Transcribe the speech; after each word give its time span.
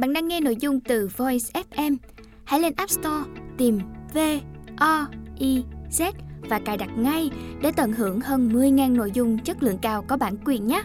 Bạn 0.00 0.12
đang 0.12 0.28
nghe 0.28 0.40
nội 0.40 0.56
dung 0.56 0.80
từ 0.80 1.08
Voice 1.16 1.62
FM. 1.70 1.96
Hãy 2.44 2.60
lên 2.60 2.72
App 2.76 2.90
Store, 2.90 3.30
tìm 3.58 3.78
V 4.14 4.18
O 4.76 5.06
I 5.38 5.64
Z 5.90 6.12
và 6.48 6.60
cài 6.64 6.76
đặt 6.76 6.90
ngay 6.98 7.30
để 7.62 7.72
tận 7.76 7.92
hưởng 7.92 8.20
hơn 8.20 8.48
10.000 8.48 8.96
nội 8.96 9.10
dung 9.14 9.38
chất 9.38 9.62
lượng 9.62 9.78
cao 9.82 10.04
có 10.08 10.16
bản 10.16 10.36
quyền 10.44 10.66
nhé. 10.66 10.82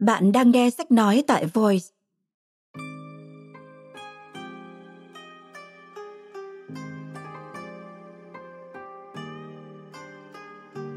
Bạn 0.00 0.32
đang 0.32 0.50
nghe 0.50 0.70
sách 0.70 0.90
nói 0.90 1.24
tại 1.26 1.46
Voice. 1.46 1.86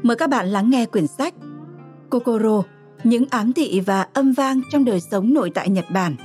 Mời 0.02 0.16
các 0.16 0.30
bạn 0.30 0.46
lắng 0.46 0.70
nghe 0.70 0.86
quyển 0.86 1.06
sách 1.06 1.34
Kokoro, 2.12 2.62
những 3.04 3.24
ám 3.30 3.52
thị 3.52 3.80
và 3.80 4.08
âm 4.12 4.32
vang 4.32 4.60
trong 4.70 4.84
đời 4.84 5.00
sống 5.00 5.34
nội 5.34 5.50
tại 5.54 5.68
Nhật 5.68 5.84
Bản. 5.92 6.16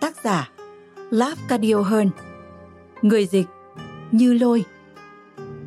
Tác 0.00 0.24
giả 0.24 0.50
Lav 1.10 1.38
Cadio 1.48 1.82
Hearn 1.82 2.10
Người 3.02 3.26
dịch 3.26 3.46
Như 4.10 4.32
Lôi 4.32 4.64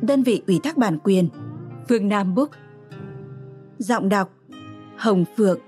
Đơn 0.02 0.22
vị 0.22 0.42
ủy 0.46 0.60
thác 0.62 0.76
bản 0.76 0.98
quyền 1.04 1.28
Phương 1.88 2.08
Nam 2.08 2.34
Book 2.34 2.50
Giọng 3.78 4.08
đọc 4.08 4.30
Hồng 4.96 5.24
Phượng 5.36 5.60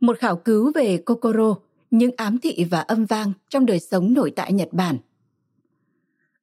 Một 0.00 0.18
khảo 0.18 0.36
cứu 0.36 0.72
về 0.74 0.96
Kokoro, 0.96 1.54
những 1.90 2.10
ám 2.16 2.38
thị 2.38 2.66
và 2.70 2.80
âm 2.80 3.04
vang 3.04 3.32
trong 3.48 3.66
đời 3.66 3.80
sống 3.80 4.14
nội 4.14 4.32
tại 4.36 4.52
Nhật 4.52 4.68
Bản. 4.72 4.98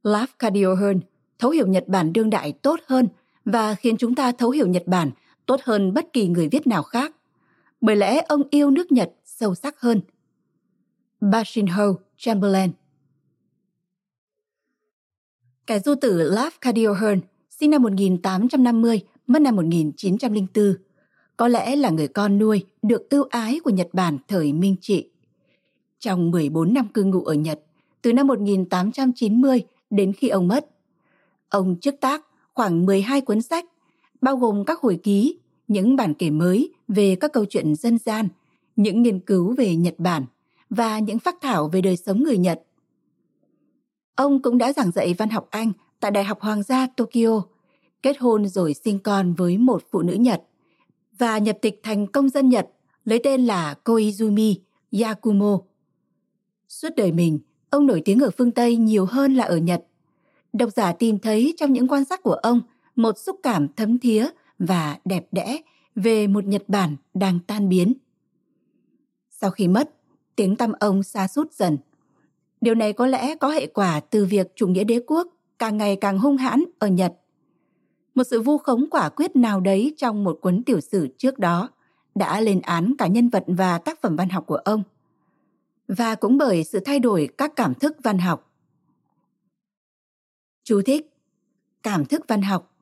Lav 0.04 0.30
Cadio 0.40 0.76
Hearn 0.76 1.00
thấu 1.40 1.52
hiểu 1.52 1.68
Nhật 1.68 1.88
Bản 1.88 2.14
đương 2.14 2.30
đại 2.30 2.52
tốt 2.52 2.80
hơn 2.88 3.08
và 3.46 3.76
khiến 3.76 3.98
chúng 3.98 4.16
ta 4.16 4.32
thấu 4.32 4.50
hiểu 4.50 4.68
Nhật 4.68 4.84
Bản 4.86 5.12
tốt 5.46 5.62
hơn 5.64 5.94
bất 5.94 6.14
kỳ 6.14 6.28
người 6.28 6.50
viết 6.50 6.68
nào 6.68 6.84
khác. 6.84 7.16
Bởi 7.82 7.96
lẽ 7.96 8.22
ông 8.28 8.44
yêu 8.50 8.72
nước 8.72 8.92
Nhật 8.92 9.12
sâu 9.26 9.56
sắc 9.56 9.80
hơn. 9.80 10.02
Bashinho 11.22 11.86
Chamberlain 12.18 12.72
Kẻ 15.68 15.80
du 15.80 15.96
tử 15.96 16.32
Laf 16.32 16.52
Cadio 16.62 16.94
Hearn, 16.94 17.22
sinh 17.50 17.72
năm 17.72 17.82
1850, 17.82 19.02
mất 19.28 19.42
năm 19.42 19.56
1904, 19.56 20.76
có 21.38 21.48
lẽ 21.48 21.76
là 21.76 21.90
người 21.90 22.08
con 22.08 22.38
nuôi 22.38 22.66
được 22.82 23.10
ưu 23.10 23.24
ái 23.30 23.60
của 23.64 23.70
Nhật 23.70 23.88
Bản 23.94 24.18
thời 24.28 24.54
Minh 24.54 24.76
Trị. 24.82 25.10
Trong 26.00 26.32
14 26.32 26.74
năm 26.74 26.88
cư 26.88 27.04
ngụ 27.04 27.24
ở 27.24 27.34
Nhật, 27.34 27.60
từ 28.02 28.14
năm 28.14 28.28
1890 28.28 29.64
đến 29.90 30.14
khi 30.14 30.30
ông 30.30 30.48
mất, 30.48 30.66
ông 31.50 31.76
trước 31.82 31.96
tác 32.02 32.26
khoảng 32.56 32.86
12 32.86 33.22
cuốn 33.22 33.42
sách, 33.42 33.66
bao 34.22 34.38
gồm 34.38 34.66
các 34.66 34.80
hồi 34.80 35.00
ký, 35.04 35.40
những 35.68 35.96
bản 35.96 36.14
kể 36.14 36.30
mới 36.30 36.74
về 36.88 37.16
các 37.16 37.34
câu 37.34 37.46
chuyện 37.46 37.76
dân 37.76 37.98
gian, 37.98 38.28
những 38.76 39.02
nghiên 39.02 39.20
cứu 39.20 39.56
về 39.58 39.76
Nhật 39.76 39.96
Bản 39.98 40.26
và 40.70 41.00
những 41.00 41.20
phát 41.20 41.36
thảo 41.42 41.68
về 41.68 41.82
đời 41.82 41.98
sống 41.98 42.24
người 42.24 42.38
Nhật. 42.38 42.62
Ông 44.16 44.42
cũng 44.42 44.58
đã 44.58 44.74
giảng 44.74 44.92
dạy 44.92 45.14
văn 45.14 45.30
học 45.30 45.48
Anh 45.50 45.72
tại 46.00 46.12
Đại 46.12 46.24
học 46.24 46.42
Hoàng 46.42 46.64
gia 46.64 46.88
Tokyo, 46.88 47.42
kết 48.02 48.18
hôn 48.20 48.48
rồi 48.48 48.74
sinh 48.74 49.00
con 49.00 49.34
với 49.34 49.58
một 49.58 49.84
phụ 49.92 50.02
nữ 50.02 50.14
Nhật 50.14 50.44
và 51.18 51.38
nhập 51.38 51.58
tịch 51.62 51.80
thành 51.84 52.08
công 52.08 52.30
dân 52.30 52.50
Nhật 52.50 52.68
lấy 53.06 53.20
tên 53.24 53.46
là 53.46 53.76
Koizumi 53.86 54.56
Yakumo. 55.02 55.60
Suốt 56.68 56.90
đời 56.98 57.12
mình, 57.12 57.40
ông 57.70 57.88
nổi 57.88 58.02
tiếng 58.06 58.20
ở 58.20 58.30
phương 58.38 58.52
Tây 58.52 58.78
nhiều 58.78 59.06
hơn 59.06 59.36
là 59.36 59.44
ở 59.44 59.58
Nhật. 59.58 59.86
Độc 60.58 60.70
giả 60.70 60.92
tìm 60.92 61.20
thấy 61.20 61.54
trong 61.58 61.74
những 61.74 61.88
quan 61.88 62.06
sát 62.06 62.24
của 62.24 62.34
ông 62.34 62.62
một 62.96 63.18
xúc 63.18 63.40
cảm 63.44 63.68
thấm 63.68 64.00
thía 64.00 64.28
và 64.60 64.98
đẹp 65.06 65.28
đẽ 65.32 65.62
về 65.96 66.28
một 66.28 66.46
Nhật 66.46 66.64
Bản 66.68 66.96
đang 67.14 67.40
tan 67.48 67.70
biến. 67.70 67.94
Sau 69.30 69.52
khi 69.52 69.68
mất, 69.68 69.90
tiếng 70.36 70.56
tăm 70.56 70.72
ông 70.80 71.04
xa 71.04 71.28
sút 71.28 71.54
dần. 71.54 71.78
Điều 72.62 72.76
này 72.76 72.94
có 72.94 73.08
lẽ 73.08 73.36
có 73.36 73.50
hệ 73.50 73.68
quả 73.68 74.00
từ 74.00 74.26
việc 74.26 74.52
chủ 74.56 74.68
nghĩa 74.68 74.84
đế 74.84 75.00
quốc 75.08 75.28
càng 75.60 75.78
ngày 75.78 75.96
càng 75.96 76.20
hung 76.20 76.38
hãn 76.38 76.64
ở 76.80 76.88
Nhật. 76.88 77.14
Một 78.16 78.24
sự 78.24 78.42
vu 78.42 78.58
khống 78.58 78.90
quả 78.90 79.10
quyết 79.10 79.36
nào 79.36 79.60
đấy 79.60 79.94
trong 79.98 80.24
một 80.24 80.40
cuốn 80.42 80.64
tiểu 80.64 80.82
sử 80.82 81.08
trước 81.18 81.40
đó 81.40 81.70
đã 82.16 82.42
lên 82.42 82.62
án 82.62 82.94
cả 82.98 83.08
nhân 83.08 83.30
vật 83.30 83.44
và 83.48 83.78
tác 83.78 84.02
phẩm 84.02 84.16
văn 84.16 84.30
học 84.30 84.46
của 84.48 84.56
ông. 84.56 84.84
Và 85.88 86.16
cũng 86.16 86.38
bởi 86.38 86.64
sự 86.64 86.80
thay 86.80 87.00
đổi 87.00 87.30
các 87.38 87.56
cảm 87.56 87.74
thức 87.74 87.98
văn 88.04 88.20
học. 88.20 88.45
Chú 90.66 90.82
thích 90.86 91.10
Cảm 91.84 92.06
thức 92.06 92.22
văn 92.28 92.42
học 92.42 92.76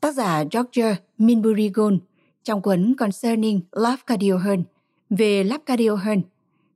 Tác 0.00 0.14
giả 0.14 0.44
George 0.52 0.96
Minbury 1.18 1.70
Gold 1.74 1.98
trong 2.42 2.62
cuốn 2.62 2.94
Concerning 2.98 3.60
Lafcadio 3.70 4.36
Hearn 4.36 4.62
về 5.10 5.44
Lafcadio 5.44 5.96
Hearn, 5.96 6.22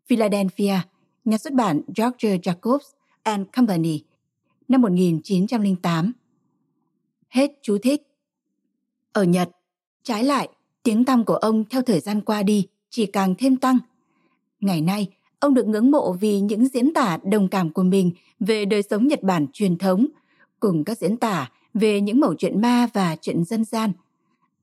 Philadelphia, 0.06 0.74
nhà 1.24 1.38
xuất 1.38 1.52
bản 1.52 1.82
George 1.96 2.36
Jacobs 2.38 2.92
and 3.22 3.46
Company, 3.56 4.02
năm 4.68 4.82
1908. 4.82 6.12
Hết 7.28 7.52
chú 7.62 7.78
thích. 7.78 8.02
Ở 9.12 9.24
Nhật, 9.24 9.50
trái 10.02 10.24
lại, 10.24 10.48
tiếng 10.82 11.04
tăm 11.04 11.24
của 11.24 11.36
ông 11.36 11.64
theo 11.70 11.82
thời 11.82 12.00
gian 12.00 12.20
qua 12.20 12.42
đi 12.42 12.66
chỉ 12.90 13.06
càng 13.06 13.34
thêm 13.38 13.56
tăng. 13.56 13.78
Ngày 14.60 14.80
nay, 14.80 15.06
ông 15.38 15.54
được 15.54 15.66
ngưỡng 15.66 15.90
mộ 15.90 16.12
vì 16.12 16.40
những 16.40 16.66
diễn 16.66 16.94
tả 16.94 17.18
đồng 17.24 17.48
cảm 17.48 17.70
của 17.70 17.82
mình 17.82 18.10
về 18.40 18.64
đời 18.64 18.82
sống 18.82 19.06
Nhật 19.06 19.22
Bản 19.22 19.46
truyền 19.52 19.78
thống, 19.78 20.06
cùng 20.62 20.84
các 20.84 20.98
diễn 20.98 21.16
tả 21.16 21.50
về 21.74 22.00
những 22.00 22.20
mẩu 22.20 22.34
chuyện 22.34 22.60
ma 22.60 22.86
và 22.92 23.16
chuyện 23.20 23.44
dân 23.44 23.64
gian. 23.64 23.92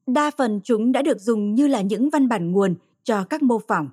Đa 0.07 0.31
phần 0.37 0.59
chúng 0.63 0.91
đã 0.91 1.01
được 1.01 1.21
dùng 1.21 1.55
như 1.55 1.67
là 1.67 1.81
những 1.81 2.09
văn 2.09 2.27
bản 2.27 2.51
nguồn 2.51 2.75
cho 3.03 3.23
các 3.23 3.43
mô 3.43 3.59
phỏng. 3.67 3.89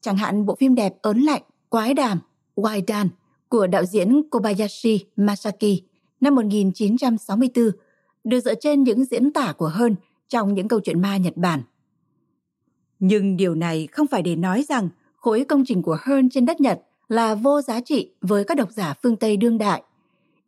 Chẳng 0.00 0.16
hạn 0.16 0.46
bộ 0.46 0.54
phim 0.54 0.74
đẹp 0.74 0.94
ớn 1.02 1.20
lạnh, 1.20 1.42
quái 1.68 1.94
đàm, 1.94 2.18
Waidan 2.56 3.08
của 3.48 3.66
đạo 3.66 3.84
diễn 3.84 4.22
Kobayashi 4.30 5.04
Masaki 5.16 5.82
năm 6.20 6.34
1964 6.34 7.70
được 8.24 8.40
dựa 8.40 8.54
trên 8.54 8.82
những 8.82 9.04
diễn 9.04 9.32
tả 9.32 9.52
của 9.52 9.68
Hơn 9.68 9.96
trong 10.28 10.54
những 10.54 10.68
câu 10.68 10.80
chuyện 10.80 11.00
ma 11.00 11.16
Nhật 11.16 11.36
Bản. 11.36 11.62
Nhưng 12.98 13.36
điều 13.36 13.54
này 13.54 13.88
không 13.92 14.06
phải 14.06 14.22
để 14.22 14.36
nói 14.36 14.64
rằng 14.68 14.88
khối 15.16 15.44
công 15.44 15.64
trình 15.66 15.82
của 15.82 15.98
Hearn 16.06 16.30
trên 16.30 16.46
đất 16.46 16.60
Nhật 16.60 16.80
là 17.08 17.34
vô 17.34 17.60
giá 17.62 17.80
trị 17.80 18.10
với 18.20 18.44
các 18.44 18.56
độc 18.56 18.70
giả 18.70 18.94
phương 19.02 19.16
Tây 19.16 19.36
đương 19.36 19.58
đại. 19.58 19.82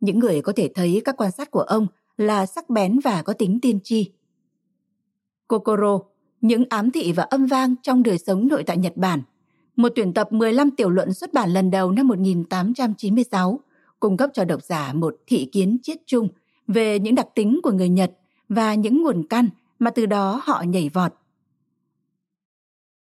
Những 0.03 0.19
người 0.19 0.41
có 0.41 0.53
thể 0.55 0.69
thấy 0.75 1.01
các 1.05 1.17
quan 1.17 1.31
sát 1.31 1.51
của 1.51 1.61
ông 1.61 1.87
là 2.17 2.45
sắc 2.45 2.69
bén 2.69 2.99
và 2.99 3.21
có 3.21 3.33
tính 3.33 3.59
tiên 3.61 3.79
tri. 3.83 4.11
Kokoro, 5.47 5.99
những 6.41 6.65
ám 6.69 6.91
thị 6.91 7.11
và 7.11 7.23
âm 7.23 7.45
vang 7.45 7.75
trong 7.83 8.03
đời 8.03 8.17
sống 8.17 8.47
nội 8.47 8.63
tại 8.63 8.77
Nhật 8.77 8.97
Bản, 8.97 9.21
một 9.75 9.91
tuyển 9.95 10.13
tập 10.13 10.31
15 10.31 10.71
tiểu 10.71 10.89
luận 10.89 11.13
xuất 11.13 11.33
bản 11.33 11.49
lần 11.49 11.71
đầu 11.71 11.91
năm 11.91 12.07
1896, 12.07 13.59
cung 13.99 14.17
cấp 14.17 14.29
cho 14.33 14.45
độc 14.45 14.63
giả 14.63 14.93
một 14.93 15.15
thị 15.27 15.49
kiến 15.51 15.77
chiết 15.83 15.97
chung 16.05 16.27
về 16.67 16.99
những 16.99 17.15
đặc 17.15 17.27
tính 17.35 17.59
của 17.63 17.71
người 17.71 17.89
Nhật 17.89 18.11
và 18.49 18.73
những 18.73 19.03
nguồn 19.03 19.27
căn 19.27 19.49
mà 19.79 19.91
từ 19.91 20.05
đó 20.05 20.41
họ 20.43 20.63
nhảy 20.67 20.89
vọt. 20.89 21.13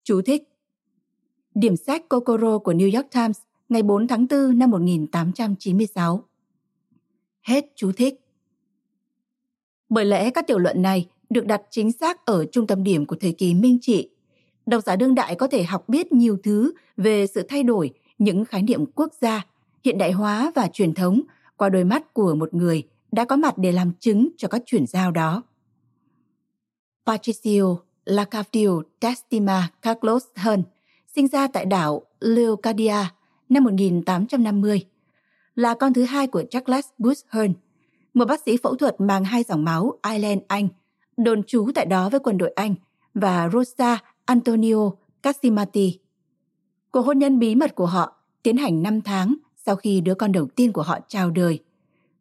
Chú 0.05 0.23
thích 0.23 0.43
Điểm 1.55 1.77
sách 1.77 2.09
Kokoro 2.09 2.59
của 2.59 2.73
New 2.73 2.97
York 2.97 3.11
Times 3.11 3.39
ngày 3.69 3.83
4 3.83 4.07
tháng 4.07 4.27
4 4.31 4.59
năm 4.59 4.71
1896. 4.71 6.28
Hết 7.49 7.65
chú 7.77 7.93
thích. 7.93 8.21
Bởi 9.89 10.05
lẽ 10.05 10.31
các 10.31 10.47
tiểu 10.47 10.59
luận 10.59 10.83
này 10.83 11.09
được 11.31 11.47
đặt 11.47 11.63
chính 11.71 11.93
xác 11.93 12.25
ở 12.27 12.45
trung 12.53 12.67
tâm 12.67 12.85
điểm 12.85 13.07
của 13.07 13.17
thời 13.21 13.33
kỳ 13.33 13.55
Minh 13.55 13.79
Trị. 13.81 14.11
Độc 14.67 14.85
giả 14.85 14.97
đương 14.97 15.15
đại 15.15 15.35
có 15.35 15.49
thể 15.49 15.63
học 15.63 15.89
biết 15.89 16.13
nhiều 16.13 16.39
thứ 16.43 16.73
về 16.97 17.27
sự 17.27 17.43
thay 17.49 17.63
đổi 17.63 17.91
những 18.19 18.45
khái 18.45 18.63
niệm 18.63 18.85
quốc 18.95 19.13
gia, 19.21 19.47
hiện 19.85 19.99
đại 19.99 20.13
hóa 20.13 20.53
và 20.55 20.69
truyền 20.73 20.95
thống 20.95 21.21
qua 21.57 21.69
đôi 21.69 21.85
mắt 21.85 22.15
của 22.15 22.35
một 22.35 22.55
người 22.55 22.83
đã 23.13 23.25
có 23.25 23.37
mặt 23.37 23.59
để 23.59 23.73
làm 23.73 23.93
chứng 24.01 24.29
cho 24.37 24.49
các 24.49 24.63
chuyển 24.67 24.87
giao 24.87 25.11
đó. 25.11 25.43
Patricio 27.07 27.77
Lacavdio 28.05 28.83
Testima 29.01 29.69
Carlos 29.83 30.25
Hearn 30.35 30.63
sinh 31.15 31.29
ra 31.29 31.49
tại 31.49 31.65
đảo 31.65 32.03
Leocadia 32.21 32.97
năm 33.49 33.65
1850, 33.65 34.85
là 35.59 35.75
con 35.75 35.93
thứ 35.93 36.03
hai 36.03 36.27
của 36.27 36.43
Charles 36.51 36.87
Bush 36.99 37.27
Hearn, 37.31 37.53
một 38.15 38.25
bác 38.29 38.41
sĩ 38.47 38.57
phẫu 38.63 38.75
thuật 38.75 39.01
mang 39.01 39.25
hai 39.25 39.43
dòng 39.43 39.65
máu 39.65 39.99
Ireland 40.11 40.41
Anh, 40.49 40.69
đồn 41.17 41.43
trú 41.43 41.71
tại 41.75 41.87
đó 41.87 42.09
với 42.09 42.21
quân 42.21 42.39
đội 42.39 42.51
Anh, 42.51 42.75
và 43.15 43.51
Rosa 43.53 43.99
Antonio 44.25 44.91
Casimati. 45.23 45.99
Cuộc 46.91 47.01
hôn 47.01 47.19
nhân 47.19 47.39
bí 47.39 47.55
mật 47.55 47.75
của 47.75 47.87
họ 47.87 48.17
tiến 48.43 48.57
hành 48.57 48.83
5 48.83 49.01
tháng 49.01 49.35
sau 49.67 49.77
khi 49.77 50.01
đứa 50.01 50.15
con 50.15 50.33
đầu 50.33 50.47
tiên 50.47 50.73
của 50.73 50.83
họ 50.83 50.99
chào 51.09 51.31
đời. 51.31 51.59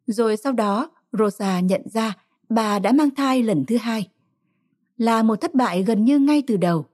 Rồi 0.06 0.36
sau 0.36 0.52
đó, 0.52 0.90
Rosa 1.12 1.60
nhận 1.60 1.82
ra 1.88 2.16
bà 2.48 2.78
đã 2.78 2.92
mang 2.92 3.14
thai 3.14 3.42
lần 3.42 3.64
thứ 3.66 3.76
hai. 3.76 4.08
Là 4.96 5.22
một 5.22 5.40
thất 5.40 5.54
bại 5.54 5.82
gần 5.82 6.04
như 6.04 6.18
ngay 6.18 6.42
từ 6.46 6.56
đầu. 6.56 6.86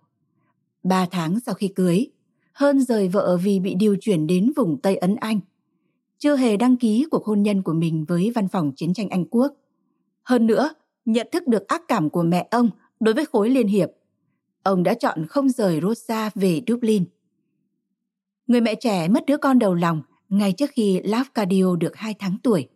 Ba 0.82 1.06
tháng 1.10 1.40
sau 1.40 1.54
khi 1.54 1.68
cưới, 1.68 2.10
hơn 2.52 2.80
rời 2.80 3.08
vợ 3.08 3.36
vì 3.42 3.60
bị 3.60 3.74
điều 3.74 3.96
chuyển 4.00 4.26
đến 4.26 4.52
vùng 4.56 4.80
Tây 4.80 4.96
Ấn 4.96 5.16
Anh. 5.16 5.40
Chưa 6.18 6.36
hề 6.36 6.56
đăng 6.56 6.76
ký 6.76 7.06
cuộc 7.10 7.24
hôn 7.24 7.42
nhân 7.42 7.62
của 7.62 7.72
mình 7.72 8.04
với 8.08 8.32
văn 8.34 8.48
phòng 8.48 8.72
chiến 8.72 8.94
tranh 8.94 9.08
Anh 9.08 9.24
Quốc. 9.30 9.52
Hơn 10.22 10.46
nữa, 10.46 10.70
nhận 11.04 11.28
thức 11.32 11.46
được 11.46 11.68
ác 11.68 11.82
cảm 11.88 12.10
của 12.10 12.22
mẹ 12.22 12.48
ông 12.50 12.70
đối 13.00 13.14
với 13.14 13.26
khối 13.26 13.50
liên 13.50 13.66
hiệp, 13.66 13.90
ông 14.62 14.82
đã 14.82 14.94
chọn 14.94 15.26
không 15.26 15.48
rời 15.48 15.80
Rosa 15.80 16.30
về 16.34 16.62
Dublin. 16.66 17.04
Người 18.46 18.60
mẹ 18.60 18.74
trẻ 18.74 19.08
mất 19.08 19.26
đứa 19.26 19.36
con 19.36 19.58
đầu 19.58 19.74
lòng 19.74 20.02
ngay 20.28 20.52
trước 20.52 20.70
khi 20.72 21.00
Lafcadio 21.00 21.76
được 21.76 21.96
2 21.96 22.14
tháng 22.18 22.36
tuổi 22.42 22.68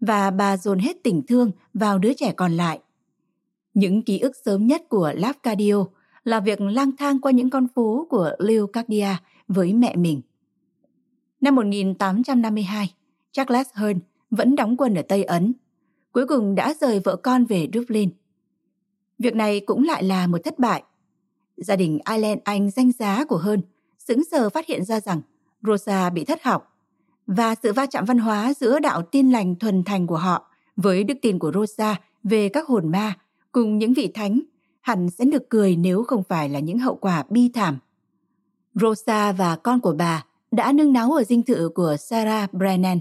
và 0.00 0.30
bà 0.30 0.56
dồn 0.56 0.78
hết 0.78 0.96
tình 1.02 1.22
thương 1.26 1.50
vào 1.74 1.98
đứa 1.98 2.12
trẻ 2.12 2.32
còn 2.32 2.52
lại. 2.52 2.80
Những 3.74 4.02
ký 4.02 4.18
ức 4.18 4.32
sớm 4.44 4.66
nhất 4.66 4.82
của 4.88 5.12
Lafcadio 5.16 5.86
là 6.24 6.40
việc 6.40 6.60
lang 6.60 6.96
thang 6.96 7.20
qua 7.20 7.32
những 7.32 7.50
con 7.50 7.66
phố 7.74 8.06
của 8.10 8.30
Leocardia 8.38 9.08
với 9.48 9.72
mẹ 9.72 9.96
mình. 9.96 10.20
Năm 11.42 11.54
1852, 11.54 12.94
Charles 13.32 13.68
Hearn 13.74 14.00
vẫn 14.30 14.56
đóng 14.56 14.76
quân 14.76 14.94
ở 14.94 15.02
Tây 15.02 15.24
Ấn. 15.24 15.52
Cuối 16.12 16.26
cùng 16.26 16.54
đã 16.54 16.74
rời 16.80 17.00
vợ 17.00 17.16
con 17.16 17.44
về 17.44 17.68
Dublin. 17.74 18.10
Việc 19.18 19.34
này 19.34 19.60
cũng 19.60 19.84
lại 19.84 20.02
là 20.02 20.26
một 20.26 20.38
thất 20.44 20.58
bại. 20.58 20.82
Gia 21.56 21.76
đình 21.76 21.98
Ireland 22.10 22.40
Anh 22.44 22.70
danh 22.70 22.92
giá 22.92 23.24
của 23.24 23.38
Hearn 23.38 23.60
sững 23.98 24.24
sờ 24.24 24.50
phát 24.50 24.66
hiện 24.66 24.84
ra 24.84 25.00
rằng 25.00 25.20
Rosa 25.62 26.10
bị 26.10 26.24
thất 26.24 26.42
học 26.42 26.76
và 27.26 27.54
sự 27.54 27.72
va 27.72 27.86
chạm 27.86 28.04
văn 28.04 28.18
hóa 28.18 28.54
giữa 28.54 28.78
đạo 28.78 29.02
tin 29.02 29.30
lành 29.30 29.56
thuần 29.56 29.84
thành 29.84 30.06
của 30.06 30.16
họ 30.16 30.50
với 30.76 31.04
đức 31.04 31.18
tin 31.22 31.38
của 31.38 31.52
Rosa 31.54 31.96
về 32.24 32.48
các 32.48 32.66
hồn 32.66 32.90
ma 32.90 33.14
cùng 33.52 33.78
những 33.78 33.94
vị 33.94 34.10
thánh 34.14 34.40
hẳn 34.80 35.10
sẽ 35.10 35.24
được 35.24 35.48
cười 35.48 35.76
nếu 35.76 36.02
không 36.02 36.22
phải 36.28 36.48
là 36.48 36.58
những 36.58 36.78
hậu 36.78 36.94
quả 36.94 37.24
bi 37.30 37.50
thảm. 37.54 37.78
Rosa 38.74 39.32
và 39.32 39.56
con 39.56 39.80
của 39.80 39.92
bà 39.92 40.24
đã 40.52 40.72
nương 40.72 40.92
náu 40.92 41.12
ở 41.12 41.24
dinh 41.24 41.42
thự 41.42 41.68
của 41.74 41.96
Sarah 41.98 42.54
Brennan, 42.54 43.00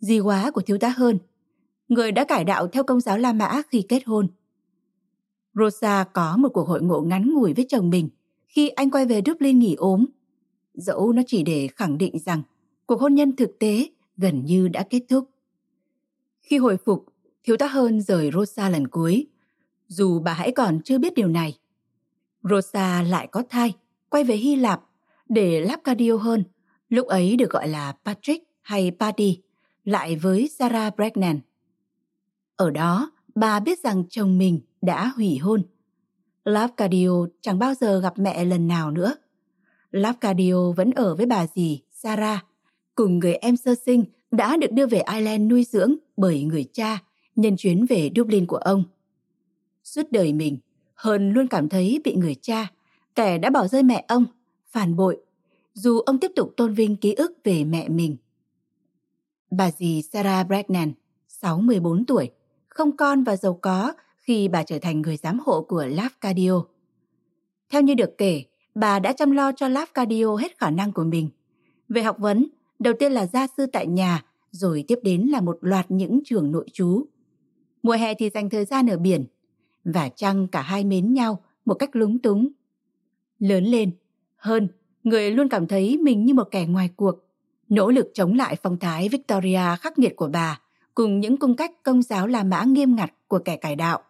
di 0.00 0.20
quá 0.20 0.50
của 0.50 0.60
thiếu 0.60 0.78
tá 0.78 0.88
hơn, 0.88 1.18
người 1.88 2.12
đã 2.12 2.24
cải 2.24 2.44
đạo 2.44 2.68
theo 2.68 2.84
công 2.84 3.00
giáo 3.00 3.18
La 3.18 3.32
Mã 3.32 3.62
khi 3.68 3.82
kết 3.88 4.02
hôn. 4.06 4.28
Rosa 5.54 6.04
có 6.04 6.36
một 6.36 6.48
cuộc 6.48 6.68
hội 6.68 6.82
ngộ 6.82 7.00
ngắn 7.00 7.34
ngủi 7.34 7.54
với 7.54 7.66
chồng 7.68 7.90
mình 7.90 8.08
khi 8.48 8.68
anh 8.68 8.90
quay 8.90 9.06
về 9.06 9.20
Dublin 9.26 9.58
nghỉ 9.58 9.74
ốm. 9.74 10.06
Dẫu 10.74 11.12
nó 11.12 11.22
chỉ 11.26 11.42
để 11.42 11.68
khẳng 11.76 11.98
định 11.98 12.18
rằng 12.18 12.42
cuộc 12.86 13.00
hôn 13.00 13.14
nhân 13.14 13.36
thực 13.36 13.58
tế 13.58 13.88
gần 14.16 14.44
như 14.44 14.68
đã 14.68 14.82
kết 14.82 15.00
thúc. 15.08 15.30
Khi 16.40 16.58
hồi 16.58 16.76
phục, 16.76 17.06
thiếu 17.44 17.56
tá 17.56 17.66
hơn 17.66 18.00
rời 18.00 18.30
Rosa 18.34 18.68
lần 18.68 18.88
cuối, 18.88 19.26
dù 19.88 20.20
bà 20.20 20.32
hãy 20.32 20.52
còn 20.52 20.80
chưa 20.84 20.98
biết 20.98 21.14
điều 21.14 21.28
này. 21.28 21.58
Rosa 22.42 23.02
lại 23.02 23.26
có 23.26 23.42
thai, 23.48 23.74
quay 24.08 24.24
về 24.24 24.36
Hy 24.36 24.56
Lạp 24.56 24.82
để 25.28 25.60
Lapcadio 25.60 26.16
hơn, 26.16 26.44
lúc 26.90 27.06
ấy 27.06 27.36
được 27.36 27.50
gọi 27.50 27.68
là 27.68 27.92
Patrick 28.04 28.48
hay 28.62 28.92
Paddy, 28.98 29.40
lại 29.84 30.16
với 30.16 30.48
Sarah 30.58 30.96
Bregnan. 30.96 31.40
Ở 32.56 32.70
đó, 32.70 33.10
bà 33.34 33.60
biết 33.60 33.82
rằng 33.82 34.04
chồng 34.08 34.38
mình 34.38 34.60
đã 34.82 35.12
hủy 35.16 35.38
hôn. 35.38 35.62
Lapcadio 36.44 37.10
chẳng 37.40 37.58
bao 37.58 37.74
giờ 37.74 38.00
gặp 38.00 38.18
mẹ 38.18 38.44
lần 38.44 38.68
nào 38.68 38.90
nữa. 38.90 39.14
Lapcadio 39.90 40.72
vẫn 40.76 40.90
ở 40.90 41.14
với 41.14 41.26
bà 41.26 41.46
dì 41.54 41.82
Sarah, 41.90 42.46
cùng 42.94 43.18
người 43.18 43.34
em 43.34 43.56
sơ 43.56 43.74
sinh 43.86 44.04
đã 44.30 44.56
được 44.56 44.72
đưa 44.72 44.86
về 44.86 45.02
Ireland 45.12 45.50
nuôi 45.50 45.64
dưỡng 45.64 45.94
bởi 46.16 46.42
người 46.42 46.64
cha 46.72 46.98
nhân 47.36 47.56
chuyến 47.56 47.86
về 47.86 48.10
Dublin 48.16 48.46
của 48.46 48.56
ông. 48.56 48.84
Suốt 49.84 50.02
đời 50.10 50.32
mình, 50.32 50.58
Hơn 50.94 51.32
luôn 51.32 51.46
cảm 51.46 51.68
thấy 51.68 52.00
bị 52.04 52.14
người 52.14 52.34
cha, 52.42 52.68
kẻ 53.14 53.38
đã 53.38 53.50
bỏ 53.50 53.66
rơi 53.66 53.82
mẹ 53.82 54.04
ông, 54.08 54.24
phản 54.70 54.96
bội, 54.96 55.20
dù 55.82 56.00
ông 56.00 56.18
tiếp 56.18 56.32
tục 56.36 56.52
tôn 56.56 56.74
vinh 56.74 56.96
ký 56.96 57.14
ức 57.14 57.32
về 57.44 57.64
mẹ 57.64 57.88
mình. 57.88 58.16
Bà 59.50 59.70
dì 59.70 60.02
Sarah 60.02 60.46
Bregnan, 60.46 60.92
64 61.28 62.04
tuổi, 62.04 62.30
không 62.68 62.96
con 62.96 63.24
và 63.24 63.36
giàu 63.36 63.58
có 63.62 63.92
khi 64.16 64.48
bà 64.48 64.62
trở 64.62 64.78
thành 64.78 65.02
người 65.02 65.16
giám 65.16 65.40
hộ 65.46 65.62
của 65.62 65.84
Lafcadio. 65.84 66.64
Theo 67.70 67.82
như 67.82 67.94
được 67.94 68.18
kể, 68.18 68.44
bà 68.74 68.98
đã 68.98 69.12
chăm 69.12 69.30
lo 69.30 69.52
cho 69.52 69.68
Lafcadio 69.68 70.36
hết 70.36 70.58
khả 70.58 70.70
năng 70.70 70.92
của 70.92 71.04
mình. 71.04 71.28
Về 71.88 72.02
học 72.02 72.16
vấn, 72.18 72.46
đầu 72.78 72.94
tiên 72.98 73.12
là 73.12 73.26
gia 73.26 73.46
sư 73.56 73.66
tại 73.66 73.86
nhà, 73.86 74.24
rồi 74.50 74.84
tiếp 74.88 74.98
đến 75.02 75.20
là 75.22 75.40
một 75.40 75.58
loạt 75.60 75.90
những 75.90 76.20
trường 76.24 76.52
nội 76.52 76.66
trú. 76.72 77.06
Mùa 77.82 77.92
hè 77.92 78.14
thì 78.14 78.30
dành 78.30 78.50
thời 78.50 78.64
gian 78.64 78.86
ở 78.86 78.98
biển, 78.98 79.24
và 79.84 80.08
chăng 80.08 80.48
cả 80.48 80.62
hai 80.62 80.84
mến 80.84 81.14
nhau 81.14 81.44
một 81.64 81.74
cách 81.74 81.96
lúng 81.96 82.18
túng. 82.18 82.48
Lớn 83.38 83.64
lên, 83.64 83.90
hơn, 84.36 84.68
người 85.04 85.30
luôn 85.30 85.48
cảm 85.48 85.66
thấy 85.66 85.98
mình 85.98 86.24
như 86.24 86.34
một 86.34 86.48
kẻ 86.50 86.66
ngoài 86.66 86.90
cuộc, 86.96 87.14
nỗ 87.68 87.90
lực 87.90 88.10
chống 88.14 88.34
lại 88.34 88.56
phong 88.62 88.78
thái 88.78 89.08
Victoria 89.08 89.76
khắc 89.80 89.98
nghiệt 89.98 90.16
của 90.16 90.28
bà, 90.28 90.60
cùng 90.94 91.20
những 91.20 91.36
cung 91.36 91.56
cách 91.56 91.82
công 91.82 92.02
giáo 92.02 92.26
La 92.26 92.44
Mã 92.44 92.64
nghiêm 92.64 92.96
ngặt 92.96 93.12
của 93.28 93.38
kẻ 93.38 93.56
cải 93.56 93.76
đạo. 93.76 94.02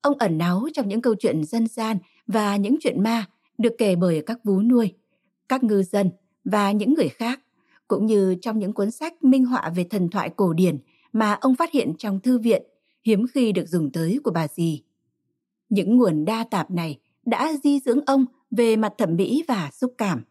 Ông 0.00 0.18
ẩn 0.18 0.38
náu 0.38 0.68
trong 0.74 0.88
những 0.88 1.00
câu 1.00 1.14
chuyện 1.14 1.44
dân 1.44 1.66
gian 1.66 1.98
và 2.26 2.56
những 2.56 2.76
chuyện 2.80 3.02
ma 3.02 3.26
được 3.58 3.72
kể 3.78 3.96
bởi 3.96 4.22
các 4.26 4.44
vú 4.44 4.62
nuôi, 4.62 4.94
các 5.48 5.64
ngư 5.64 5.82
dân 5.82 6.10
và 6.44 6.72
những 6.72 6.94
người 6.94 7.08
khác, 7.08 7.40
cũng 7.88 8.06
như 8.06 8.34
trong 8.42 8.58
những 8.58 8.72
cuốn 8.72 8.90
sách 8.90 9.24
minh 9.24 9.44
họa 9.44 9.72
về 9.76 9.84
thần 9.84 10.08
thoại 10.08 10.30
cổ 10.36 10.52
điển 10.52 10.78
mà 11.12 11.32
ông 11.32 11.54
phát 11.54 11.70
hiện 11.72 11.92
trong 11.98 12.20
thư 12.20 12.38
viện 12.38 12.62
hiếm 13.04 13.26
khi 13.34 13.52
được 13.52 13.68
dùng 13.68 13.90
tới 13.92 14.20
của 14.24 14.30
bà 14.30 14.48
dì. 14.48 14.82
Những 15.68 15.96
nguồn 15.96 16.24
đa 16.24 16.44
tạp 16.50 16.70
này 16.70 16.98
đã 17.26 17.52
di 17.62 17.80
dưỡng 17.80 18.00
ông 18.06 18.24
về 18.50 18.76
mặt 18.76 18.92
thẩm 18.98 19.16
mỹ 19.16 19.44
và 19.48 19.70
xúc 19.72 19.94
cảm. 19.98 20.22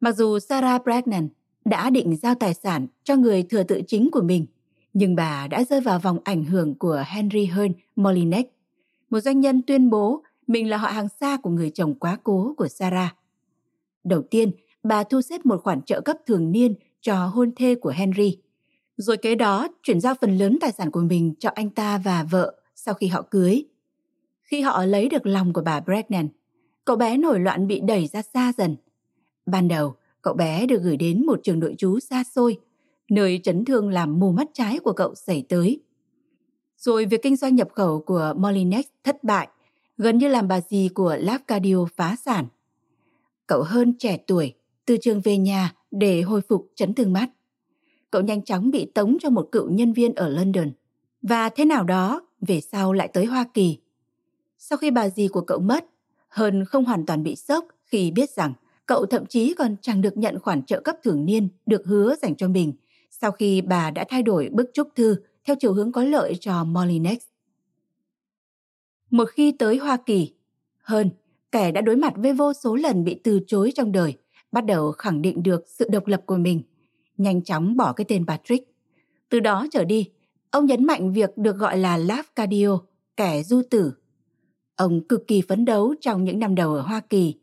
Mặc 0.00 0.12
dù 0.12 0.38
Sarah 0.38 0.84
Bregnan 0.84 1.28
đã 1.64 1.90
định 1.90 2.16
giao 2.16 2.34
tài 2.34 2.54
sản 2.54 2.86
cho 3.04 3.16
người 3.16 3.42
thừa 3.42 3.62
tự 3.62 3.82
chính 3.86 4.10
của 4.10 4.22
mình, 4.22 4.46
nhưng 4.92 5.14
bà 5.14 5.46
đã 5.46 5.64
rơi 5.64 5.80
vào 5.80 5.98
vòng 5.98 6.18
ảnh 6.24 6.44
hưởng 6.44 6.74
của 6.74 7.04
Henry 7.06 7.46
Hearn 7.46 7.72
Molinex, 7.96 8.44
một 9.10 9.20
doanh 9.20 9.40
nhân 9.40 9.62
tuyên 9.66 9.90
bố 9.90 10.22
mình 10.46 10.70
là 10.70 10.76
họ 10.76 10.88
hàng 10.88 11.08
xa 11.20 11.36
của 11.36 11.50
người 11.50 11.70
chồng 11.70 11.94
quá 11.94 12.18
cố 12.24 12.54
của 12.56 12.68
Sarah. 12.68 13.16
Đầu 14.04 14.22
tiên, 14.22 14.52
bà 14.82 15.04
thu 15.04 15.22
xếp 15.22 15.46
một 15.46 15.60
khoản 15.64 15.82
trợ 15.82 16.00
cấp 16.00 16.16
thường 16.26 16.52
niên 16.52 16.74
cho 17.00 17.26
hôn 17.26 17.52
thê 17.56 17.74
của 17.74 17.90
Henry 17.90 18.38
rồi 18.96 19.16
kế 19.16 19.34
đó 19.34 19.68
chuyển 19.82 20.00
giao 20.00 20.14
phần 20.20 20.38
lớn 20.38 20.58
tài 20.60 20.72
sản 20.72 20.90
của 20.90 21.00
mình 21.00 21.34
cho 21.38 21.50
anh 21.54 21.70
ta 21.70 21.98
và 21.98 22.26
vợ 22.30 22.54
sau 22.74 22.94
khi 22.94 23.06
họ 23.06 23.22
cưới. 23.22 23.64
Khi 24.46 24.60
họ 24.60 24.84
lấy 24.84 25.08
được 25.08 25.26
lòng 25.26 25.52
của 25.52 25.62
bà 25.62 25.80
Bregnan, 25.80 26.28
cậu 26.84 26.96
bé 26.96 27.16
nổi 27.16 27.40
loạn 27.40 27.66
bị 27.66 27.80
đẩy 27.80 28.06
ra 28.06 28.22
xa 28.22 28.52
dần. 28.56 28.76
Ban 29.46 29.68
đầu, 29.68 29.94
cậu 30.22 30.34
bé 30.34 30.66
được 30.66 30.82
gửi 30.82 30.96
đến 30.96 31.26
một 31.26 31.40
trường 31.42 31.58
nội 31.58 31.74
trú 31.78 32.00
xa 32.00 32.24
xôi, 32.24 32.58
nơi 33.10 33.40
chấn 33.42 33.64
thương 33.64 33.88
làm 33.88 34.20
mù 34.20 34.32
mắt 34.32 34.46
trái 34.52 34.78
của 34.78 34.92
cậu 34.92 35.14
xảy 35.14 35.44
tới. 35.48 35.80
Rồi 36.78 37.04
việc 37.04 37.22
kinh 37.22 37.36
doanh 37.36 37.54
nhập 37.54 37.68
khẩu 37.72 38.00
của 38.00 38.34
Molinex 38.36 38.84
thất 39.04 39.24
bại, 39.24 39.48
gần 39.98 40.18
như 40.18 40.28
làm 40.28 40.48
bà 40.48 40.60
dì 40.60 40.88
của 40.94 41.16
Lafcadio 41.16 41.86
phá 41.96 42.16
sản. 42.24 42.46
Cậu 43.46 43.62
hơn 43.62 43.94
trẻ 43.98 44.18
tuổi, 44.26 44.54
từ 44.86 44.96
trường 44.96 45.20
về 45.20 45.38
nhà 45.38 45.74
để 45.90 46.22
hồi 46.22 46.40
phục 46.40 46.68
chấn 46.74 46.94
thương 46.94 47.12
mắt 47.12 47.30
cậu 48.16 48.22
nhanh 48.22 48.42
chóng 48.42 48.70
bị 48.70 48.90
tống 48.94 49.16
cho 49.20 49.30
một 49.30 49.48
cựu 49.52 49.70
nhân 49.70 49.92
viên 49.92 50.14
ở 50.14 50.28
London. 50.28 50.70
Và 51.22 51.48
thế 51.48 51.64
nào 51.64 51.84
đó, 51.84 52.22
về 52.40 52.60
sau 52.60 52.92
lại 52.92 53.08
tới 53.12 53.24
Hoa 53.24 53.44
Kỳ. 53.54 53.78
Sau 54.68 54.78
khi 54.78 54.90
bà 54.90 55.08
dì 55.08 55.28
của 55.28 55.40
cậu 55.40 55.58
mất, 55.58 55.84
Hơn 56.28 56.64
không 56.64 56.84
hoàn 56.84 57.06
toàn 57.06 57.22
bị 57.22 57.36
sốc 57.36 57.64
khi 57.84 58.10
biết 58.10 58.30
rằng 58.30 58.52
cậu 58.86 59.06
thậm 59.06 59.26
chí 59.26 59.54
còn 59.54 59.76
chẳng 59.82 60.00
được 60.00 60.16
nhận 60.16 60.38
khoản 60.38 60.62
trợ 60.62 60.80
cấp 60.80 60.96
thường 61.04 61.24
niên 61.24 61.48
được 61.66 61.86
hứa 61.86 62.14
dành 62.22 62.36
cho 62.36 62.48
mình 62.48 62.72
sau 63.10 63.30
khi 63.30 63.60
bà 63.60 63.90
đã 63.90 64.04
thay 64.08 64.22
đổi 64.22 64.48
bức 64.52 64.70
chúc 64.74 64.88
thư 64.94 65.16
theo 65.44 65.56
chiều 65.60 65.72
hướng 65.72 65.92
có 65.92 66.04
lợi 66.04 66.34
cho 66.40 66.64
Molinex. 66.64 67.18
Một 69.10 69.28
khi 69.28 69.52
tới 69.52 69.76
Hoa 69.76 69.96
Kỳ, 70.06 70.34
Hơn, 70.82 71.10
kẻ 71.52 71.72
đã 71.72 71.80
đối 71.80 71.96
mặt 71.96 72.12
với 72.16 72.32
vô 72.32 72.52
số 72.52 72.76
lần 72.76 73.04
bị 73.04 73.20
từ 73.24 73.40
chối 73.46 73.72
trong 73.74 73.92
đời, 73.92 74.14
bắt 74.52 74.66
đầu 74.66 74.92
khẳng 74.92 75.22
định 75.22 75.42
được 75.42 75.64
sự 75.68 75.88
độc 75.88 76.06
lập 76.06 76.22
của 76.26 76.36
mình– 76.36 76.62
nhanh 77.16 77.42
chóng 77.42 77.76
bỏ 77.76 77.92
cái 77.92 78.04
tên 78.08 78.26
Patrick. 78.26 78.68
Từ 79.28 79.40
đó 79.40 79.66
trở 79.70 79.84
đi, 79.84 80.10
ông 80.50 80.66
nhấn 80.66 80.84
mạnh 80.84 81.12
việc 81.12 81.30
được 81.36 81.56
gọi 81.56 81.78
là 81.78 81.98
Lafcadio, 81.98 82.78
kẻ 83.16 83.42
du 83.42 83.62
tử. 83.70 83.92
Ông 84.76 85.00
cực 85.08 85.26
kỳ 85.26 85.42
phấn 85.48 85.64
đấu 85.64 85.94
trong 86.00 86.24
những 86.24 86.38
năm 86.38 86.54
đầu 86.54 86.74
ở 86.74 86.80
Hoa 86.80 87.00
Kỳ, 87.00 87.34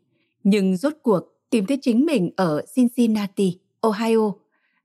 nhưng 0.44 0.76
rốt 0.76 0.92
cuộc 1.02 1.22
tìm 1.50 1.66
thấy 1.66 1.78
chính 1.82 2.06
mình 2.06 2.30
ở 2.36 2.62
Cincinnati, 2.74 3.58
Ohio, 3.80 4.32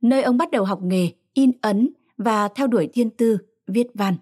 nơi 0.02 0.24
ông 0.24 0.38
bắt 0.38 0.52
đầu 0.52 0.66
học 0.66 0.82
nghề 0.82 1.10
in 1.34 1.52
ấn 1.62 1.90
và 2.18 2.48
theo 2.48 2.68
đuổi 2.68 2.90
thiên 2.94 3.10
tư, 3.10 3.38
viết 3.68 3.88
văn. 3.94 4.16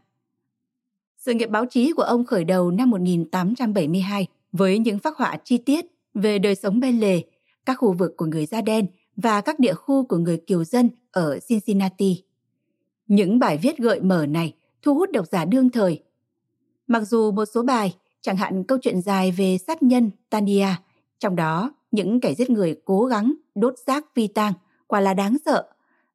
Sự 1.18 1.34
nghiệp 1.34 1.50
báo 1.50 1.66
chí 1.66 1.94
của 1.94 2.04
ông 2.04 2.26
khởi 2.26 2.44
đầu 2.44 2.72
năm 2.72 2.90
1872 2.90 4.28
với 4.52 4.80
những 4.80 5.00
phác 5.00 5.18
họa 5.18 5.38
chi 5.44 5.58
tiết 5.58 5.86
về 6.14 6.40
đời 6.40 6.56
sống 6.56 6.80
bên 6.80 7.00
lề, 7.00 7.22
các 7.66 7.74
khu 7.74 7.94
vực 7.94 8.18
của 8.18 8.26
người 8.26 8.46
da 8.46 8.62
đen 8.62 8.86
và 9.16 9.42
các 9.42 9.60
địa 9.60 9.74
khu 9.74 10.06
của 10.06 10.18
người 10.18 10.38
kiều 10.38 10.64
dân 10.64 10.90
ở 11.12 11.40
Cincinnati. 11.48 12.24
Những 13.08 13.40
bài 13.40 13.58
viết 13.58 13.78
gợi 13.78 14.00
mở 14.00 14.26
này 14.26 14.54
thu 14.82 14.96
hút 14.96 15.12
độc 15.12 15.28
giả 15.28 15.46
đương 15.46 15.70
thời. 15.70 16.04
Mặc 16.88 17.02
dù 17.02 17.32
một 17.32 17.46
số 17.46 17.64
bài, 17.64 17.96
chẳng 18.22 18.38
hạn 18.38 18.64
câu 18.64 18.78
chuyện 18.82 19.02
dài 19.02 19.32
về 19.32 19.58
sát 19.58 19.84
nhân 19.84 20.12
Tania, 20.30 20.68
trong 21.20 21.36
đó 21.36 21.72
những 21.92 22.20
kẻ 22.20 22.34
giết 22.34 22.50
người 22.50 22.76
cố 22.86 23.06
gắng 23.06 23.34
đốt 23.56 23.74
xác 23.86 24.06
phi 24.16 24.28
tang, 24.28 24.54
quả 24.88 25.02
là 25.02 25.14
đáng 25.14 25.38
sợ. 25.46 25.70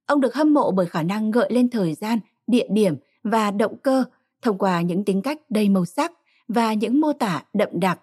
Ông 0.07 0.21
được 0.21 0.35
hâm 0.35 0.55
mộ 0.55 0.71
bởi 0.71 0.87
khả 0.87 1.03
năng 1.03 1.31
gợi 1.31 1.49
lên 1.53 1.71
thời 1.71 1.95
gian, 1.95 2.19
địa 2.47 2.67
điểm 2.71 2.97
và 3.25 3.51
động 3.51 3.77
cơ 3.83 4.05
thông 4.43 4.59
qua 4.59 4.81
những 4.81 5.05
tính 5.05 5.23
cách 5.23 5.39
đầy 5.51 5.69
màu 5.69 5.85
sắc 5.85 6.13
và 6.49 6.73
những 6.73 7.01
mô 7.01 7.13
tả 7.13 7.43
đậm 7.55 7.69
đặc. 7.73 8.01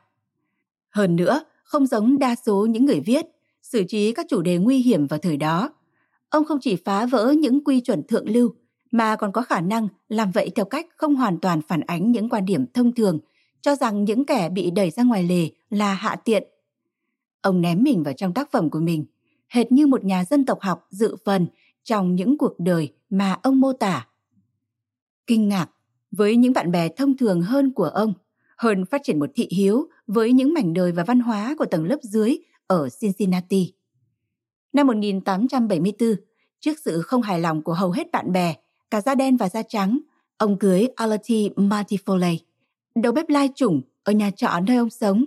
Hơn 0.89 1.15
nữa, 1.15 1.41
không 1.63 1.85
giống 1.85 2.19
đa 2.19 2.35
số 2.45 2.65
những 2.65 2.85
người 2.85 2.99
viết, 2.99 3.25
xử 3.61 3.83
trí 3.83 4.11
các 4.11 4.25
chủ 4.29 4.41
đề 4.41 4.57
nguy 4.57 4.77
hiểm 4.77 5.07
vào 5.07 5.19
thời 5.19 5.37
đó. 5.37 5.73
Ông 6.29 6.45
không 6.45 6.59
chỉ 6.61 6.75
phá 6.75 7.05
vỡ 7.05 7.33
những 7.39 7.63
quy 7.63 7.79
chuẩn 7.79 8.03
thượng 8.03 8.29
lưu, 8.29 8.53
mà 8.91 9.15
còn 9.15 9.31
có 9.31 9.41
khả 9.41 9.61
năng 9.61 9.87
làm 10.09 10.31
vậy 10.31 10.49
theo 10.55 10.65
cách 10.65 10.87
không 10.97 11.15
hoàn 11.15 11.39
toàn 11.39 11.61
phản 11.61 11.81
ánh 11.81 12.11
những 12.11 12.29
quan 12.29 12.45
điểm 12.45 12.65
thông 12.73 12.95
thường, 12.95 13.19
cho 13.61 13.75
rằng 13.75 14.03
những 14.03 14.25
kẻ 14.25 14.49
bị 14.49 14.71
đẩy 14.71 14.89
ra 14.89 15.03
ngoài 15.03 15.23
lề 15.23 15.49
là 15.69 15.93
hạ 15.93 16.15
tiện. 16.15 16.43
Ông 17.41 17.61
ném 17.61 17.83
mình 17.83 18.03
vào 18.03 18.13
trong 18.13 18.33
tác 18.33 18.51
phẩm 18.51 18.69
của 18.69 18.79
mình, 18.79 19.05
hệt 19.47 19.71
như 19.71 19.87
một 19.87 20.03
nhà 20.03 20.25
dân 20.25 20.45
tộc 20.45 20.61
học 20.61 20.87
dự 20.89 21.15
phần 21.25 21.47
trong 21.83 22.15
những 22.15 22.37
cuộc 22.37 22.59
đời 22.59 22.93
mà 23.09 23.33
ông 23.43 23.59
mô 23.59 23.73
tả. 23.73 24.07
Kinh 25.27 25.49
ngạc, 25.49 25.69
với 26.11 26.35
những 26.35 26.53
bạn 26.53 26.71
bè 26.71 26.89
thông 26.89 27.17
thường 27.17 27.41
hơn 27.41 27.73
của 27.73 27.83
ông, 27.83 28.13
hơn 28.57 28.85
phát 28.85 29.01
triển 29.03 29.19
một 29.19 29.29
thị 29.35 29.47
hiếu 29.51 29.87
với 30.07 30.31
những 30.31 30.53
mảnh 30.53 30.73
đời 30.73 30.91
và 30.91 31.03
văn 31.03 31.19
hóa 31.19 31.55
của 31.57 31.65
tầng 31.65 31.85
lớp 31.85 31.99
dưới 32.03 32.37
ở 32.67 32.89
Cincinnati. 33.01 33.73
Năm 34.73 34.87
1874, 34.87 36.15
trước 36.59 36.79
sự 36.79 37.01
không 37.01 37.21
hài 37.21 37.39
lòng 37.39 37.61
của 37.61 37.73
hầu 37.73 37.91
hết 37.91 38.11
bạn 38.11 38.31
bè, 38.31 38.55
cả 38.91 39.01
da 39.01 39.15
đen 39.15 39.37
và 39.37 39.49
da 39.49 39.61
trắng, 39.61 39.99
ông 40.37 40.59
cưới 40.59 40.87
Alati 40.95 41.49
Martifoley 41.49 42.37
đầu 43.01 43.13
bếp 43.13 43.29
lai 43.29 43.49
chủng 43.55 43.81
ở 44.03 44.11
nhà 44.11 44.31
trọ 44.31 44.59
nơi 44.67 44.77
ông 44.77 44.89
sống. 44.89 45.25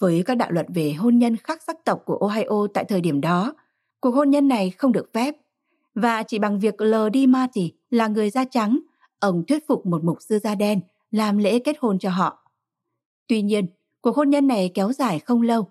Với 0.00 0.22
các 0.26 0.34
đạo 0.34 0.50
luật 0.50 0.66
về 0.74 0.92
hôn 0.92 1.18
nhân 1.18 1.36
khác 1.36 1.62
sắc 1.66 1.84
tộc 1.84 2.02
của 2.04 2.16
Ohio 2.16 2.66
tại 2.74 2.84
thời 2.84 3.00
điểm 3.00 3.20
đó, 3.20 3.54
cuộc 4.00 4.10
hôn 4.10 4.30
nhân 4.30 4.48
này 4.48 4.70
không 4.70 4.92
được 4.92 5.12
phép. 5.12 5.36
Và 5.94 6.22
chỉ 6.22 6.38
bằng 6.38 6.58
việc 6.58 6.80
lờ 6.80 7.08
đi 7.08 7.26
Marty 7.26 7.72
là 7.90 8.08
người 8.08 8.30
da 8.30 8.44
trắng, 8.44 8.78
ông 9.18 9.44
thuyết 9.48 9.68
phục 9.68 9.86
một 9.86 10.04
mục 10.04 10.18
sư 10.20 10.38
da 10.38 10.54
đen 10.54 10.80
làm 11.10 11.38
lễ 11.38 11.58
kết 11.58 11.76
hôn 11.80 11.98
cho 11.98 12.10
họ. 12.10 12.50
Tuy 13.28 13.42
nhiên, 13.42 13.66
cuộc 14.00 14.16
hôn 14.16 14.30
nhân 14.30 14.46
này 14.46 14.70
kéo 14.74 14.92
dài 14.92 15.18
không 15.18 15.42
lâu. 15.42 15.68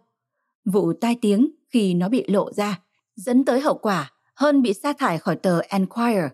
Vụ 0.65 0.93
tai 0.93 1.17
tiếng 1.21 1.51
khi 1.69 1.93
nó 1.93 2.09
bị 2.09 2.23
lộ 2.27 2.51
ra 2.53 2.79
dẫn 3.15 3.45
tới 3.45 3.61
hậu 3.61 3.77
quả 3.77 4.11
hơn 4.35 4.61
bị 4.61 4.73
sa 4.73 4.93
thải 4.93 5.17
khỏi 5.17 5.35
tờ 5.35 5.59
Enquirer, 5.59 6.31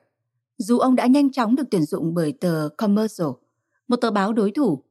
dù 0.58 0.80
ông 0.80 0.96
đã 0.96 1.06
nhanh 1.06 1.32
chóng 1.32 1.56
được 1.56 1.64
tuyển 1.72 1.84
dụng 1.84 2.14
bởi 2.14 2.32
tờ 2.32 2.70
Commercial, 2.78 3.28
một 3.88 3.96
tờ 3.96 4.12
báo 4.12 4.34
đối 4.34 4.52
thủ. 4.52 4.84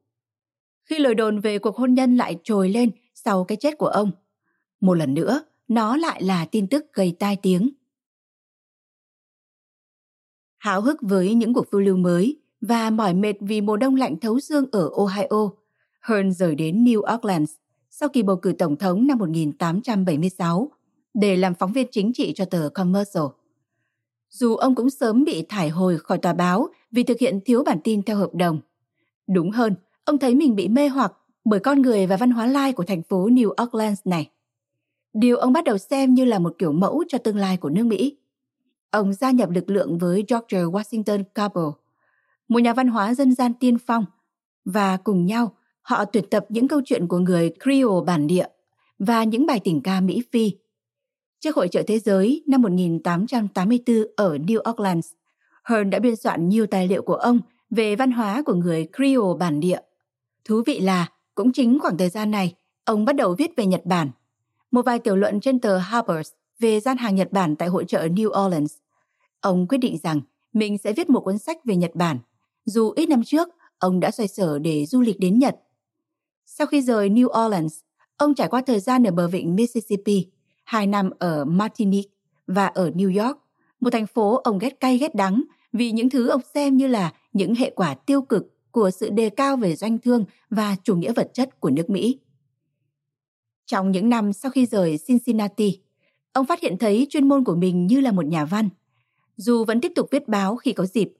Khi 0.84 0.98
lời 0.98 1.14
đồn 1.14 1.40
về 1.40 1.58
cuộc 1.58 1.76
hôn 1.76 1.94
nhân 1.94 2.16
lại 2.16 2.38
trồi 2.44 2.68
lên 2.68 2.90
sau 3.14 3.44
cái 3.44 3.56
chết 3.60 3.78
của 3.78 3.86
ông, 3.86 4.10
một 4.80 4.94
lần 4.94 5.14
nữa 5.14 5.42
nó 5.68 5.96
lại 5.96 6.22
là 6.22 6.44
tin 6.44 6.68
tức 6.68 6.86
gây 6.92 7.16
tai 7.18 7.36
tiếng. 7.36 7.70
Háo 10.58 10.80
hức 10.80 10.96
với 11.02 11.34
những 11.34 11.54
cuộc 11.54 11.66
phiêu 11.72 11.80
lưu 11.80 11.96
mới 11.96 12.40
và 12.60 12.90
mỏi 12.90 13.14
mệt 13.14 13.34
vì 13.40 13.60
mùa 13.60 13.76
đông 13.76 13.94
lạnh 13.94 14.20
thấu 14.20 14.40
xương 14.40 14.64
ở 14.72 14.90
Ohio, 14.96 15.50
Hearn 16.00 16.32
rời 16.32 16.54
đến 16.54 16.84
New 16.84 17.16
Orleans 17.16 17.54
sau 17.90 18.08
kỳ 18.08 18.22
bầu 18.22 18.36
cử 18.36 18.52
tổng 18.58 18.76
thống 18.76 19.06
năm 19.06 19.18
1876 19.18 20.70
để 21.14 21.36
làm 21.36 21.54
phóng 21.54 21.72
viên 21.72 21.86
chính 21.90 22.12
trị 22.14 22.32
cho 22.34 22.44
tờ 22.44 22.68
Commercial. 22.74 23.24
Dù 24.30 24.56
ông 24.56 24.74
cũng 24.74 24.90
sớm 24.90 25.24
bị 25.24 25.44
thải 25.48 25.68
hồi 25.68 25.98
khỏi 25.98 26.18
tòa 26.18 26.32
báo 26.32 26.68
vì 26.90 27.02
thực 27.02 27.18
hiện 27.18 27.40
thiếu 27.44 27.64
bản 27.64 27.78
tin 27.84 28.02
theo 28.02 28.16
hợp 28.16 28.30
đồng. 28.34 28.60
Đúng 29.26 29.50
hơn, 29.50 29.74
ông 30.04 30.18
thấy 30.18 30.34
mình 30.34 30.56
bị 30.56 30.68
mê 30.68 30.88
hoặc 30.88 31.12
bởi 31.44 31.60
con 31.60 31.82
người 31.82 32.06
và 32.06 32.16
văn 32.16 32.30
hóa 32.30 32.46
lai 32.46 32.72
của 32.72 32.84
thành 32.84 33.02
phố 33.02 33.28
New 33.28 33.62
Orleans 33.62 34.00
này. 34.04 34.30
Điều 35.12 35.36
ông 35.36 35.52
bắt 35.52 35.64
đầu 35.64 35.78
xem 35.78 36.14
như 36.14 36.24
là 36.24 36.38
một 36.38 36.54
kiểu 36.58 36.72
mẫu 36.72 37.04
cho 37.08 37.18
tương 37.18 37.36
lai 37.36 37.56
của 37.56 37.70
nước 37.70 37.86
Mỹ. 37.86 38.16
Ông 38.90 39.12
gia 39.12 39.30
nhập 39.30 39.50
lực 39.50 39.70
lượng 39.70 39.98
với 39.98 40.24
George 40.28 40.58
Washington 40.58 41.24
Cabell, 41.34 41.68
một 42.48 42.58
nhà 42.58 42.72
văn 42.72 42.88
hóa 42.88 43.14
dân 43.14 43.34
gian 43.34 43.54
tiên 43.54 43.78
phong, 43.86 44.04
và 44.64 44.96
cùng 44.96 45.26
nhau 45.26 45.52
họ 45.82 46.04
tuyển 46.04 46.24
tập 46.30 46.46
những 46.48 46.68
câu 46.68 46.80
chuyện 46.84 47.08
của 47.08 47.18
người 47.18 47.52
Creole 47.62 48.04
bản 48.06 48.26
địa 48.26 48.46
và 48.98 49.24
những 49.24 49.46
bài 49.46 49.60
tình 49.64 49.80
ca 49.80 50.00
Mỹ 50.00 50.22
Phi. 50.32 50.52
Trước 51.40 51.56
hội 51.56 51.68
trợ 51.68 51.82
thế 51.86 51.98
giới 51.98 52.42
năm 52.46 52.62
1884 52.62 53.96
ở 54.16 54.36
New 54.36 54.70
Orleans, 54.70 55.12
Hearn 55.64 55.90
đã 55.90 55.98
biên 55.98 56.16
soạn 56.16 56.48
nhiều 56.48 56.66
tài 56.66 56.88
liệu 56.88 57.02
của 57.02 57.14
ông 57.14 57.40
về 57.70 57.96
văn 57.96 58.10
hóa 58.10 58.42
của 58.42 58.54
người 58.54 58.88
Creole 58.96 59.38
bản 59.38 59.60
địa. 59.60 59.80
Thú 60.44 60.62
vị 60.66 60.80
là, 60.80 61.08
cũng 61.34 61.52
chính 61.52 61.78
khoảng 61.80 61.98
thời 61.98 62.08
gian 62.08 62.30
này, 62.30 62.54
ông 62.84 63.04
bắt 63.04 63.16
đầu 63.16 63.34
viết 63.38 63.50
về 63.56 63.66
Nhật 63.66 63.82
Bản. 63.84 64.10
Một 64.70 64.82
vài 64.82 64.98
tiểu 64.98 65.16
luận 65.16 65.40
trên 65.40 65.60
tờ 65.60 65.78
Harper's 65.78 66.30
về 66.58 66.80
gian 66.80 66.96
hàng 66.96 67.14
Nhật 67.14 67.32
Bản 67.32 67.56
tại 67.56 67.68
hội 67.68 67.84
trợ 67.88 68.02
New 68.02 68.46
Orleans. 68.46 68.74
Ông 69.40 69.68
quyết 69.68 69.78
định 69.78 69.98
rằng 70.02 70.20
mình 70.52 70.78
sẽ 70.78 70.92
viết 70.92 71.10
một 71.10 71.20
cuốn 71.20 71.38
sách 71.38 71.64
về 71.64 71.76
Nhật 71.76 71.94
Bản. 71.94 72.18
Dù 72.64 72.90
ít 72.90 73.08
năm 73.08 73.22
trước, 73.24 73.48
ông 73.78 74.00
đã 74.00 74.10
xoay 74.10 74.28
sở 74.28 74.58
để 74.58 74.86
du 74.86 75.00
lịch 75.00 75.20
đến 75.20 75.38
Nhật. 75.38 75.56
Sau 76.46 76.66
khi 76.66 76.82
rời 76.82 77.10
New 77.10 77.46
Orleans, 77.46 77.78
ông 78.16 78.34
trải 78.34 78.48
qua 78.48 78.62
thời 78.66 78.80
gian 78.80 79.04
ở 79.04 79.10
bờ 79.10 79.28
vịnh 79.28 79.56
Mississippi, 79.56 80.26
hai 80.64 80.86
năm 80.86 81.10
ở 81.18 81.44
Martinique 81.44 82.10
và 82.46 82.66
ở 82.66 82.90
New 82.90 83.24
York, 83.24 83.38
một 83.80 83.90
thành 83.90 84.06
phố 84.06 84.34
ông 84.34 84.58
ghét 84.58 84.80
cay 84.80 84.98
ghét 84.98 85.14
đắng 85.14 85.44
vì 85.72 85.92
những 85.92 86.10
thứ 86.10 86.28
ông 86.28 86.40
xem 86.54 86.76
như 86.76 86.86
là 86.86 87.12
những 87.36 87.54
hệ 87.54 87.70
quả 87.70 87.94
tiêu 87.94 88.22
cực 88.22 88.54
của 88.70 88.90
sự 88.90 89.10
đề 89.10 89.30
cao 89.30 89.56
về 89.56 89.76
doanh 89.76 89.98
thương 89.98 90.24
và 90.50 90.76
chủ 90.82 90.96
nghĩa 90.96 91.12
vật 91.12 91.30
chất 91.32 91.60
của 91.60 91.70
nước 91.70 91.90
Mỹ. 91.90 92.18
Trong 93.66 93.90
những 93.90 94.08
năm 94.08 94.32
sau 94.32 94.50
khi 94.50 94.66
rời 94.66 94.98
Cincinnati, 95.06 95.80
ông 96.32 96.46
phát 96.46 96.60
hiện 96.60 96.78
thấy 96.78 97.06
chuyên 97.10 97.28
môn 97.28 97.44
của 97.44 97.54
mình 97.54 97.86
như 97.86 98.00
là 98.00 98.12
một 98.12 98.26
nhà 98.26 98.44
văn. 98.44 98.68
Dù 99.36 99.64
vẫn 99.64 99.80
tiếp 99.80 99.92
tục 99.94 100.08
viết 100.10 100.28
báo 100.28 100.56
khi 100.56 100.72
có 100.72 100.86
dịp, 100.86 101.12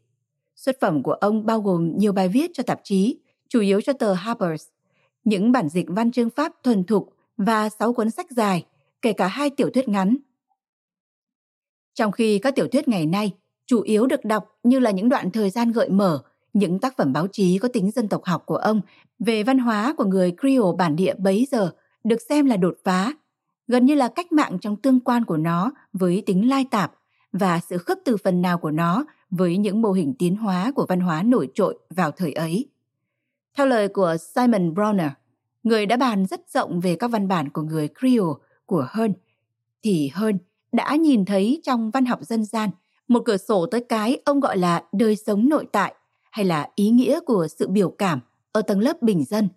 xuất 0.55 0.81
phẩm 0.81 1.03
của 1.03 1.13
ông 1.13 1.47
bao 1.47 1.61
gồm 1.61 1.99
nhiều 1.99 2.13
bài 2.13 2.29
viết 2.29 2.51
cho 2.55 2.63
tạp 2.63 2.81
chí, 2.85 3.19
chủ 3.49 3.61
yếu 3.61 3.81
cho 3.81 3.93
tờ 3.93 4.15
Harper's, 4.15 4.69
những 5.25 5.53
bản 5.53 5.69
dịch 5.69 5.87
văn 5.89 6.13
chương 6.13 6.31
Pháp 6.31 6.53
thuần 6.63 6.85
thục 6.85 7.15
và 7.37 7.69
sáu 7.69 7.93
cuốn 7.93 8.11
sách 8.11 8.27
dài, 8.31 8.67
kể 9.03 9.13
cả 9.13 9.27
hai 9.27 9.51
tiểu 9.51 9.71
thuyết 9.71 9.89
ngắn. 9.89 10.17
Trong 11.95 12.13
khi 12.13 12.39
các 12.39 12.55
tiểu 12.55 12.69
thuyết 12.69 12.89
ngày 12.89 13.07
nay 13.07 13.33
chủ 13.67 13.81
yếu 13.81 14.07
được 14.07 14.25
đọc 14.25 14.59
như 14.63 14.79
là 14.79 14.91
những 14.91 15.09
đoạn 15.09 15.31
thời 15.31 15.51
gian 15.51 15.73
gợi 15.73 15.89
mở, 15.89 16.23
những 16.53 16.79
tác 16.79 16.97
phẩm 16.97 17.13
báo 17.13 17.27
chí 17.33 17.59
có 17.59 17.69
tính 17.69 17.91
dân 17.91 18.09
tộc 18.09 18.25
học 18.25 18.43
của 18.47 18.57
ông 18.57 18.81
về 19.19 19.43
văn 19.43 19.59
hóa 19.59 19.95
của 19.97 20.05
người 20.05 20.33
Creole 20.41 20.77
bản 20.79 20.97
địa 20.97 21.15
bấy 21.19 21.47
giờ 21.51 21.73
được 22.05 22.23
xem 22.29 22.47
là 22.47 22.57
đột 22.57 22.77
phá, 22.85 23.13
gần 23.69 23.87
như 23.87 23.95
là 23.95 24.09
cách 24.09 24.33
mạng 24.33 24.59
trong 24.61 24.77
tương 24.77 25.01
quan 25.01 25.25
của 25.25 25.37
nó 25.37 25.73
với 25.93 26.23
tính 26.27 26.49
lai 26.49 26.67
tạp 26.71 26.93
và 27.33 27.61
sự 27.61 27.79
khớp 27.79 27.99
từ 28.05 28.17
phần 28.17 28.43
nào 28.43 28.59
của 28.59 28.71
nó 28.71 29.05
với 29.31 29.57
những 29.57 29.83
mô 29.83 29.93
hình 29.93 30.15
tiến 30.19 30.37
hóa 30.37 30.73
của 30.75 30.87
văn 30.89 31.01
hóa 31.01 31.23
nổi 31.23 31.49
trội 31.55 31.79
vào 31.91 32.11
thời 32.11 32.33
ấy. 32.33 32.69
Theo 33.57 33.67
lời 33.67 33.89
của 33.89 34.17
Simon 34.35 34.75
Bronner, 34.75 35.11
người 35.63 35.87
đã 35.87 35.97
bàn 35.97 36.27
rất 36.27 36.41
rộng 36.51 36.81
về 36.81 36.97
các 36.97 37.11
văn 37.11 37.29
bản 37.29 37.51
của 37.51 37.63
người 37.63 37.89
Creole 37.89 38.35
của 38.67 38.87
Hearn, 38.95 39.13
thì 39.83 40.11
Hearn 40.15 40.39
đã 40.73 40.97
nhìn 40.97 41.25
thấy 41.25 41.61
trong 41.63 41.91
văn 41.91 42.05
học 42.05 42.19
dân 42.23 42.45
gian 42.45 42.71
một 43.09 43.23
cửa 43.25 43.37
sổ 43.37 43.67
tới 43.67 43.81
cái 43.89 44.21
ông 44.25 44.41
gọi 44.41 44.57
là 44.57 44.85
đời 44.93 45.17
sống 45.17 45.49
nội 45.49 45.67
tại 45.73 45.95
hay 46.31 46.45
là 46.45 46.69
ý 46.75 46.91
nghĩa 46.91 47.21
của 47.21 47.47
sự 47.59 47.69
biểu 47.69 47.91
cảm 47.91 48.21
ở 48.53 48.63
tầng 48.63 48.81
lớp 48.81 49.03
bình 49.03 49.25
dân. 49.25 49.49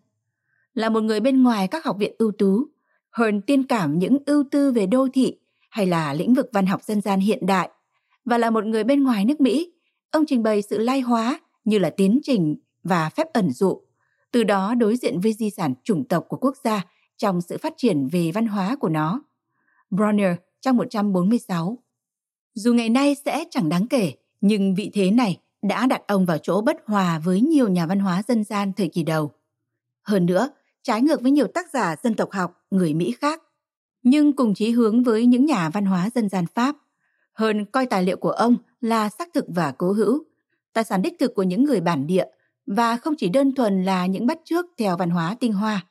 Là 0.73 0.89
một 0.89 1.03
người 1.03 1.19
bên 1.19 1.43
ngoài 1.43 1.67
các 1.67 1.85
học 1.85 1.97
viện 1.99 2.15
ưu 2.17 2.31
tú, 2.31 2.65
Hearn 3.17 3.41
tiên 3.41 3.63
cảm 3.63 3.99
những 3.99 4.17
ưu 4.25 4.43
tư 4.51 4.71
về 4.71 4.85
đô 4.85 5.07
thị 5.13 5.37
hay 5.69 5.85
là 5.85 6.13
lĩnh 6.13 6.33
vực 6.33 6.49
văn 6.53 6.65
học 6.65 6.83
dân 6.83 7.01
gian 7.01 7.19
hiện 7.19 7.45
đại 7.45 7.69
và 8.25 8.37
là 8.37 8.49
một 8.49 8.65
người 8.65 8.83
bên 8.83 9.03
ngoài 9.03 9.25
nước 9.25 9.41
Mỹ, 9.41 9.73
ông 10.11 10.25
trình 10.27 10.43
bày 10.43 10.61
sự 10.61 10.77
lai 10.77 11.01
hóa 11.01 11.39
như 11.65 11.79
là 11.79 11.89
tiến 11.89 12.19
trình 12.23 12.55
và 12.83 13.09
phép 13.09 13.33
ẩn 13.33 13.51
dụ 13.51 13.81
từ 14.31 14.43
đó 14.43 14.75
đối 14.75 14.95
diện 14.95 15.19
với 15.19 15.33
di 15.33 15.49
sản 15.49 15.73
chủng 15.83 16.07
tộc 16.07 16.25
của 16.27 16.37
quốc 16.37 16.55
gia 16.63 16.85
trong 17.17 17.41
sự 17.41 17.57
phát 17.57 17.73
triển 17.77 18.07
về 18.07 18.31
văn 18.33 18.47
hóa 18.47 18.75
của 18.75 18.89
nó. 18.89 19.21
Bronner 19.91 20.35
trong 20.61 20.77
146 20.77 21.77
dù 22.59 22.73
ngày 22.73 22.89
nay 22.89 23.15
sẽ 23.25 23.43
chẳng 23.49 23.69
đáng 23.69 23.87
kể, 23.87 24.13
nhưng 24.41 24.75
vị 24.75 24.91
thế 24.93 25.11
này 25.11 25.39
đã 25.61 25.85
đặt 25.85 26.01
ông 26.07 26.25
vào 26.25 26.37
chỗ 26.37 26.61
bất 26.61 26.77
hòa 26.85 27.19
với 27.19 27.41
nhiều 27.41 27.67
nhà 27.67 27.85
văn 27.85 27.99
hóa 27.99 28.23
dân 28.27 28.43
gian 28.43 28.73
thời 28.73 28.87
kỳ 28.87 29.03
đầu. 29.03 29.31
Hơn 30.01 30.25
nữa, 30.25 30.49
trái 30.83 31.01
ngược 31.01 31.21
với 31.21 31.31
nhiều 31.31 31.47
tác 31.47 31.69
giả 31.73 31.95
dân 32.03 32.13
tộc 32.13 32.31
học 32.31 32.65
người 32.71 32.93
Mỹ 32.93 33.15
khác, 33.19 33.43
nhưng 34.03 34.33
cùng 34.35 34.53
chí 34.53 34.71
hướng 34.71 35.03
với 35.03 35.25
những 35.25 35.45
nhà 35.45 35.69
văn 35.69 35.85
hóa 35.85 36.09
dân 36.15 36.29
gian 36.29 36.45
Pháp. 36.45 36.75
Hơn 37.33 37.65
coi 37.65 37.85
tài 37.85 38.03
liệu 38.03 38.17
của 38.17 38.31
ông 38.31 38.55
là 38.81 39.09
xác 39.09 39.33
thực 39.33 39.45
và 39.47 39.73
cố 39.77 39.91
hữu, 39.91 40.23
tài 40.73 40.83
sản 40.83 41.01
đích 41.01 41.19
thực 41.19 41.35
của 41.35 41.43
những 41.43 41.63
người 41.63 41.81
bản 41.81 42.07
địa 42.07 42.25
và 42.65 42.97
không 42.97 43.15
chỉ 43.17 43.29
đơn 43.29 43.55
thuần 43.55 43.83
là 43.83 44.05
những 44.05 44.25
bắt 44.25 44.39
chước 44.43 44.65
theo 44.77 44.97
văn 44.97 45.09
hóa 45.09 45.35
tinh 45.39 45.53
hoa. 45.53 45.85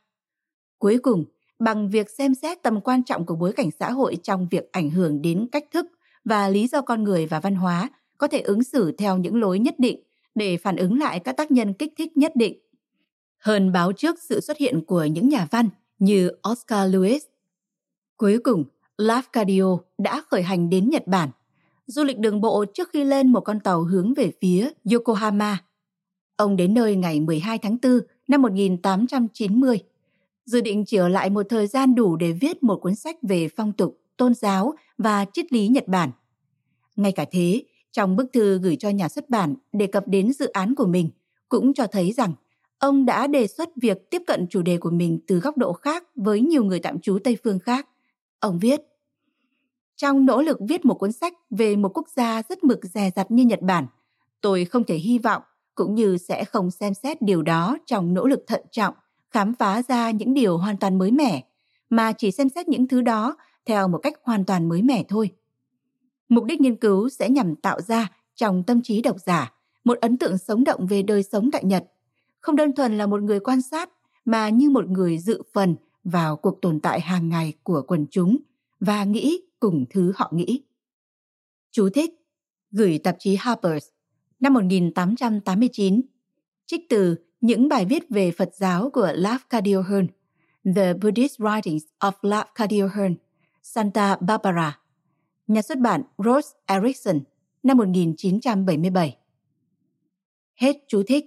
Cuối 0.78 0.98
cùng, 0.98 1.24
bằng 1.58 1.90
việc 1.90 2.10
xem 2.10 2.34
xét 2.34 2.62
tầm 2.62 2.80
quan 2.80 3.02
trọng 3.02 3.26
của 3.26 3.36
bối 3.36 3.52
cảnh 3.52 3.70
xã 3.80 3.90
hội 3.90 4.16
trong 4.22 4.48
việc 4.50 4.72
ảnh 4.72 4.90
hưởng 4.90 5.22
đến 5.22 5.48
cách 5.52 5.64
thức 5.72 5.86
và 6.24 6.48
lý 6.48 6.66
do 6.66 6.80
con 6.80 7.04
người 7.04 7.26
và 7.26 7.40
văn 7.40 7.54
hóa 7.54 7.90
có 8.18 8.28
thể 8.28 8.40
ứng 8.40 8.64
xử 8.64 8.92
theo 8.92 9.18
những 9.18 9.40
lối 9.40 9.58
nhất 9.58 9.74
định 9.78 10.02
để 10.34 10.56
phản 10.56 10.76
ứng 10.76 10.98
lại 10.98 11.20
các 11.20 11.36
tác 11.36 11.50
nhân 11.50 11.74
kích 11.74 11.92
thích 11.98 12.16
nhất 12.16 12.32
định. 12.36 12.58
Hơn 13.38 13.72
báo 13.72 13.92
trước 13.92 14.16
sự 14.22 14.40
xuất 14.40 14.56
hiện 14.56 14.84
của 14.84 15.04
những 15.04 15.28
nhà 15.28 15.48
văn 15.50 15.68
như 15.98 16.30
Oscar 16.50 16.94
Lewis. 16.94 17.20
Cuối 18.16 18.38
cùng, 18.38 18.64
Lafcadio 18.98 19.78
đã 19.98 20.22
khởi 20.30 20.42
hành 20.42 20.70
đến 20.70 20.88
Nhật 20.90 21.06
Bản. 21.06 21.30
du 21.86 22.04
lịch 22.04 22.18
đường 22.18 22.40
bộ 22.40 22.64
trước 22.74 22.88
khi 22.92 23.04
lên 23.04 23.32
một 23.32 23.40
con 23.40 23.60
tàu 23.60 23.82
hướng 23.82 24.14
về 24.14 24.32
phía 24.40 24.70
Yokohama. 24.92 25.58
Ông 26.36 26.56
đến 26.56 26.74
nơi 26.74 26.96
ngày 26.96 27.20
12 27.20 27.58
tháng 27.58 27.76
4 27.82 28.00
năm 28.28 28.42
1890, 28.42 29.78
dự 30.46 30.60
định 30.60 30.84
chỉ 30.84 30.96
ở 30.96 31.08
lại 31.08 31.30
một 31.30 31.46
thời 31.48 31.66
gian 31.66 31.94
đủ 31.94 32.16
để 32.16 32.32
viết 32.32 32.62
một 32.62 32.76
cuốn 32.76 32.94
sách 32.94 33.16
về 33.22 33.48
phong 33.56 33.72
tục, 33.72 34.00
tôn 34.18 34.34
giáo 34.34 34.74
và 34.98 35.24
triết 35.32 35.52
lý 35.52 35.68
Nhật 35.68 35.88
Bản. 35.88 36.10
Ngay 36.96 37.12
cả 37.12 37.24
thế, 37.30 37.62
trong 37.92 38.16
bức 38.16 38.32
thư 38.32 38.58
gửi 38.58 38.76
cho 38.76 38.88
nhà 38.88 39.08
xuất 39.08 39.30
bản 39.30 39.54
đề 39.72 39.86
cập 39.86 40.08
đến 40.08 40.32
dự 40.32 40.46
án 40.46 40.74
của 40.74 40.86
mình, 40.86 41.10
cũng 41.48 41.74
cho 41.74 41.86
thấy 41.86 42.12
rằng 42.12 42.32
ông 42.78 43.04
đã 43.04 43.26
đề 43.26 43.46
xuất 43.46 43.68
việc 43.76 44.10
tiếp 44.10 44.22
cận 44.26 44.46
chủ 44.50 44.62
đề 44.62 44.78
của 44.78 44.90
mình 44.90 45.18
từ 45.26 45.38
góc 45.38 45.58
độ 45.58 45.72
khác 45.72 46.04
với 46.14 46.40
nhiều 46.40 46.64
người 46.64 46.80
tạm 46.80 47.00
trú 47.00 47.18
Tây 47.24 47.36
phương 47.44 47.58
khác. 47.58 47.88
Ông 48.40 48.58
viết, 48.58 48.80
trong 49.96 50.26
nỗ 50.26 50.42
lực 50.42 50.58
viết 50.68 50.84
một 50.84 50.94
cuốn 50.94 51.12
sách 51.12 51.32
về 51.50 51.76
một 51.76 51.96
quốc 51.96 52.08
gia 52.16 52.42
rất 52.48 52.64
mực 52.64 52.84
dè 52.84 53.10
dặt 53.16 53.30
như 53.30 53.44
Nhật 53.44 53.62
Bản, 53.62 53.86
tôi 54.40 54.64
không 54.64 54.84
thể 54.84 54.96
hy 54.96 55.18
vọng 55.18 55.42
cũng 55.74 55.94
như 55.94 56.18
sẽ 56.18 56.44
không 56.44 56.70
xem 56.70 56.94
xét 56.94 57.22
điều 57.22 57.42
đó 57.42 57.78
trong 57.86 58.14
nỗ 58.14 58.26
lực 58.26 58.44
thận 58.46 58.62
trọng, 58.70 58.94
khám 59.30 59.54
phá 59.54 59.82
ra 59.82 60.10
những 60.10 60.34
điều 60.34 60.58
hoàn 60.58 60.76
toàn 60.76 60.98
mới 60.98 61.10
mẻ, 61.10 61.44
mà 61.90 62.12
chỉ 62.12 62.30
xem 62.30 62.48
xét 62.48 62.68
những 62.68 62.88
thứ 62.88 63.00
đó 63.00 63.36
theo 63.68 63.88
một 63.88 63.98
cách 63.98 64.14
hoàn 64.22 64.44
toàn 64.44 64.68
mới 64.68 64.82
mẻ 64.82 65.04
thôi. 65.08 65.30
Mục 66.28 66.44
đích 66.44 66.60
nghiên 66.60 66.76
cứu 66.76 67.08
sẽ 67.08 67.30
nhằm 67.30 67.56
tạo 67.56 67.80
ra 67.80 68.10
trong 68.34 68.62
tâm 68.62 68.82
trí 68.82 69.02
độc 69.02 69.16
giả 69.26 69.52
một 69.84 69.98
ấn 70.00 70.18
tượng 70.18 70.38
sống 70.38 70.64
động 70.64 70.86
về 70.86 71.02
đời 71.02 71.22
sống 71.22 71.50
tại 71.50 71.64
Nhật, 71.64 71.84
không 72.40 72.56
đơn 72.56 72.74
thuần 72.74 72.98
là 72.98 73.06
một 73.06 73.22
người 73.22 73.40
quan 73.40 73.62
sát 73.62 73.90
mà 74.24 74.48
như 74.48 74.70
một 74.70 74.88
người 74.88 75.18
dự 75.18 75.42
phần 75.52 75.76
vào 76.04 76.36
cuộc 76.36 76.62
tồn 76.62 76.80
tại 76.80 77.00
hàng 77.00 77.28
ngày 77.28 77.52
của 77.62 77.82
quần 77.86 78.06
chúng 78.10 78.36
và 78.80 79.04
nghĩ 79.04 79.40
cùng 79.60 79.84
thứ 79.90 80.12
họ 80.16 80.30
nghĩ. 80.34 80.62
Chú 81.70 81.88
thích 81.88 82.14
Gửi 82.70 82.98
tạp 82.98 83.16
chí 83.18 83.36
Harper's 83.36 83.90
năm 84.40 84.54
1889 84.54 86.00
Trích 86.66 86.88
từ 86.88 87.16
những 87.40 87.68
bài 87.68 87.84
viết 87.84 88.10
về 88.10 88.30
Phật 88.30 88.50
giáo 88.54 88.90
của 88.90 89.06
Lafcadio 89.06 89.82
Hearn 89.82 90.06
The 90.76 90.94
Buddhist 90.94 91.40
Writings 91.40 91.80
of 92.00 92.12
Lafcadio 92.22 92.88
Hearn 92.88 93.14
Santa 93.62 94.16
Barbara. 94.16 94.80
Nhà 95.46 95.62
xuất 95.62 95.78
bản 95.78 96.02
Rose 96.18 96.48
Erickson 96.66 97.20
năm 97.62 97.76
1977 97.76 99.16
Hết 100.54 100.76
chú 100.88 101.02
thích. 101.06 101.24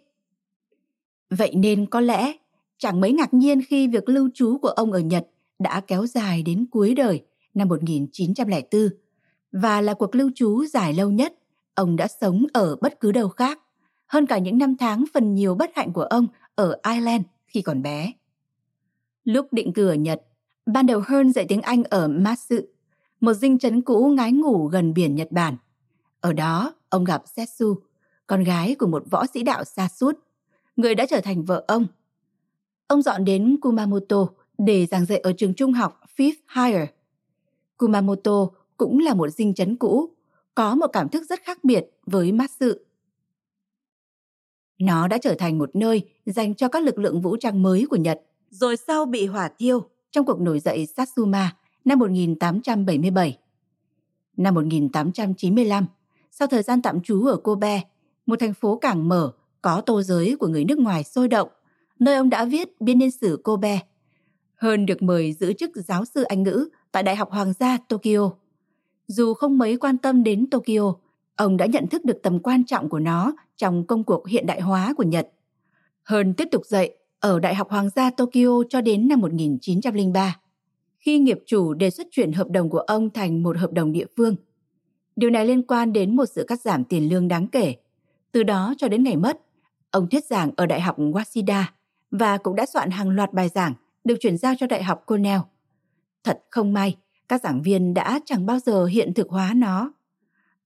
Vậy 1.30 1.56
nên 1.56 1.86
có 1.86 2.00
lẽ 2.00 2.34
chẳng 2.78 3.02
mấy 3.02 3.12
ngạc 3.14 3.34
nhiên 3.34 3.62
khi 3.68 3.88
việc 3.88 4.10
lưu 4.10 4.30
trú 4.34 4.58
của 4.58 4.70
ông 4.70 4.92
ở 4.92 5.00
Nhật 5.00 5.28
đã 5.60 5.82
kéo 5.82 6.08
dài 6.08 6.44
đến 6.44 6.66
cuối 6.72 6.96
đời 6.96 7.26
năm 7.54 7.68
1904 7.68 8.90
và 9.52 9.82
là 9.82 9.94
cuộc 9.94 10.16
lưu 10.16 10.32
trú 10.36 10.66
dài 10.66 10.94
lâu 10.94 11.12
nhất 11.12 11.34
ông 11.76 11.96
đã 11.96 12.08
sống 12.08 12.46
ở 12.54 12.76
bất 12.76 13.00
cứ 13.00 13.12
đâu 13.12 13.30
khác, 13.30 13.60
hơn 14.06 14.26
cả 14.26 14.38
những 14.38 14.58
năm 14.58 14.78
tháng 14.78 15.06
phần 15.14 15.36
nhiều 15.36 15.56
bất 15.56 15.72
hạnh 15.76 15.94
của 15.94 16.04
ông 16.04 16.28
ở 16.56 16.80
Ireland 16.94 17.24
khi 17.46 17.62
còn 17.62 17.82
bé. 17.82 18.14
Lúc 19.24 19.54
định 19.54 19.74
cư 19.74 19.88
ở 19.88 19.94
Nhật, 19.94 20.22
ban 20.66 20.86
đầu 20.86 21.02
Hearn 21.08 21.32
dạy 21.32 21.46
tiếng 21.50 21.62
Anh 21.62 21.84
ở 21.84 22.08
Matsu, 22.08 22.56
một 23.20 23.34
dinh 23.34 23.60
trấn 23.60 23.82
cũ 23.82 24.14
ngái 24.18 24.32
ngủ 24.32 24.68
gần 24.68 24.94
biển 24.94 25.16
Nhật 25.16 25.32
Bản. 25.32 25.58
Ở 26.20 26.34
đó, 26.34 26.74
ông 26.90 27.04
gặp 27.04 27.24
Setsu, 27.26 27.76
con 28.28 28.44
gái 28.44 28.76
của 28.76 28.88
một 28.88 29.04
võ 29.10 29.26
sĩ 29.34 29.44
đạo 29.44 29.64
xa 29.64 29.88
suốt, 29.88 30.20
người 30.76 30.96
đã 30.96 31.06
trở 31.10 31.22
thành 31.22 31.44
vợ 31.44 31.66
ông. 31.68 31.88
Ông 32.88 33.02
dọn 33.02 33.26
đến 33.26 33.58
Kumamoto 33.62 34.28
để 34.58 34.86
giảng 34.86 35.06
dạy 35.06 35.20
ở 35.20 35.34
trường 35.38 35.54
trung 35.54 35.74
học 35.74 36.02
Fifth 36.18 36.34
Higher. 36.56 36.90
Kumamoto 37.78 38.48
cũng 38.78 39.00
là 39.00 39.14
một 39.14 39.30
dinh 39.30 39.54
trấn 39.54 39.76
cũ, 39.76 40.10
có 40.56 40.76
một 40.76 40.88
cảm 40.94 41.10
thức 41.10 41.24
rất 41.30 41.40
khác 41.44 41.64
biệt 41.64 41.86
với 42.06 42.32
Matsu. 42.32 42.72
Nó 44.80 45.08
đã 45.08 45.18
trở 45.18 45.36
thành 45.40 45.58
một 45.58 45.76
nơi 45.76 46.10
dành 46.26 46.56
cho 46.56 46.68
các 46.68 46.84
lực 46.84 46.98
lượng 46.98 47.22
vũ 47.22 47.38
trang 47.38 47.62
mới 47.62 47.86
của 47.90 47.96
Nhật, 47.96 48.22
rồi 48.50 48.78
sau 48.78 49.06
bị 49.06 49.26
hỏa 49.26 49.50
thiêu 49.58 49.91
trong 50.12 50.26
cuộc 50.26 50.42
nổi 50.42 50.60
dậy 50.60 50.86
Satsuma 50.86 51.56
năm 51.86 52.00
1877. 52.00 53.38
Năm 54.38 54.54
1895, 54.54 55.86
sau 56.32 56.48
thời 56.48 56.64
gian 56.64 56.82
tạm 56.82 57.02
trú 57.02 57.26
ở 57.26 57.38
Kobe, 57.38 57.82
một 58.26 58.40
thành 58.40 58.54
phố 58.54 58.78
cảng 58.78 59.10
mở 59.10 59.32
có 59.62 59.82
tô 59.82 60.02
giới 60.02 60.36
của 60.40 60.48
người 60.48 60.66
nước 60.66 60.80
ngoài 60.80 61.04
sôi 61.04 61.28
động, 61.28 61.50
nơi 62.00 62.16
ông 62.16 62.30
đã 62.30 62.46
viết 62.46 62.82
biên 62.82 63.00
niên 63.00 63.12
sử 63.12 63.42
Kobe. 63.44 63.80
Hơn 64.56 64.86
được 64.86 65.02
mời 65.02 65.34
giữ 65.34 65.54
chức 65.54 65.72
giáo 65.76 66.06
sư 66.06 66.24
Anh 66.24 66.44
ngữ 66.44 66.70
tại 66.92 67.04
Đại 67.04 67.16
học 67.16 67.32
Hoàng 67.32 67.54
gia 67.60 67.78
Tokyo. 67.78 68.32
Dù 69.08 69.34
không 69.34 69.58
mấy 69.58 69.78
quan 69.78 69.98
tâm 69.98 70.24
đến 70.24 70.50
Tokyo, 70.50 70.94
ông 71.36 71.58
đã 71.58 71.66
nhận 71.66 71.88
thức 71.88 72.06
được 72.06 72.20
tầm 72.24 72.40
quan 72.40 72.66
trọng 72.66 72.90
của 72.90 73.00
nó 73.00 73.34
trong 73.58 73.88
công 73.88 74.04
cuộc 74.04 74.28
hiện 74.28 74.46
đại 74.46 74.62
hóa 74.62 74.94
của 74.98 75.04
Nhật. 75.04 75.30
Hơn 76.04 76.34
tiếp 76.34 76.48
tục 76.52 76.66
dạy 76.66 76.96
ở 77.22 77.40
Đại 77.40 77.56
học 77.56 77.70
Hoàng 77.70 77.90
gia 77.90 78.10
Tokyo 78.10 78.64
cho 78.70 78.82
đến 78.82 79.08
năm 79.08 79.20
1903, 79.20 80.40
khi 81.00 81.20
nghiệp 81.20 81.40
chủ 81.46 81.74
đề 81.74 81.90
xuất 81.90 82.08
chuyển 82.12 82.32
hợp 82.32 82.50
đồng 82.50 82.70
của 82.70 82.80
ông 82.80 83.10
thành 83.10 83.44
một 83.44 83.58
hợp 83.58 83.72
đồng 83.72 83.92
địa 83.92 84.06
phương. 84.18 84.36
Điều 85.16 85.30
này 85.30 85.46
liên 85.46 85.64
quan 85.64 85.94
đến 85.94 86.16
một 86.16 86.26
sự 86.26 86.46
cắt 86.48 86.62
giảm 86.62 86.84
tiền 86.84 87.10
lương 87.10 87.28
đáng 87.28 87.48
kể. 87.48 87.76
Từ 88.32 88.44
đó 88.44 88.74
cho 88.78 88.88
đến 88.88 89.04
ngày 89.04 89.16
mất, 89.16 89.40
ông 89.92 90.10
thuyết 90.10 90.26
giảng 90.26 90.52
ở 90.58 90.66
Đại 90.66 90.82
học 90.82 91.00
Waseda 91.00 91.64
và 92.12 92.38
cũng 92.38 92.56
đã 92.56 92.66
soạn 92.66 92.92
hàng 92.92 93.10
loạt 93.10 93.34
bài 93.34 93.50
giảng 93.50 93.74
được 94.04 94.16
chuyển 94.20 94.38
giao 94.38 94.54
cho 94.60 94.68
Đại 94.68 94.84
học 94.84 95.04
Cornell. 95.06 95.42
Thật 96.24 96.40
không 96.50 96.74
may, 96.74 96.98
các 97.28 97.42
giảng 97.44 97.62
viên 97.62 97.94
đã 97.94 98.20
chẳng 98.26 98.46
bao 98.46 98.60
giờ 98.60 98.86
hiện 98.86 99.14
thực 99.14 99.30
hóa 99.30 99.54
nó. 99.56 99.94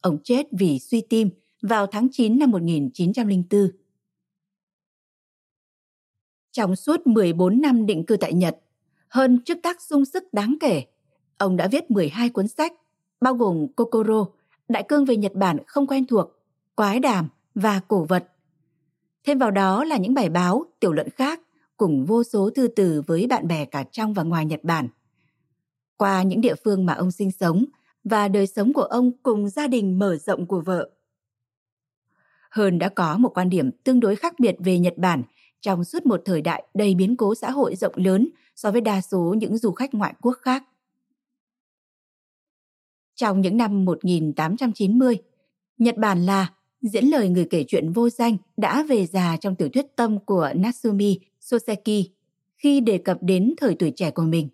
Ông 0.01 0.17
chết 0.23 0.47
vì 0.51 0.79
suy 0.79 1.01
tim 1.01 1.29
vào 1.61 1.87
tháng 1.87 2.07
9 2.11 2.39
năm 2.39 2.51
1904. 2.51 3.71
Trong 6.55 6.75
suốt 6.75 7.07
14 7.07 7.61
năm 7.61 7.85
định 7.85 8.05
cư 8.05 8.17
tại 8.17 8.33
Nhật, 8.33 8.57
hơn 9.07 9.43
chức 9.45 9.57
tác 9.63 9.81
sung 9.81 10.05
sức 10.05 10.23
đáng 10.33 10.55
kể, 10.59 10.83
ông 11.37 11.57
đã 11.57 11.67
viết 11.67 11.91
12 11.91 12.29
cuốn 12.29 12.47
sách, 12.47 12.73
bao 13.21 13.33
gồm 13.33 13.67
Kokoro, 13.75 14.25
Đại 14.69 14.83
cương 14.87 15.05
về 15.05 15.17
Nhật 15.17 15.33
Bản 15.33 15.57
không 15.67 15.87
quen 15.87 16.05
thuộc, 16.05 16.31
Quái 16.75 16.99
đàm 16.99 17.29
và 17.55 17.81
Cổ 17.87 18.05
vật. 18.09 18.31
Thêm 19.23 19.37
vào 19.37 19.51
đó 19.51 19.83
là 19.83 19.97
những 19.97 20.13
bài 20.13 20.29
báo, 20.29 20.65
tiểu 20.79 20.93
luận 20.93 21.09
khác 21.09 21.41
cùng 21.77 22.05
vô 22.05 22.23
số 22.23 22.49
thư 22.49 22.67
từ 22.67 23.01
với 23.07 23.27
bạn 23.27 23.47
bè 23.47 23.65
cả 23.65 23.83
trong 23.91 24.13
và 24.13 24.23
ngoài 24.23 24.45
Nhật 24.45 24.63
Bản– 24.63 24.87
qua 25.97 26.23
những 26.23 26.41
địa 26.41 26.55
phương 26.63 26.85
mà 26.85 26.93
ông 26.93 27.11
sinh 27.11 27.31
sống 27.31 27.65
và 28.03 28.27
đời 28.27 28.47
sống 28.47 28.73
của 28.73 28.81
ông 28.81 29.11
cùng 29.23 29.49
gia 29.49 29.67
đình 29.67 29.99
mở 29.99 30.17
rộng 30.17 30.45
của 30.45 30.61
vợ. 30.61 30.89
Hơn 32.49 32.79
đã 32.79 32.89
có 32.89 33.17
một 33.17 33.37
quan 33.37 33.49
điểm 33.49 33.71
tương 33.83 33.99
đối 33.99 34.15
khác 34.15 34.39
biệt 34.39 34.55
về 34.59 34.79
Nhật 34.79 34.97
Bản 34.97 35.23
trong 35.61 35.83
suốt 35.83 36.05
một 36.05 36.21
thời 36.25 36.41
đại 36.41 36.63
đầy 36.73 36.95
biến 36.95 37.17
cố 37.17 37.35
xã 37.35 37.51
hội 37.51 37.75
rộng 37.75 37.93
lớn 37.95 38.29
so 38.55 38.71
với 38.71 38.81
đa 38.81 39.01
số 39.01 39.35
những 39.37 39.57
du 39.57 39.71
khách 39.71 39.93
ngoại 39.93 40.13
quốc 40.21 40.37
khác. 40.41 40.63
Trong 43.15 43.41
những 43.41 43.57
năm 43.57 43.85
1890, 43.85 45.17
Nhật 45.77 45.97
Bản 45.97 46.25
là 46.25 46.53
diễn 46.81 47.05
lời 47.05 47.29
người 47.29 47.47
kể 47.49 47.63
chuyện 47.67 47.91
vô 47.91 48.09
danh 48.09 48.37
đã 48.57 48.83
về 48.83 49.05
già 49.05 49.37
trong 49.37 49.55
tiểu 49.55 49.69
thuyết 49.73 49.85
tâm 49.95 50.19
của 50.19 50.49
Natsumi 50.55 51.19
Soseki 51.39 52.09
khi 52.57 52.79
đề 52.79 52.97
cập 52.97 53.17
đến 53.21 53.53
thời 53.57 53.75
tuổi 53.75 53.91
trẻ 53.95 54.11
của 54.11 54.23
mình 54.23 54.49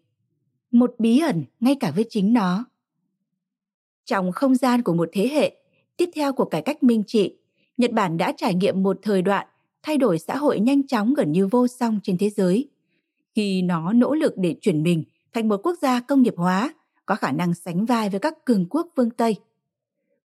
một 0.71 0.95
bí 0.99 1.19
ẩn 1.19 1.43
ngay 1.59 1.75
cả 1.79 1.91
với 1.91 2.05
chính 2.09 2.33
nó. 2.33 2.65
Trong 4.05 4.31
không 4.31 4.55
gian 4.55 4.81
của 4.81 4.93
một 4.93 5.09
thế 5.11 5.27
hệ, 5.27 5.57
tiếp 5.97 6.09
theo 6.15 6.33
của 6.33 6.45
cải 6.45 6.61
cách 6.61 6.83
minh 6.83 7.03
trị, 7.07 7.37
Nhật 7.77 7.91
Bản 7.91 8.17
đã 8.17 8.33
trải 8.37 8.55
nghiệm 8.55 8.83
một 8.83 8.99
thời 9.01 9.21
đoạn 9.21 9.47
thay 9.83 9.97
đổi 9.97 10.19
xã 10.19 10.35
hội 10.35 10.59
nhanh 10.59 10.87
chóng 10.87 11.13
gần 11.13 11.31
như 11.31 11.47
vô 11.47 11.67
song 11.67 11.99
trên 12.03 12.17
thế 12.17 12.29
giới. 12.29 12.69
Khi 13.35 13.61
nó 13.61 13.93
nỗ 13.93 14.13
lực 14.13 14.33
để 14.37 14.55
chuyển 14.61 14.83
mình 14.83 15.03
thành 15.33 15.47
một 15.47 15.57
quốc 15.63 15.77
gia 15.81 15.99
công 15.99 16.21
nghiệp 16.21 16.33
hóa, 16.37 16.73
có 17.05 17.15
khả 17.15 17.31
năng 17.31 17.53
sánh 17.53 17.85
vai 17.85 18.09
với 18.09 18.19
các 18.19 18.45
cường 18.45 18.65
quốc 18.69 18.87
phương 18.95 19.09
Tây. 19.09 19.35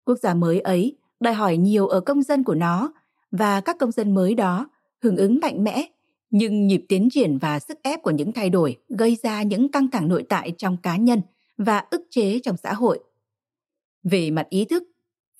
Quốc 0.04 0.18
gia 0.18 0.34
mới 0.34 0.60
ấy 0.60 0.96
đòi 1.20 1.34
hỏi 1.34 1.56
nhiều 1.56 1.86
ở 1.86 2.00
công 2.00 2.22
dân 2.22 2.44
của 2.44 2.54
nó 2.54 2.92
và 3.30 3.60
các 3.60 3.78
công 3.78 3.92
dân 3.92 4.14
mới 4.14 4.34
đó 4.34 4.68
hưởng 5.02 5.16
ứng 5.16 5.38
mạnh 5.42 5.64
mẽ 5.64 5.88
nhưng 6.30 6.66
nhịp 6.66 6.84
tiến 6.88 7.08
triển 7.12 7.38
và 7.38 7.58
sức 7.58 7.78
ép 7.82 8.02
của 8.02 8.10
những 8.10 8.32
thay 8.32 8.50
đổi 8.50 8.76
gây 8.88 9.16
ra 9.22 9.42
những 9.42 9.70
căng 9.70 9.90
thẳng 9.90 10.08
nội 10.08 10.24
tại 10.28 10.52
trong 10.58 10.76
cá 10.82 10.96
nhân 10.96 11.20
và 11.58 11.84
ức 11.90 12.02
chế 12.10 12.38
trong 12.42 12.56
xã 12.56 12.72
hội. 12.72 13.00
Về 14.02 14.30
mặt 14.30 14.46
ý 14.50 14.64
thức, 14.64 14.82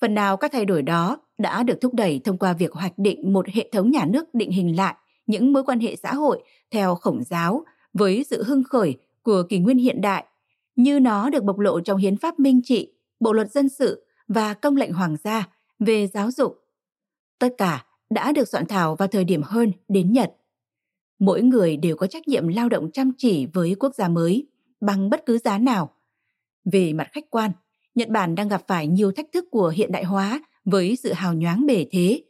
phần 0.01 0.13
nào 0.13 0.37
các 0.37 0.51
thay 0.51 0.65
đổi 0.65 0.81
đó 0.81 1.17
đã 1.37 1.63
được 1.63 1.81
thúc 1.81 1.93
đẩy 1.93 2.21
thông 2.23 2.37
qua 2.37 2.53
việc 2.53 2.71
hoạch 2.71 2.97
định 2.97 3.33
một 3.33 3.47
hệ 3.53 3.69
thống 3.71 3.91
nhà 3.91 4.05
nước 4.05 4.33
định 4.33 4.51
hình 4.51 4.77
lại 4.77 4.95
những 5.27 5.53
mối 5.53 5.63
quan 5.63 5.79
hệ 5.79 5.95
xã 5.95 6.13
hội 6.13 6.43
theo 6.71 6.95
khổng 6.95 7.23
giáo 7.23 7.65
với 7.93 8.25
sự 8.29 8.43
hưng 8.43 8.63
khởi 8.63 8.97
của 9.23 9.43
kỷ 9.49 9.59
nguyên 9.59 9.77
hiện 9.77 10.01
đại, 10.01 10.25
như 10.75 10.99
nó 10.99 11.29
được 11.29 11.43
bộc 11.43 11.59
lộ 11.59 11.79
trong 11.79 11.97
hiến 11.97 12.17
pháp 12.17 12.39
minh 12.39 12.61
trị, 12.63 12.93
bộ 13.19 13.33
luật 13.33 13.51
dân 13.51 13.69
sự 13.69 14.05
và 14.27 14.53
công 14.53 14.75
lệnh 14.75 14.93
hoàng 14.93 15.15
gia 15.23 15.49
về 15.79 16.07
giáo 16.07 16.31
dục. 16.31 16.63
Tất 17.39 17.53
cả 17.57 17.85
đã 18.09 18.31
được 18.31 18.47
soạn 18.47 18.65
thảo 18.65 18.95
vào 18.95 19.07
thời 19.07 19.23
điểm 19.23 19.41
hơn 19.43 19.71
đến 19.87 20.11
Nhật 20.11 20.31
mỗi 21.19 21.41
người 21.41 21.77
đều 21.77 21.95
có 21.95 22.07
trách 22.07 22.27
nhiệm 22.27 22.47
lao 22.47 22.69
động 22.69 22.91
chăm 22.91 23.11
chỉ 23.17 23.45
với 23.53 23.75
quốc 23.79 23.95
gia 23.95 24.07
mới 24.07 24.47
bằng 24.81 25.09
bất 25.09 25.25
cứ 25.25 25.37
giá 25.37 25.57
nào. 25.57 25.89
Về 26.71 26.93
mặt 26.93 27.07
khách 27.11 27.29
quan, 27.29 27.51
Nhật 27.95 28.09
Bản 28.09 28.35
đang 28.35 28.47
gặp 28.47 28.61
phải 28.67 28.87
nhiều 28.87 29.11
thách 29.11 29.31
thức 29.33 29.45
của 29.51 29.69
hiện 29.69 29.91
đại 29.91 30.03
hóa 30.03 30.41
với 30.71 30.95
sự 30.95 31.13
hào 31.13 31.33
nhoáng 31.33 31.65
bể 31.65 31.85
thế, 31.91 32.23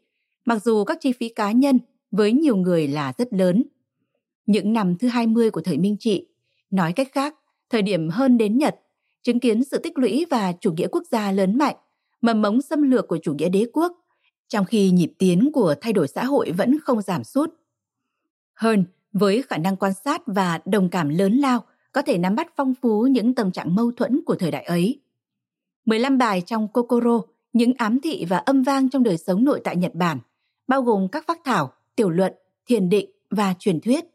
mặc 0.45 0.63
dù 0.63 0.83
các 0.83 0.97
chi 1.01 1.11
phí 1.11 1.29
cá 1.29 1.51
nhân 1.51 1.79
với 2.11 2.33
nhiều 2.33 2.55
người 2.55 2.87
là 2.87 3.13
rất 3.17 3.33
lớn. 3.33 3.63
Những 4.45 4.73
năm 4.73 4.97
thứ 4.97 5.07
20 5.07 5.51
của 5.51 5.61
thời 5.61 5.77
Minh 5.77 5.95
Trị, 5.99 6.27
nói 6.69 6.93
cách 6.93 7.07
khác, 7.11 7.35
thời 7.69 7.81
điểm 7.81 8.09
hơn 8.09 8.37
đến 8.37 8.57
Nhật, 8.57 8.75
chứng 9.23 9.39
kiến 9.39 9.63
sự 9.63 9.77
tích 9.77 9.97
lũy 9.97 10.25
và 10.29 10.53
chủ 10.61 10.73
nghĩa 10.73 10.87
quốc 10.87 11.03
gia 11.11 11.31
lớn 11.31 11.57
mạnh, 11.57 11.75
mầm 12.21 12.41
mống 12.41 12.61
xâm 12.61 12.81
lược 12.81 13.07
của 13.07 13.17
chủ 13.23 13.33
nghĩa 13.33 13.49
đế 13.49 13.65
quốc, 13.73 13.93
trong 14.47 14.65
khi 14.65 14.91
nhịp 14.91 15.13
tiến 15.19 15.49
của 15.53 15.75
thay 15.81 15.93
đổi 15.93 16.07
xã 16.07 16.25
hội 16.25 16.51
vẫn 16.51 16.77
không 16.79 17.01
giảm 17.01 17.23
sút. 17.23 17.53
Hơn, 18.53 18.85
với 19.13 19.41
khả 19.41 19.57
năng 19.57 19.75
quan 19.75 19.93
sát 20.05 20.21
và 20.25 20.59
đồng 20.65 20.89
cảm 20.89 21.09
lớn 21.09 21.33
lao, 21.33 21.63
có 21.91 22.01
thể 22.01 22.17
nắm 22.17 22.35
bắt 22.35 22.47
phong 22.55 22.73
phú 22.81 23.07
những 23.11 23.35
tâm 23.35 23.51
trạng 23.51 23.75
mâu 23.75 23.91
thuẫn 23.91 24.21
của 24.25 24.35
thời 24.35 24.51
đại 24.51 24.63
ấy. 24.63 25.01
15 25.85 26.17
bài 26.17 26.41
trong 26.45 26.67
Kokoro, 26.67 27.21
những 27.53 27.73
ám 27.77 27.99
thị 28.01 28.25
và 28.29 28.37
âm 28.37 28.63
vang 28.63 28.89
trong 28.89 29.03
đời 29.03 29.17
sống 29.17 29.43
nội 29.43 29.61
tại 29.63 29.75
Nhật 29.75 29.95
Bản, 29.95 30.19
bao 30.67 30.81
gồm 30.81 31.07
các 31.07 31.27
phác 31.27 31.39
thảo, 31.43 31.73
tiểu 31.95 32.09
luận, 32.09 32.33
thiền 32.67 32.89
định 32.89 33.11
và 33.29 33.53
truyền 33.59 33.81
thuyết. 33.81 34.05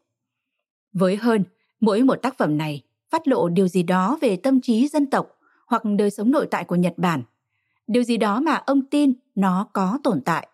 Với 0.93 1.17
hơn, 1.17 1.45
mỗi 1.81 2.03
một 2.03 2.23
tác 2.23 2.39
phẩm 2.39 2.59
này 2.59 2.83
phát 3.11 3.29
lộ 3.29 3.49
điều 3.49 3.69
gì 3.69 3.83
đó 3.83 4.19
về 4.21 4.37
tâm 4.37 4.61
trí 4.61 4.89
dân 4.89 5.11
tộc 5.11 5.39
hoặc 5.67 5.83
đời 5.99 6.11
sống 6.11 6.31
nội 6.31 6.47
tại 6.51 6.65
của 6.65 6.77
Nhật 6.77 6.95
Bản. 6.97 7.23
Điều 7.87 8.03
gì 8.03 8.17
đó 8.17 8.41
mà 8.41 8.55
ông 8.55 8.87
tin 8.87 9.13
nó 9.35 9.69
có 9.73 9.99
tồn 10.05 10.21
tại. 10.21 10.49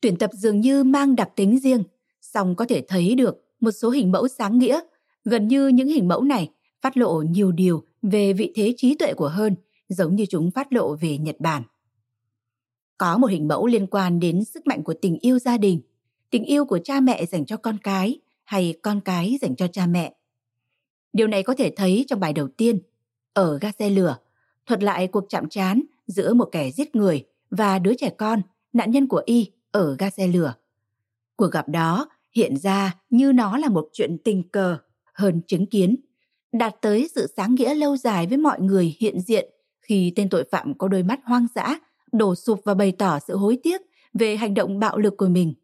Tuyển 0.00 0.16
tập 0.16 0.30
dường 0.32 0.60
như 0.60 0.84
mang 0.84 1.16
đặc 1.16 1.30
tính 1.36 1.58
riêng, 1.58 1.82
song 2.20 2.54
có 2.56 2.64
thể 2.64 2.84
thấy 2.88 3.14
được 3.14 3.44
một 3.60 3.70
số 3.70 3.90
hình 3.90 4.12
mẫu 4.12 4.28
sáng 4.28 4.58
nghĩa. 4.58 4.80
Gần 5.24 5.48
như 5.48 5.68
những 5.68 5.88
hình 5.88 6.08
mẫu 6.08 6.22
này 6.22 6.50
phát 6.80 6.96
lộ 6.96 7.22
nhiều 7.22 7.52
điều 7.52 7.84
về 8.02 8.32
vị 8.32 8.52
thế 8.54 8.74
trí 8.76 8.94
tuệ 8.94 9.14
của 9.14 9.28
hơn, 9.28 9.56
giống 9.88 10.16
như 10.16 10.26
chúng 10.26 10.50
phát 10.50 10.72
lộ 10.72 10.94
về 10.94 11.18
Nhật 11.18 11.36
Bản. 11.38 11.62
Có 13.00 13.18
một 13.18 13.26
hình 13.26 13.48
mẫu 13.48 13.66
liên 13.66 13.86
quan 13.86 14.20
đến 14.20 14.44
sức 14.44 14.66
mạnh 14.66 14.82
của 14.82 14.94
tình 15.02 15.18
yêu 15.20 15.38
gia 15.38 15.58
đình, 15.58 15.80
tình 16.30 16.44
yêu 16.44 16.64
của 16.64 16.78
cha 16.84 17.00
mẹ 17.00 17.26
dành 17.26 17.46
cho 17.46 17.56
con 17.56 17.78
cái 17.78 18.20
hay 18.44 18.74
con 18.82 19.00
cái 19.00 19.38
dành 19.42 19.56
cho 19.56 19.66
cha 19.66 19.86
mẹ. 19.86 20.14
Điều 21.12 21.26
này 21.26 21.42
có 21.42 21.54
thể 21.54 21.72
thấy 21.76 22.04
trong 22.08 22.20
bài 22.20 22.32
đầu 22.32 22.48
tiên, 22.48 22.78
ở 23.34 23.58
ga 23.58 23.72
xe 23.72 23.90
lửa, 23.90 24.16
thuật 24.66 24.82
lại 24.82 25.06
cuộc 25.06 25.24
chạm 25.28 25.48
trán 25.48 25.82
giữa 26.06 26.34
một 26.34 26.48
kẻ 26.52 26.70
giết 26.70 26.96
người 26.96 27.26
và 27.50 27.78
đứa 27.78 27.94
trẻ 27.94 28.10
con, 28.10 28.42
nạn 28.72 28.90
nhân 28.90 29.06
của 29.06 29.22
Y 29.26 29.50
ở 29.72 29.96
ga 29.98 30.10
xe 30.10 30.26
lửa. 30.26 30.54
Cuộc 31.36 31.52
gặp 31.52 31.68
đó 31.68 32.08
hiện 32.32 32.56
ra 32.56 32.94
như 33.10 33.32
nó 33.32 33.56
là 33.56 33.68
một 33.68 33.88
chuyện 33.92 34.16
tình 34.24 34.48
cờ 34.48 34.76
hơn 35.14 35.40
chứng 35.46 35.66
kiến, 35.66 35.96
đạt 36.52 36.74
tới 36.80 37.08
sự 37.14 37.26
sáng 37.36 37.54
nghĩa 37.54 37.74
lâu 37.74 37.96
dài 37.96 38.26
với 38.26 38.38
mọi 38.38 38.60
người 38.60 38.96
hiện 38.98 39.20
diện 39.20 39.50
khi 39.80 40.12
tên 40.16 40.28
tội 40.28 40.44
phạm 40.52 40.78
có 40.78 40.88
đôi 40.88 41.02
mắt 41.02 41.20
hoang 41.24 41.46
dã 41.54 41.78
đổ 42.12 42.34
sụp 42.34 42.60
và 42.64 42.74
bày 42.74 42.92
tỏ 42.92 43.18
sự 43.18 43.36
hối 43.36 43.58
tiếc 43.62 43.80
về 44.14 44.36
hành 44.36 44.54
động 44.54 44.78
bạo 44.78 44.98
lực 44.98 45.16
của 45.16 45.28
mình. 45.28 45.54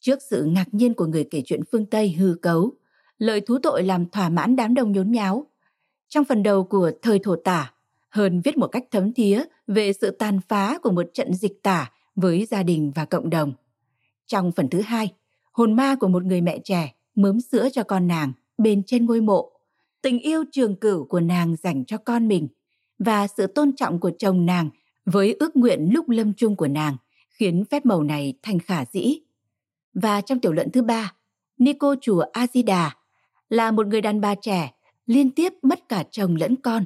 Trước 0.00 0.18
sự 0.30 0.44
ngạc 0.44 0.74
nhiên 0.74 0.94
của 0.94 1.06
người 1.06 1.24
kể 1.30 1.42
chuyện 1.44 1.60
phương 1.72 1.86
Tây 1.86 2.12
hư 2.12 2.34
cấu, 2.42 2.72
lời 3.18 3.40
thú 3.40 3.58
tội 3.62 3.82
làm 3.82 4.08
thỏa 4.10 4.28
mãn 4.28 4.56
đám 4.56 4.74
đông 4.74 4.92
nhốn 4.92 5.12
nháo. 5.12 5.46
Trong 6.08 6.24
phần 6.24 6.42
đầu 6.42 6.64
của 6.64 6.90
thời 7.02 7.18
thổ 7.18 7.36
tả, 7.36 7.72
hơn 8.08 8.40
viết 8.44 8.56
một 8.56 8.66
cách 8.66 8.84
thấm 8.90 9.12
thía 9.12 9.44
về 9.66 9.92
sự 9.92 10.10
tàn 10.10 10.40
phá 10.48 10.78
của 10.78 10.90
một 10.90 11.06
trận 11.14 11.34
dịch 11.34 11.62
tả 11.62 11.90
với 12.16 12.46
gia 12.50 12.62
đình 12.62 12.92
và 12.94 13.04
cộng 13.04 13.30
đồng. 13.30 13.52
Trong 14.26 14.52
phần 14.52 14.68
thứ 14.68 14.80
hai, 14.80 15.12
hồn 15.52 15.72
ma 15.72 15.96
của 16.00 16.08
một 16.08 16.24
người 16.24 16.40
mẹ 16.40 16.58
trẻ 16.64 16.94
mớm 17.14 17.40
sữa 17.40 17.68
cho 17.72 17.82
con 17.82 18.06
nàng 18.06 18.32
bên 18.58 18.82
trên 18.86 19.06
ngôi 19.06 19.20
mộ, 19.20 19.52
tình 20.02 20.18
yêu 20.18 20.44
trường 20.52 20.76
cửu 20.76 21.04
của 21.04 21.20
nàng 21.20 21.56
dành 21.56 21.84
cho 21.84 21.98
con 21.98 22.28
mình 22.28 22.48
và 22.98 23.26
sự 23.26 23.46
tôn 23.46 23.76
trọng 23.76 24.00
của 24.00 24.10
chồng 24.18 24.46
nàng 24.46 24.70
với 25.06 25.36
ước 25.40 25.56
nguyện 25.56 25.88
lúc 25.92 26.08
lâm 26.08 26.32
chung 26.34 26.56
của 26.56 26.68
nàng 26.68 26.96
khiến 27.30 27.64
phép 27.70 27.86
màu 27.86 28.02
này 28.02 28.34
thành 28.42 28.58
khả 28.58 28.84
dĩ. 28.92 29.18
Và 29.94 30.20
trong 30.20 30.40
tiểu 30.40 30.52
luận 30.52 30.70
thứ 30.70 30.82
ba, 30.82 31.14
Nico 31.58 31.96
chùa 32.00 32.24
Azida 32.32 32.90
là 33.48 33.70
một 33.70 33.86
người 33.86 34.00
đàn 34.00 34.20
bà 34.20 34.34
trẻ 34.34 34.72
liên 35.06 35.30
tiếp 35.30 35.52
mất 35.62 35.88
cả 35.88 36.04
chồng 36.10 36.36
lẫn 36.36 36.56
con. 36.56 36.84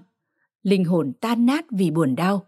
Linh 0.62 0.84
hồn 0.84 1.12
tan 1.20 1.46
nát 1.46 1.64
vì 1.70 1.90
buồn 1.90 2.14
đau. 2.14 2.44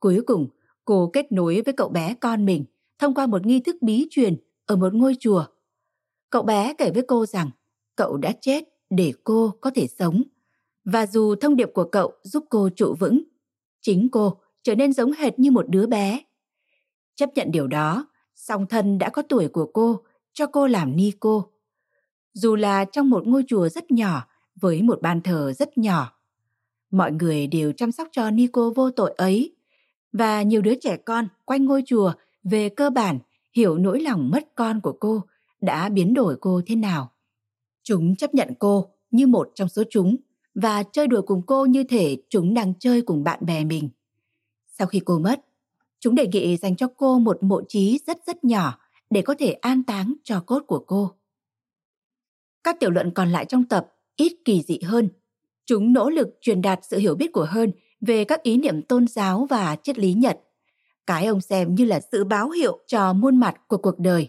Cuối 0.00 0.20
cùng, 0.26 0.48
cô 0.84 1.10
kết 1.12 1.32
nối 1.32 1.62
với 1.62 1.74
cậu 1.74 1.88
bé 1.88 2.14
con 2.14 2.44
mình 2.44 2.64
thông 2.98 3.14
qua 3.14 3.26
một 3.26 3.46
nghi 3.46 3.60
thức 3.60 3.76
bí 3.80 4.06
truyền 4.10 4.36
ở 4.66 4.76
một 4.76 4.94
ngôi 4.94 5.16
chùa. 5.20 5.44
Cậu 6.30 6.42
bé 6.42 6.74
kể 6.78 6.90
với 6.90 7.02
cô 7.08 7.26
rằng 7.26 7.50
cậu 7.96 8.16
đã 8.16 8.32
chết 8.40 8.64
để 8.90 9.12
cô 9.24 9.54
có 9.60 9.70
thể 9.74 9.86
sống. 9.98 10.22
Và 10.84 11.06
dù 11.06 11.34
thông 11.34 11.56
điệp 11.56 11.70
của 11.74 11.84
cậu 11.84 12.12
giúp 12.22 12.44
cô 12.50 12.68
trụ 12.76 12.94
vững, 12.98 13.22
chính 13.80 14.08
cô 14.12 14.36
trở 14.62 14.74
nên 14.74 14.92
giống 14.92 15.12
hệt 15.12 15.38
như 15.38 15.50
một 15.50 15.68
đứa 15.68 15.86
bé. 15.86 16.20
Chấp 17.14 17.30
nhận 17.34 17.50
điều 17.50 17.66
đó, 17.66 18.06
song 18.34 18.66
thân 18.66 18.98
đã 18.98 19.08
có 19.08 19.22
tuổi 19.22 19.48
của 19.48 19.70
cô, 19.74 20.00
cho 20.32 20.46
cô 20.46 20.66
làm 20.66 20.96
ni 20.96 21.12
cô. 21.20 21.48
Dù 22.34 22.56
là 22.56 22.84
trong 22.84 23.10
một 23.10 23.26
ngôi 23.26 23.44
chùa 23.48 23.68
rất 23.68 23.90
nhỏ, 23.90 24.26
với 24.60 24.82
một 24.82 25.02
ban 25.02 25.20
thờ 25.20 25.52
rất 25.52 25.78
nhỏ. 25.78 26.12
Mọi 26.90 27.12
người 27.12 27.46
đều 27.46 27.72
chăm 27.72 27.92
sóc 27.92 28.08
cho 28.12 28.30
ni 28.30 28.46
cô 28.52 28.70
vô 28.70 28.90
tội 28.90 29.14
ấy. 29.16 29.54
Và 30.12 30.42
nhiều 30.42 30.62
đứa 30.62 30.74
trẻ 30.74 30.96
con 30.96 31.28
quanh 31.44 31.64
ngôi 31.64 31.82
chùa 31.86 32.12
về 32.44 32.68
cơ 32.68 32.90
bản 32.90 33.18
hiểu 33.52 33.78
nỗi 33.78 34.00
lòng 34.00 34.30
mất 34.30 34.54
con 34.54 34.80
của 34.80 34.92
cô 34.92 35.22
đã 35.60 35.88
biến 35.88 36.14
đổi 36.14 36.36
cô 36.40 36.60
thế 36.66 36.76
nào. 36.76 37.12
Chúng 37.82 38.16
chấp 38.16 38.34
nhận 38.34 38.48
cô 38.58 38.88
như 39.10 39.26
một 39.26 39.50
trong 39.54 39.68
số 39.68 39.82
chúng 39.90 40.16
và 40.54 40.82
chơi 40.82 41.06
đùa 41.06 41.22
cùng 41.22 41.42
cô 41.46 41.66
như 41.66 41.84
thể 41.84 42.16
chúng 42.28 42.54
đang 42.54 42.74
chơi 42.78 43.02
cùng 43.02 43.24
bạn 43.24 43.38
bè 43.46 43.64
mình. 43.64 43.88
Sau 44.78 44.86
khi 44.86 45.00
cô 45.04 45.18
mất, 45.18 45.40
chúng 46.00 46.14
đề 46.14 46.26
nghị 46.26 46.56
dành 46.56 46.76
cho 46.76 46.88
cô 46.96 47.18
một 47.18 47.42
mộ 47.42 47.62
trí 47.68 48.00
rất 48.06 48.18
rất 48.26 48.44
nhỏ 48.44 48.78
để 49.10 49.22
có 49.22 49.34
thể 49.38 49.52
an 49.52 49.82
táng 49.82 50.14
cho 50.24 50.40
cốt 50.40 50.62
của 50.66 50.84
cô. 50.86 51.10
Các 52.64 52.80
tiểu 52.80 52.90
luận 52.90 53.10
còn 53.14 53.30
lại 53.30 53.44
trong 53.44 53.64
tập 53.64 53.86
ít 54.16 54.32
kỳ 54.44 54.62
dị 54.62 54.78
hơn. 54.84 55.08
Chúng 55.64 55.92
nỗ 55.92 56.10
lực 56.10 56.28
truyền 56.40 56.62
đạt 56.62 56.80
sự 56.82 56.98
hiểu 56.98 57.14
biết 57.14 57.32
của 57.32 57.46
hơn 57.50 57.72
về 58.00 58.24
các 58.24 58.42
ý 58.42 58.56
niệm 58.56 58.82
tôn 58.82 59.06
giáo 59.06 59.46
và 59.50 59.76
triết 59.76 59.98
lý 59.98 60.12
Nhật. 60.12 60.40
Cái 61.06 61.26
ông 61.26 61.40
xem 61.40 61.74
như 61.74 61.84
là 61.84 62.00
sự 62.12 62.24
báo 62.24 62.50
hiệu 62.50 62.78
cho 62.86 63.12
muôn 63.12 63.36
mặt 63.36 63.60
của 63.68 63.76
cuộc 63.76 63.98
đời. 63.98 64.28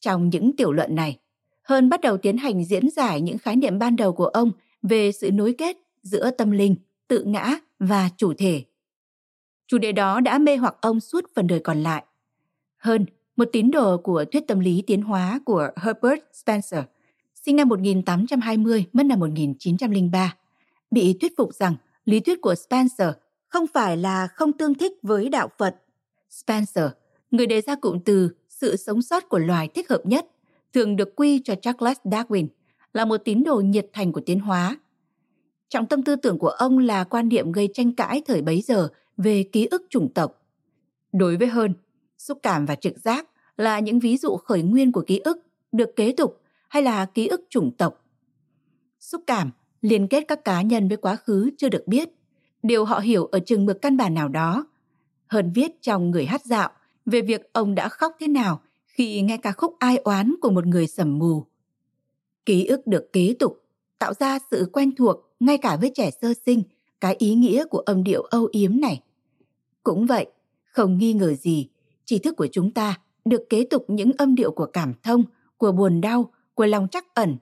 Trong 0.00 0.28
những 0.28 0.56
tiểu 0.56 0.72
luận 0.72 0.94
này, 0.94 1.18
hơn 1.62 1.88
bắt 1.88 2.00
đầu 2.00 2.16
tiến 2.16 2.36
hành 2.36 2.64
diễn 2.64 2.90
giải 2.90 3.20
những 3.20 3.38
khái 3.38 3.56
niệm 3.56 3.78
ban 3.78 3.96
đầu 3.96 4.12
của 4.12 4.26
ông 4.26 4.52
về 4.82 5.12
sự 5.12 5.30
nối 5.30 5.54
kết 5.58 5.76
giữa 6.02 6.30
tâm 6.30 6.50
linh, 6.50 6.76
tự 7.08 7.24
ngã 7.24 7.58
và 7.78 8.10
chủ 8.16 8.34
thể. 8.38 8.64
Chủ 9.72 9.78
đề 9.78 9.92
đó 9.92 10.20
đã 10.20 10.38
mê 10.38 10.56
hoặc 10.56 10.74
ông 10.80 11.00
suốt 11.00 11.24
phần 11.34 11.46
đời 11.46 11.60
còn 11.60 11.82
lại. 11.82 12.04
Hơn, 12.76 13.06
một 13.36 13.48
tín 13.52 13.70
đồ 13.70 13.98
của 13.98 14.24
thuyết 14.32 14.46
tâm 14.48 14.60
lý 14.60 14.82
tiến 14.86 15.02
hóa 15.02 15.40
của 15.44 15.68
Herbert 15.76 16.20
Spencer, 16.32 16.80
sinh 17.34 17.56
năm 17.56 17.68
1820, 17.68 18.84
mất 18.92 19.06
năm 19.06 19.20
1903, 19.20 20.36
bị 20.90 21.16
thuyết 21.20 21.32
phục 21.36 21.54
rằng 21.54 21.74
lý 22.04 22.20
thuyết 22.20 22.40
của 22.40 22.54
Spencer 22.54 23.08
không 23.48 23.66
phải 23.74 23.96
là 23.96 24.26
không 24.26 24.52
tương 24.52 24.74
thích 24.74 24.92
với 25.02 25.28
đạo 25.28 25.48
Phật. 25.58 25.76
Spencer, 26.30 26.86
người 27.30 27.46
đề 27.46 27.60
ra 27.60 27.74
cụm 27.74 27.98
từ 28.04 28.30
sự 28.48 28.76
sống 28.76 29.02
sót 29.02 29.28
của 29.28 29.38
loài 29.38 29.68
thích 29.74 29.90
hợp 29.90 30.00
nhất, 30.04 30.26
thường 30.74 30.96
được 30.96 31.16
quy 31.16 31.40
cho 31.44 31.54
Charles 31.54 31.98
Darwin, 32.04 32.46
là 32.92 33.04
một 33.04 33.16
tín 33.24 33.44
đồ 33.44 33.56
nhiệt 33.56 33.86
thành 33.92 34.12
của 34.12 34.20
tiến 34.26 34.40
hóa. 34.40 34.76
Trọng 35.68 35.86
tâm 35.86 36.02
tư 36.02 36.16
tưởng 36.16 36.38
của 36.38 36.48
ông 36.48 36.78
là 36.78 37.04
quan 37.04 37.28
niệm 37.28 37.52
gây 37.52 37.68
tranh 37.74 37.94
cãi 37.94 38.22
thời 38.26 38.42
bấy 38.42 38.60
giờ 38.60 38.88
về 39.16 39.42
ký 39.52 39.66
ức 39.66 39.86
chủng 39.90 40.14
tộc. 40.14 40.46
Đối 41.12 41.36
với 41.36 41.48
hơn, 41.48 41.74
xúc 42.18 42.38
cảm 42.42 42.66
và 42.66 42.74
trực 42.74 42.98
giác 42.98 43.28
là 43.56 43.78
những 43.78 43.98
ví 43.98 44.16
dụ 44.16 44.36
khởi 44.36 44.62
nguyên 44.62 44.92
của 44.92 45.04
ký 45.06 45.18
ức 45.18 45.38
được 45.72 45.96
kế 45.96 46.12
tục 46.12 46.40
hay 46.68 46.82
là 46.82 47.04
ký 47.04 47.26
ức 47.26 47.40
chủng 47.50 47.70
tộc. 47.76 48.04
Xúc 49.00 49.22
cảm 49.26 49.50
liên 49.80 50.08
kết 50.08 50.24
các 50.28 50.44
cá 50.44 50.62
nhân 50.62 50.88
với 50.88 50.96
quá 50.96 51.16
khứ 51.16 51.50
chưa 51.58 51.68
được 51.68 51.82
biết, 51.86 52.08
điều 52.62 52.84
họ 52.84 52.98
hiểu 52.98 53.26
ở 53.26 53.40
chừng 53.40 53.66
mực 53.66 53.82
căn 53.82 53.96
bản 53.96 54.14
nào 54.14 54.28
đó. 54.28 54.66
Hơn 55.26 55.52
viết 55.54 55.82
trong 55.82 56.10
Người 56.10 56.26
hát 56.26 56.44
dạo 56.44 56.70
về 57.06 57.20
việc 57.20 57.52
ông 57.52 57.74
đã 57.74 57.88
khóc 57.88 58.12
thế 58.20 58.28
nào 58.28 58.62
khi 58.84 59.22
nghe 59.22 59.36
ca 59.36 59.52
khúc 59.52 59.74
ai 59.78 59.96
oán 59.96 60.34
của 60.40 60.50
một 60.50 60.66
người 60.66 60.86
sầm 60.86 61.18
mù. 61.18 61.46
Ký 62.46 62.66
ức 62.66 62.86
được 62.86 63.12
kế 63.12 63.34
tục, 63.38 63.64
tạo 63.98 64.14
ra 64.14 64.38
sự 64.50 64.70
quen 64.72 64.94
thuộc 64.96 65.16
ngay 65.40 65.58
cả 65.58 65.76
với 65.76 65.90
trẻ 65.94 66.10
sơ 66.10 66.32
sinh 66.46 66.62
cái 67.02 67.16
ý 67.18 67.34
nghĩa 67.34 67.64
của 67.64 67.78
âm 67.78 68.04
điệu 68.04 68.22
âu 68.22 68.48
yếm 68.52 68.80
này. 68.80 69.00
Cũng 69.82 70.06
vậy, 70.06 70.26
không 70.64 70.98
nghi 70.98 71.12
ngờ 71.12 71.34
gì, 71.34 71.68
tri 72.04 72.18
thức 72.18 72.36
của 72.36 72.46
chúng 72.52 72.70
ta 72.70 73.00
được 73.24 73.42
kế 73.48 73.64
tục 73.64 73.84
những 73.88 74.12
âm 74.18 74.34
điệu 74.34 74.52
của 74.52 74.66
cảm 74.66 74.92
thông, 75.02 75.24
của 75.56 75.72
buồn 75.72 76.00
đau, 76.00 76.32
của 76.54 76.66
lòng 76.66 76.88
trắc 76.88 77.14
ẩn. 77.14 77.36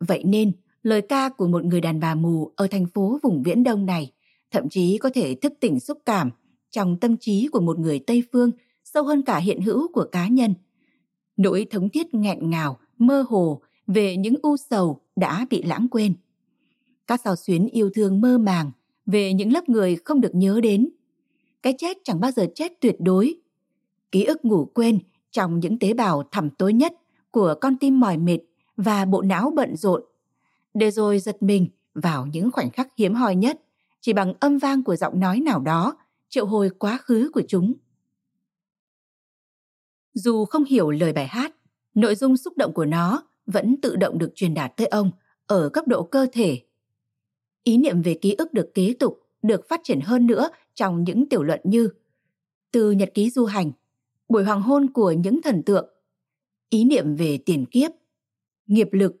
Vậy 0.00 0.24
nên, 0.24 0.52
lời 0.82 1.02
ca 1.02 1.28
của 1.28 1.46
một 1.46 1.64
người 1.64 1.80
đàn 1.80 2.00
bà 2.00 2.14
mù 2.14 2.50
ở 2.56 2.66
thành 2.70 2.86
phố 2.86 3.18
vùng 3.22 3.42
viễn 3.42 3.64
đông 3.64 3.86
này 3.86 4.12
thậm 4.50 4.68
chí 4.68 4.98
có 4.98 5.10
thể 5.14 5.34
thức 5.34 5.52
tỉnh 5.60 5.80
xúc 5.80 5.98
cảm 6.06 6.30
trong 6.70 6.96
tâm 7.00 7.16
trí 7.16 7.48
của 7.52 7.60
một 7.60 7.78
người 7.78 7.98
Tây 7.98 8.22
phương 8.32 8.50
sâu 8.84 9.04
hơn 9.04 9.22
cả 9.22 9.38
hiện 9.38 9.60
hữu 9.60 9.92
của 9.92 10.06
cá 10.12 10.28
nhân. 10.28 10.54
Nỗi 11.36 11.66
thống 11.70 11.88
thiết 11.88 12.14
nghẹn 12.14 12.50
ngào, 12.50 12.78
mơ 12.98 13.24
hồ 13.28 13.60
về 13.86 14.16
những 14.16 14.34
u 14.42 14.56
sầu 14.56 15.00
đã 15.16 15.46
bị 15.50 15.62
lãng 15.62 15.88
quên. 15.90 16.14
Các 17.06 17.20
sao 17.24 17.36
xuyến 17.36 17.66
yêu 17.66 17.90
thương 17.94 18.20
mơ 18.20 18.38
màng 18.38 18.70
về 19.12 19.32
những 19.32 19.52
lớp 19.52 19.68
người 19.68 19.96
không 20.04 20.20
được 20.20 20.34
nhớ 20.34 20.60
đến. 20.62 20.88
Cái 21.62 21.74
chết 21.78 21.98
chẳng 22.04 22.20
bao 22.20 22.30
giờ 22.30 22.46
chết 22.54 22.72
tuyệt 22.80 22.96
đối. 22.98 23.34
Ký 24.12 24.24
ức 24.24 24.44
ngủ 24.44 24.70
quên 24.74 24.98
trong 25.30 25.60
những 25.60 25.78
tế 25.78 25.92
bào 25.92 26.22
thẳm 26.30 26.50
tối 26.50 26.72
nhất 26.72 26.92
của 27.30 27.54
con 27.60 27.76
tim 27.76 28.00
mỏi 28.00 28.16
mệt 28.16 28.38
và 28.76 29.04
bộ 29.04 29.22
não 29.22 29.52
bận 29.56 29.76
rộn. 29.76 30.02
Để 30.74 30.90
rồi 30.90 31.18
giật 31.18 31.42
mình 31.42 31.68
vào 31.94 32.26
những 32.26 32.50
khoảnh 32.50 32.70
khắc 32.70 32.88
hiếm 32.96 33.14
hoi 33.14 33.34
nhất 33.34 33.60
chỉ 34.00 34.12
bằng 34.12 34.34
âm 34.40 34.58
vang 34.58 34.82
của 34.82 34.96
giọng 34.96 35.20
nói 35.20 35.40
nào 35.40 35.60
đó 35.60 35.96
triệu 36.28 36.46
hồi 36.46 36.70
quá 36.78 36.98
khứ 37.02 37.30
của 37.32 37.42
chúng. 37.48 37.72
Dù 40.14 40.44
không 40.44 40.64
hiểu 40.64 40.90
lời 40.90 41.12
bài 41.12 41.26
hát, 41.26 41.54
nội 41.94 42.14
dung 42.14 42.36
xúc 42.36 42.56
động 42.56 42.72
của 42.72 42.84
nó 42.84 43.22
vẫn 43.46 43.80
tự 43.80 43.96
động 43.96 44.18
được 44.18 44.32
truyền 44.34 44.54
đạt 44.54 44.76
tới 44.76 44.86
ông 44.86 45.10
ở 45.46 45.68
cấp 45.68 45.88
độ 45.88 46.02
cơ 46.02 46.26
thể. 46.32 46.60
Ý 47.64 47.76
niệm 47.76 48.02
về 48.02 48.14
ký 48.14 48.34
ức 48.38 48.52
được 48.52 48.74
kế 48.74 48.94
tục, 48.98 49.22
được 49.42 49.68
phát 49.68 49.80
triển 49.84 50.00
hơn 50.00 50.26
nữa 50.26 50.50
trong 50.74 51.04
những 51.04 51.28
tiểu 51.28 51.42
luận 51.42 51.60
như 51.64 51.88
từ 52.72 52.90
nhật 52.90 53.10
ký 53.14 53.30
du 53.30 53.44
hành, 53.44 53.72
buổi 54.28 54.44
hoàng 54.44 54.62
hôn 54.62 54.90
của 54.90 55.12
những 55.12 55.42
thần 55.42 55.62
tượng, 55.62 55.88
ý 56.70 56.84
niệm 56.84 57.14
về 57.14 57.38
tiền 57.46 57.66
kiếp, 57.66 57.90
nghiệp 58.66 58.88
lực 58.92 59.16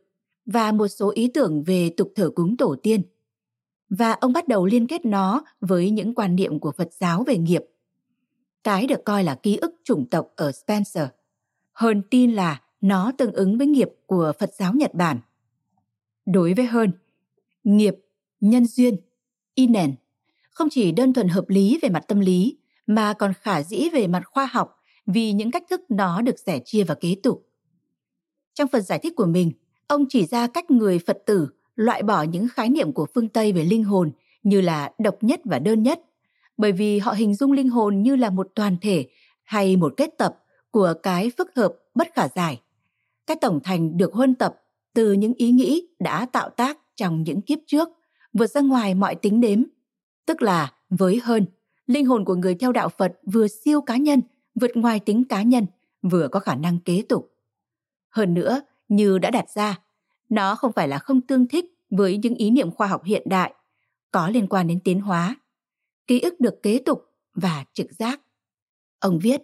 và 0.46 0.72
một 0.72 0.88
số 0.88 1.10
ý 1.14 1.30
tưởng 1.34 1.62
về 1.62 1.90
tục 1.96 2.12
thờ 2.16 2.30
cúng 2.34 2.56
tổ 2.56 2.76
tiên. 2.82 3.02
Và 3.88 4.12
ông 4.12 4.32
bắt 4.32 4.48
đầu 4.48 4.66
liên 4.66 4.86
kết 4.86 5.04
nó 5.04 5.44
với 5.60 5.90
những 5.90 6.14
quan 6.14 6.36
niệm 6.36 6.58
của 6.58 6.72
Phật 6.72 6.92
giáo 6.92 7.24
về 7.24 7.38
nghiệp. 7.38 7.64
Cái 8.64 8.86
được 8.86 9.04
coi 9.04 9.24
là 9.24 9.34
ký 9.34 9.56
ức 9.56 9.74
chủng 9.84 10.06
tộc 10.10 10.28
ở 10.36 10.52
Spencer. 10.52 11.08
Hơn 11.72 12.02
tin 12.10 12.32
là 12.32 12.62
nó 12.80 13.12
tương 13.18 13.32
ứng 13.32 13.58
với 13.58 13.66
nghiệp 13.66 13.88
của 14.06 14.32
Phật 14.38 14.54
giáo 14.54 14.72
Nhật 14.74 14.94
Bản. 14.94 15.20
Đối 16.26 16.54
với 16.54 16.64
hơn, 16.64 16.92
nghiệp, 17.64 17.96
nhân 18.40 18.66
duyên, 18.66 18.96
inen 19.54 19.94
không 20.50 20.68
chỉ 20.70 20.92
đơn 20.92 21.12
thuần 21.12 21.28
hợp 21.28 21.48
lý 21.48 21.78
về 21.82 21.88
mặt 21.88 22.04
tâm 22.08 22.20
lý 22.20 22.58
mà 22.86 23.12
còn 23.12 23.32
khả 23.40 23.62
dĩ 23.62 23.88
về 23.92 24.06
mặt 24.06 24.22
khoa 24.24 24.46
học 24.46 24.76
vì 25.06 25.32
những 25.32 25.50
cách 25.50 25.64
thức 25.70 25.80
nó 25.88 26.20
được 26.22 26.38
sẻ 26.38 26.60
chia 26.64 26.84
và 26.84 26.94
kế 26.94 27.16
tục. 27.22 27.46
Trong 28.54 28.68
phần 28.68 28.82
giải 28.82 28.98
thích 28.98 29.12
của 29.16 29.26
mình, 29.26 29.52
ông 29.86 30.04
chỉ 30.08 30.26
ra 30.26 30.46
cách 30.46 30.70
người 30.70 30.98
Phật 30.98 31.18
tử 31.26 31.48
loại 31.74 32.02
bỏ 32.02 32.22
những 32.22 32.48
khái 32.48 32.68
niệm 32.68 32.92
của 32.92 33.06
phương 33.14 33.28
Tây 33.28 33.52
về 33.52 33.64
linh 33.64 33.84
hồn 33.84 34.12
như 34.42 34.60
là 34.60 34.92
độc 34.98 35.16
nhất 35.20 35.40
và 35.44 35.58
đơn 35.58 35.82
nhất, 35.82 36.00
bởi 36.56 36.72
vì 36.72 36.98
họ 36.98 37.12
hình 37.12 37.34
dung 37.34 37.52
linh 37.52 37.68
hồn 37.68 38.02
như 38.02 38.16
là 38.16 38.30
một 38.30 38.48
toàn 38.54 38.76
thể 38.80 39.08
hay 39.42 39.76
một 39.76 39.94
kết 39.96 40.10
tập 40.18 40.36
của 40.70 40.94
cái 41.02 41.30
phức 41.38 41.50
hợp 41.56 41.72
bất 41.94 42.08
khả 42.14 42.28
giải. 42.28 42.60
Cái 43.26 43.36
tổng 43.40 43.60
thành 43.64 43.96
được 43.96 44.12
huân 44.14 44.34
tập 44.34 44.56
từ 44.94 45.12
những 45.12 45.34
ý 45.34 45.50
nghĩ 45.50 45.88
đã 45.98 46.26
tạo 46.26 46.50
tác 46.50 46.78
trong 46.96 47.22
những 47.22 47.42
kiếp 47.42 47.58
trước, 47.66 47.88
vượt 48.32 48.46
ra 48.46 48.60
ngoài 48.60 48.94
mọi 48.94 49.14
tính 49.14 49.40
đếm. 49.40 49.62
Tức 50.26 50.42
là 50.42 50.72
với 50.88 51.20
hơn, 51.24 51.46
linh 51.86 52.06
hồn 52.06 52.24
của 52.24 52.34
người 52.34 52.54
theo 52.54 52.72
đạo 52.72 52.88
Phật 52.88 53.12
vừa 53.32 53.48
siêu 53.48 53.80
cá 53.80 53.96
nhân, 53.96 54.20
vượt 54.54 54.70
ngoài 54.74 55.00
tính 55.00 55.24
cá 55.24 55.42
nhân, 55.42 55.66
vừa 56.02 56.28
có 56.28 56.40
khả 56.40 56.54
năng 56.54 56.78
kế 56.80 57.02
tục. 57.08 57.34
Hơn 58.08 58.34
nữa, 58.34 58.60
như 58.88 59.18
đã 59.18 59.30
đặt 59.30 59.50
ra, 59.50 59.78
nó 60.28 60.54
không 60.54 60.72
phải 60.72 60.88
là 60.88 60.98
không 60.98 61.20
tương 61.20 61.48
thích 61.48 61.64
với 61.90 62.16
những 62.16 62.34
ý 62.34 62.50
niệm 62.50 62.70
khoa 62.70 62.86
học 62.86 63.04
hiện 63.04 63.22
đại, 63.26 63.54
có 64.10 64.28
liên 64.28 64.46
quan 64.46 64.66
đến 64.66 64.80
tiến 64.84 65.00
hóa. 65.00 65.36
Ký 66.06 66.20
ức 66.20 66.40
được 66.40 66.62
kế 66.62 66.78
tục 66.78 67.04
và 67.34 67.64
trực 67.72 67.92
giác. 67.92 68.20
Ông 68.98 69.18
viết, 69.18 69.42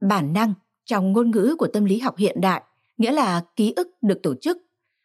bản 0.00 0.32
năng 0.32 0.54
trong 0.84 1.12
ngôn 1.12 1.30
ngữ 1.30 1.56
của 1.58 1.66
tâm 1.66 1.84
lý 1.84 1.98
học 1.98 2.16
hiện 2.16 2.40
đại 2.40 2.62
nghĩa 2.96 3.12
là 3.12 3.44
ký 3.56 3.72
ức 3.76 3.88
được 4.02 4.20
tổ 4.22 4.34
chức 4.34 4.58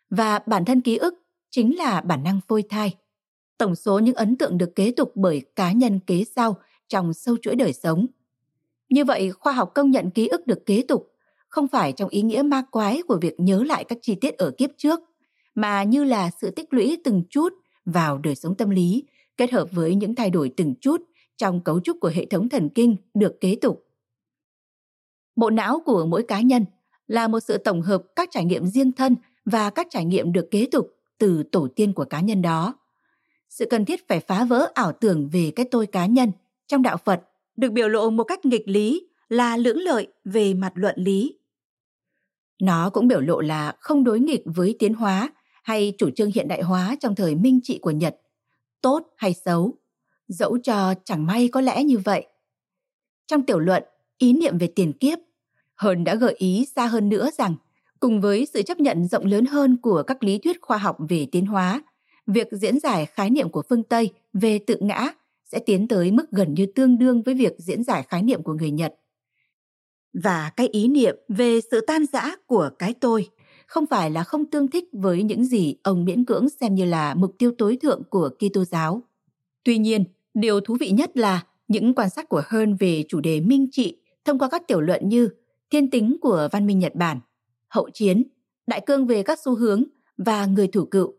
và 0.09 0.39
bản 0.45 0.65
thân 0.65 0.81
ký 0.81 0.97
ức 0.97 1.18
chính 1.49 1.77
là 1.77 2.01
bản 2.01 2.23
năng 2.23 2.39
phôi 2.47 2.63
thai. 2.69 2.95
Tổng 3.57 3.75
số 3.75 3.99
những 3.99 4.15
ấn 4.15 4.35
tượng 4.35 4.57
được 4.57 4.75
kế 4.75 4.91
tục 4.91 5.11
bởi 5.15 5.41
cá 5.55 5.71
nhân 5.71 5.99
kế 5.99 6.23
sau 6.35 6.57
trong 6.87 7.13
sâu 7.13 7.37
chuỗi 7.41 7.55
đời 7.55 7.73
sống. 7.73 8.05
Như 8.89 9.05
vậy, 9.05 9.31
khoa 9.31 9.53
học 9.53 9.71
công 9.75 9.91
nhận 9.91 10.11
ký 10.11 10.27
ức 10.27 10.47
được 10.47 10.65
kế 10.65 10.83
tục 10.87 11.11
không 11.49 11.67
phải 11.67 11.91
trong 11.91 12.09
ý 12.09 12.21
nghĩa 12.21 12.41
ma 12.41 12.61
quái 12.71 13.01
của 13.07 13.17
việc 13.21 13.39
nhớ 13.39 13.63
lại 13.63 13.83
các 13.83 13.97
chi 14.01 14.15
tiết 14.15 14.37
ở 14.37 14.51
kiếp 14.57 14.69
trước, 14.77 14.99
mà 15.55 15.83
như 15.83 16.03
là 16.03 16.29
sự 16.41 16.51
tích 16.51 16.73
lũy 16.73 16.97
từng 17.03 17.23
chút 17.29 17.53
vào 17.85 18.17
đời 18.17 18.35
sống 18.35 18.55
tâm 18.55 18.69
lý, 18.69 19.03
kết 19.37 19.51
hợp 19.51 19.67
với 19.71 19.95
những 19.95 20.15
thay 20.15 20.29
đổi 20.29 20.51
từng 20.57 20.75
chút 20.81 21.01
trong 21.37 21.63
cấu 21.63 21.79
trúc 21.79 21.97
của 22.01 22.11
hệ 22.13 22.25
thống 22.25 22.49
thần 22.49 22.69
kinh 22.69 22.95
được 23.13 23.41
kế 23.41 23.55
tục. 23.55 23.85
Bộ 25.35 25.49
não 25.49 25.79
của 25.85 26.05
mỗi 26.05 26.23
cá 26.23 26.41
nhân 26.41 26.65
là 27.07 27.27
một 27.27 27.39
sự 27.39 27.57
tổng 27.57 27.81
hợp 27.81 28.03
các 28.15 28.29
trải 28.31 28.45
nghiệm 28.45 28.67
riêng 28.67 28.91
thân 28.91 29.15
và 29.45 29.69
các 29.69 29.87
trải 29.89 30.05
nghiệm 30.05 30.31
được 30.31 30.47
kế 30.51 30.65
tục 30.71 30.98
từ 31.19 31.43
tổ 31.43 31.67
tiên 31.75 31.93
của 31.93 32.05
cá 32.05 32.21
nhân 32.21 32.41
đó. 32.41 32.75
Sự 33.49 33.65
cần 33.69 33.85
thiết 33.85 34.07
phải 34.07 34.19
phá 34.19 34.43
vỡ 34.43 34.71
ảo 34.73 34.91
tưởng 34.91 35.29
về 35.31 35.51
cái 35.55 35.65
tôi 35.71 35.87
cá 35.87 36.05
nhân 36.05 36.31
trong 36.67 36.81
đạo 36.81 36.97
Phật 36.97 37.21
được 37.55 37.71
biểu 37.71 37.87
lộ 37.87 38.09
một 38.09 38.23
cách 38.23 38.45
nghịch 38.45 38.67
lý 38.67 39.07
là 39.29 39.57
lưỡng 39.57 39.77
lợi 39.77 40.07
về 40.25 40.53
mặt 40.53 40.71
luận 40.75 40.95
lý. 40.97 41.39
Nó 42.61 42.89
cũng 42.89 43.07
biểu 43.07 43.21
lộ 43.21 43.41
là 43.41 43.75
không 43.79 44.03
đối 44.03 44.19
nghịch 44.19 44.41
với 44.45 44.75
tiến 44.79 44.93
hóa 44.93 45.33
hay 45.63 45.93
chủ 45.97 46.09
trương 46.09 46.31
hiện 46.31 46.47
đại 46.47 46.61
hóa 46.61 46.95
trong 46.99 47.15
thời 47.15 47.35
minh 47.35 47.59
trị 47.63 47.79
của 47.81 47.91
Nhật, 47.91 48.21
tốt 48.81 49.07
hay 49.17 49.33
xấu, 49.33 49.73
dẫu 50.27 50.57
cho 50.63 50.93
chẳng 51.03 51.25
may 51.25 51.47
có 51.47 51.61
lẽ 51.61 51.83
như 51.83 51.97
vậy. 51.97 52.27
Trong 53.27 53.45
tiểu 53.45 53.59
luận 53.59 53.83
Ý 54.19 54.33
niệm 54.33 54.57
về 54.57 54.67
tiền 54.75 54.93
kiếp, 54.93 55.19
Hơn 55.75 56.03
đã 56.03 56.15
gợi 56.15 56.35
ý 56.37 56.65
xa 56.75 56.85
hơn 56.85 57.09
nữa 57.09 57.29
rằng 57.37 57.55
cùng 57.99 58.21
với 58.21 58.47
sự 58.53 58.61
chấp 58.61 58.79
nhận 58.79 59.07
rộng 59.07 59.25
lớn 59.25 59.45
hơn 59.45 59.77
của 59.77 60.03
các 60.03 60.23
lý 60.23 60.37
thuyết 60.37 60.61
khoa 60.61 60.77
học 60.77 60.97
về 61.09 61.27
tiến 61.31 61.45
hóa, 61.45 61.83
việc 62.27 62.47
diễn 62.51 62.79
giải 62.79 63.05
khái 63.05 63.29
niệm 63.29 63.49
của 63.49 63.63
phương 63.69 63.83
Tây 63.83 64.13
về 64.33 64.59
tự 64.59 64.77
ngã 64.79 65.11
sẽ 65.45 65.59
tiến 65.59 65.87
tới 65.87 66.11
mức 66.11 66.31
gần 66.31 66.53
như 66.53 66.65
tương 66.75 66.97
đương 66.97 67.21
với 67.21 67.33
việc 67.33 67.53
diễn 67.57 67.83
giải 67.83 68.03
khái 68.03 68.23
niệm 68.23 68.43
của 68.43 68.53
người 68.53 68.71
Nhật. 68.71 68.93
Và 70.13 70.51
cái 70.55 70.67
ý 70.67 70.87
niệm 70.87 71.15
về 71.27 71.59
sự 71.71 71.81
tan 71.87 72.05
rã 72.13 72.35
của 72.45 72.69
cái 72.79 72.93
tôi 72.93 73.29
không 73.67 73.85
phải 73.85 74.11
là 74.11 74.23
không 74.23 74.45
tương 74.45 74.67
thích 74.67 74.83
với 74.91 75.23
những 75.23 75.45
gì 75.45 75.75
ông 75.83 76.05
miễn 76.05 76.25
cưỡng 76.25 76.49
xem 76.49 76.75
như 76.75 76.85
là 76.85 77.13
mục 77.15 77.35
tiêu 77.37 77.51
tối 77.57 77.77
thượng 77.81 78.03
của 78.09 78.29
Kitô 78.29 78.65
giáo. 78.65 79.03
Tuy 79.63 79.77
nhiên, 79.77 80.03
điều 80.33 80.59
thú 80.59 80.77
vị 80.79 80.91
nhất 80.91 81.17
là 81.17 81.43
những 81.67 81.93
quan 81.93 82.09
sát 82.09 82.29
của 82.29 82.41
Hearn 82.49 82.75
về 82.75 83.03
chủ 83.07 83.19
đề 83.19 83.39
minh 83.39 83.67
trị 83.71 83.97
thông 84.25 84.39
qua 84.39 84.49
các 84.49 84.67
tiểu 84.67 84.81
luận 84.81 85.09
như 85.09 85.29
thiên 85.69 85.89
tính 85.89 86.17
của 86.21 86.49
văn 86.51 86.67
minh 86.67 86.79
Nhật 86.79 86.95
Bản, 86.95 87.19
hậu 87.69 87.89
chiến, 87.93 88.23
đại 88.67 88.81
cương 88.85 89.07
về 89.07 89.23
các 89.23 89.39
xu 89.39 89.55
hướng 89.55 89.83
và 90.17 90.45
người 90.45 90.67
thủ 90.67 90.85
cựu. 90.85 91.13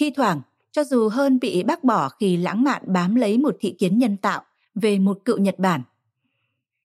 Thi 0.00 0.10
thoảng, 0.10 0.40
cho 0.72 0.84
dù 0.84 1.08
hơn 1.08 1.38
bị 1.38 1.62
bác 1.62 1.84
bỏ 1.84 2.08
khi 2.08 2.36
lãng 2.36 2.64
mạn 2.64 2.82
bám 2.86 3.14
lấy 3.14 3.38
một 3.38 3.56
thị 3.60 3.74
kiến 3.78 3.98
nhân 3.98 4.16
tạo 4.16 4.42
về 4.74 4.98
một 4.98 5.18
cựu 5.24 5.38
Nhật 5.38 5.58
Bản. 5.58 5.82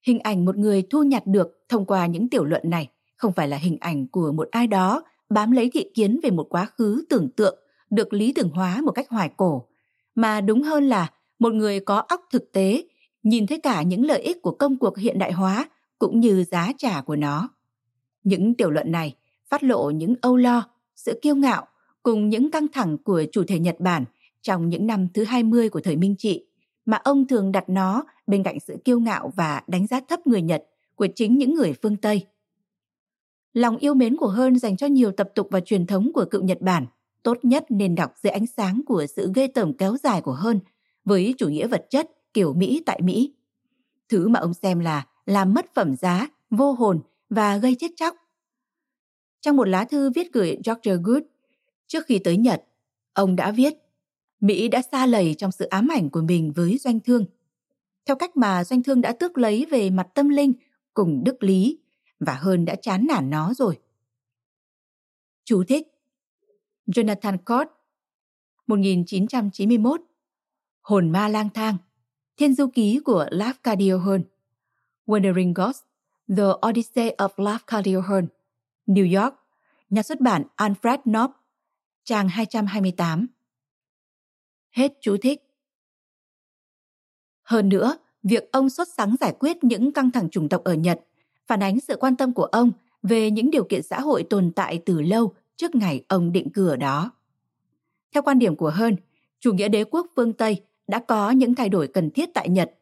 Hình 0.02 0.20
ảnh 0.20 0.46
một 0.46 0.58
người 0.58 0.84
thu 0.90 1.04
nhặt 1.04 1.28
được 1.28 1.66
thông 1.70 1.86
qua 1.86 2.06
những 2.06 2.30
tiểu 2.30 2.46
luận 2.46 2.62
này 2.66 2.90
không 3.16 3.34
phải 3.34 3.48
là 3.48 3.58
hình 3.58 3.78
ảnh 3.80 4.08
của 4.08 4.32
một 4.32 4.48
ai 4.52 4.68
đó 4.68 5.04
bám 5.30 5.52
lấy 5.52 5.70
thị 5.74 5.86
kiến 5.94 6.20
về 6.24 6.30
một 6.30 6.48
quá 6.50 6.66
khứ 6.66 7.06
tưởng 7.10 7.30
tượng 7.30 7.60
được 7.90 8.14
lý 8.14 8.34
tưởng 8.34 8.50
hóa 8.50 8.82
một 8.82 8.92
cách 8.92 9.10
hoài 9.10 9.30
cổ, 9.38 9.68
mà 10.16 10.42
đúng 10.42 10.62
hơn 10.62 10.84
là 10.84 11.12
một 11.40 11.54
người 11.54 11.80
có 11.80 11.98
óc 11.98 12.22
thực 12.32 12.52
tế 12.52 12.84
nhìn 13.24 13.48
thấy 13.48 13.60
cả 13.60 13.82
những 13.82 14.06
lợi 14.06 14.22
ích 14.22 14.42
của 14.42 14.52
công 14.52 14.78
cuộc 14.78 14.98
hiện 14.98 15.20
đại 15.20 15.32
hóa 15.32 15.70
cũng 16.00 16.20
như 16.20 16.44
giá 16.44 16.72
trả 16.78 17.02
của 17.02 17.16
nó. 17.16 17.50
Những 18.24 18.54
tiểu 18.56 18.72
luận 18.72 18.92
này 18.92 19.16
phát 19.50 19.64
lộ 19.64 19.90
những 19.90 20.16
âu 20.22 20.38
lo, 20.38 20.70
sự 20.96 21.20
kiêu 21.22 21.36
ngạo 21.36 21.68
cùng 22.04 22.30
những 22.30 22.52
căng 22.52 22.68
thẳng 22.68 22.98
của 22.98 23.24
chủ 23.32 23.44
thể 23.48 23.60
Nhật 23.60 23.80
Bản 23.80 24.06
trong 24.42 24.70
những 24.70 24.88
năm 24.88 25.08
thứ 25.14 25.24
20 25.24 25.70
của 25.70 25.82
thời 25.82 25.96
Minh 25.96 26.16
Trị, 26.18 26.46
mà 26.86 26.98
ông 26.98 27.28
thường 27.28 27.52
đặt 27.52 27.70
nó 27.70 28.04
bên 28.28 28.44
cạnh 28.44 28.60
sự 28.60 28.78
kiêu 28.86 29.00
ngạo 29.00 29.32
và 29.36 29.62
đánh 29.68 29.88
giá 29.88 30.00
thấp 30.10 30.28
người 30.28 30.42
Nhật 30.42 30.64
của 30.96 31.08
chính 31.16 31.38
những 31.38 31.54
người 31.54 31.74
phương 31.82 31.98
Tây. 31.98 32.26
Lòng 33.54 33.78
yêu 33.78 33.94
mến 33.94 34.18
của 34.18 34.28
Hơn 34.28 34.60
dành 34.60 34.78
cho 34.78 34.88
nhiều 34.88 35.12
tập 35.12 35.30
tục 35.36 35.48
và 35.52 35.60
truyền 35.60 35.86
thống 35.86 36.12
của 36.14 36.26
cựu 36.26 36.44
Nhật 36.44 36.62
Bản 36.62 36.86
tốt 37.24 37.38
nhất 37.44 37.66
nên 37.70 37.96
đọc 37.96 38.14
dưới 38.24 38.32
ánh 38.32 38.48
sáng 38.48 38.82
của 38.86 39.06
sự 39.16 39.32
ghê 39.36 39.48
tởm 39.48 39.74
kéo 39.74 39.98
dài 40.04 40.22
của 40.22 40.34
Hơn 40.34 40.60
với 41.06 41.36
chủ 41.38 41.50
nghĩa 41.50 41.68
vật 41.68 41.86
chất 41.90 42.12
kiểu 42.34 42.54
Mỹ 42.54 42.84
tại 42.86 43.02
Mỹ. 43.02 43.34
Thứ 44.10 44.28
mà 44.28 44.40
ông 44.40 44.54
xem 44.54 44.80
là 44.80 45.08
làm 45.26 45.54
mất 45.54 45.66
phẩm 45.76 45.96
giá, 45.96 46.28
vô 46.50 46.72
hồn 46.72 47.02
và 47.34 47.58
gây 47.58 47.76
chết 47.80 47.92
chóc. 47.96 48.16
Trong 49.42 49.58
một 49.58 49.68
lá 49.68 49.86
thư 49.86 50.10
viết 50.10 50.34
gửi 50.34 50.58
George 50.66 50.96
Good, 51.04 51.24
trước 51.88 52.06
khi 52.06 52.20
tới 52.20 52.38
Nhật, 52.38 52.64
ông 53.14 53.36
đã 53.36 53.52
viết 53.52 53.74
Mỹ 54.40 54.68
đã 54.68 54.82
xa 54.92 55.06
lầy 55.06 55.36
trong 55.38 55.52
sự 55.52 55.66
ám 55.66 55.88
ảnh 55.88 56.10
của 56.10 56.22
mình 56.22 56.54
với 56.56 56.78
doanh 56.78 57.00
thương. 57.00 57.26
Theo 58.06 58.16
cách 58.16 58.38
mà 58.38 58.64
doanh 58.64 58.84
thương 58.84 59.02
đã 59.02 59.12
tước 59.20 59.38
lấy 59.38 59.66
về 59.72 59.90
mặt 59.90 60.08
tâm 60.14 60.30
linh 60.30 60.54
cùng 60.94 61.24
đức 61.24 61.44
lý 61.44 61.80
và 62.20 62.34
hơn 62.34 62.66
đã 62.66 62.76
chán 62.76 63.06
nản 63.08 63.30
nó 63.30 63.54
rồi. 63.54 63.80
Chú 65.44 65.64
thích 65.64 65.88
Jonathan 66.88 67.38
Cott 67.46 67.70
1991 68.68 70.02
Hồn 70.82 71.10
ma 71.10 71.28
lang 71.28 71.50
thang 71.54 71.78
Thiên 72.38 72.54
du 72.54 72.68
ký 72.68 73.00
của 73.06 73.28
Lafcadio 73.32 74.06
Hearn 74.06 74.24
Wandering 75.06 75.54
Ghost 75.56 75.84
The 76.30 76.44
Odyssey 76.68 77.10
of 77.18 77.30
Lafcadio 77.36 78.02
Hearn 78.02 78.28
New 78.88 79.22
York 79.22 79.34
Nhà 79.90 80.04
xuất 80.04 80.22
bản 80.22 80.44
Alfred 80.58 80.98
Knopf 81.06 81.30
Trang 82.04 82.28
228 82.28 83.28
Hết 84.72 84.94
chú 85.02 85.18
thích. 85.22 85.44
Hơn 87.44 87.70
nữa, 87.70 87.98
việc 88.24 88.52
ông 88.52 88.70
xuất 88.70 88.88
sáng 88.98 89.16
giải 89.20 89.34
quyết 89.40 89.64
những 89.64 89.92
căng 89.92 90.12
thẳng 90.12 90.30
chủng 90.30 90.50
tộc 90.50 90.64
ở 90.64 90.74
Nhật 90.74 91.00
phản 91.48 91.64
ánh 91.64 91.80
sự 91.80 91.98
quan 92.00 92.16
tâm 92.16 92.34
của 92.34 92.46
ông 92.46 92.72
về 93.04 93.32
những 93.32 93.52
điều 93.52 93.64
kiện 93.64 93.82
xã 93.84 94.00
hội 94.00 94.24
tồn 94.30 94.52
tại 94.56 94.82
từ 94.86 95.02
lâu 95.02 95.34
trước 95.56 95.76
ngày 95.76 96.06
ông 96.08 96.32
định 96.32 96.50
cư 96.50 96.68
ở 96.68 96.76
đó. 96.76 97.12
Theo 98.14 98.24
quan 98.24 98.40
điểm 98.40 98.56
của 98.56 98.70
Hơn, 98.70 98.96
chủ 99.40 99.54
nghĩa 99.54 99.70
đế 99.70 99.84
quốc 99.84 100.08
phương 100.16 100.34
Tây 100.34 100.62
đã 100.88 101.00
có 101.00 101.32
những 101.32 101.56
thay 101.56 101.70
đổi 101.70 101.88
cần 101.88 102.12
thiết 102.12 102.30
tại 102.34 102.50
Nhật 102.50 102.74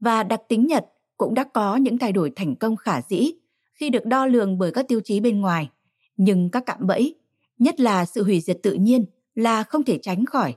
và 0.00 0.22
đặc 0.22 0.42
tính 0.48 0.66
Nhật 0.66 0.86
cũng 1.16 1.34
đã 1.34 1.44
có 1.44 1.76
những 1.76 1.98
thay 1.98 2.12
đổi 2.12 2.32
thành 2.36 2.56
công 2.56 2.76
khả 2.76 3.02
dĩ 3.02 3.32
khi 3.74 3.90
được 3.90 4.06
đo 4.06 4.26
lường 4.26 4.58
bởi 4.58 4.72
các 4.72 4.88
tiêu 4.88 5.00
chí 5.04 5.20
bên 5.20 5.40
ngoài. 5.40 5.70
Nhưng 6.16 6.50
các 6.50 6.62
cạm 6.66 6.86
bẫy, 6.86 7.14
nhất 7.58 7.80
là 7.80 8.04
sự 8.04 8.24
hủy 8.24 8.40
diệt 8.40 8.58
tự 8.62 8.72
nhiên 8.72 9.04
là 9.34 9.62
không 9.62 9.82
thể 9.82 9.98
tránh 10.02 10.24
khỏi. 10.24 10.54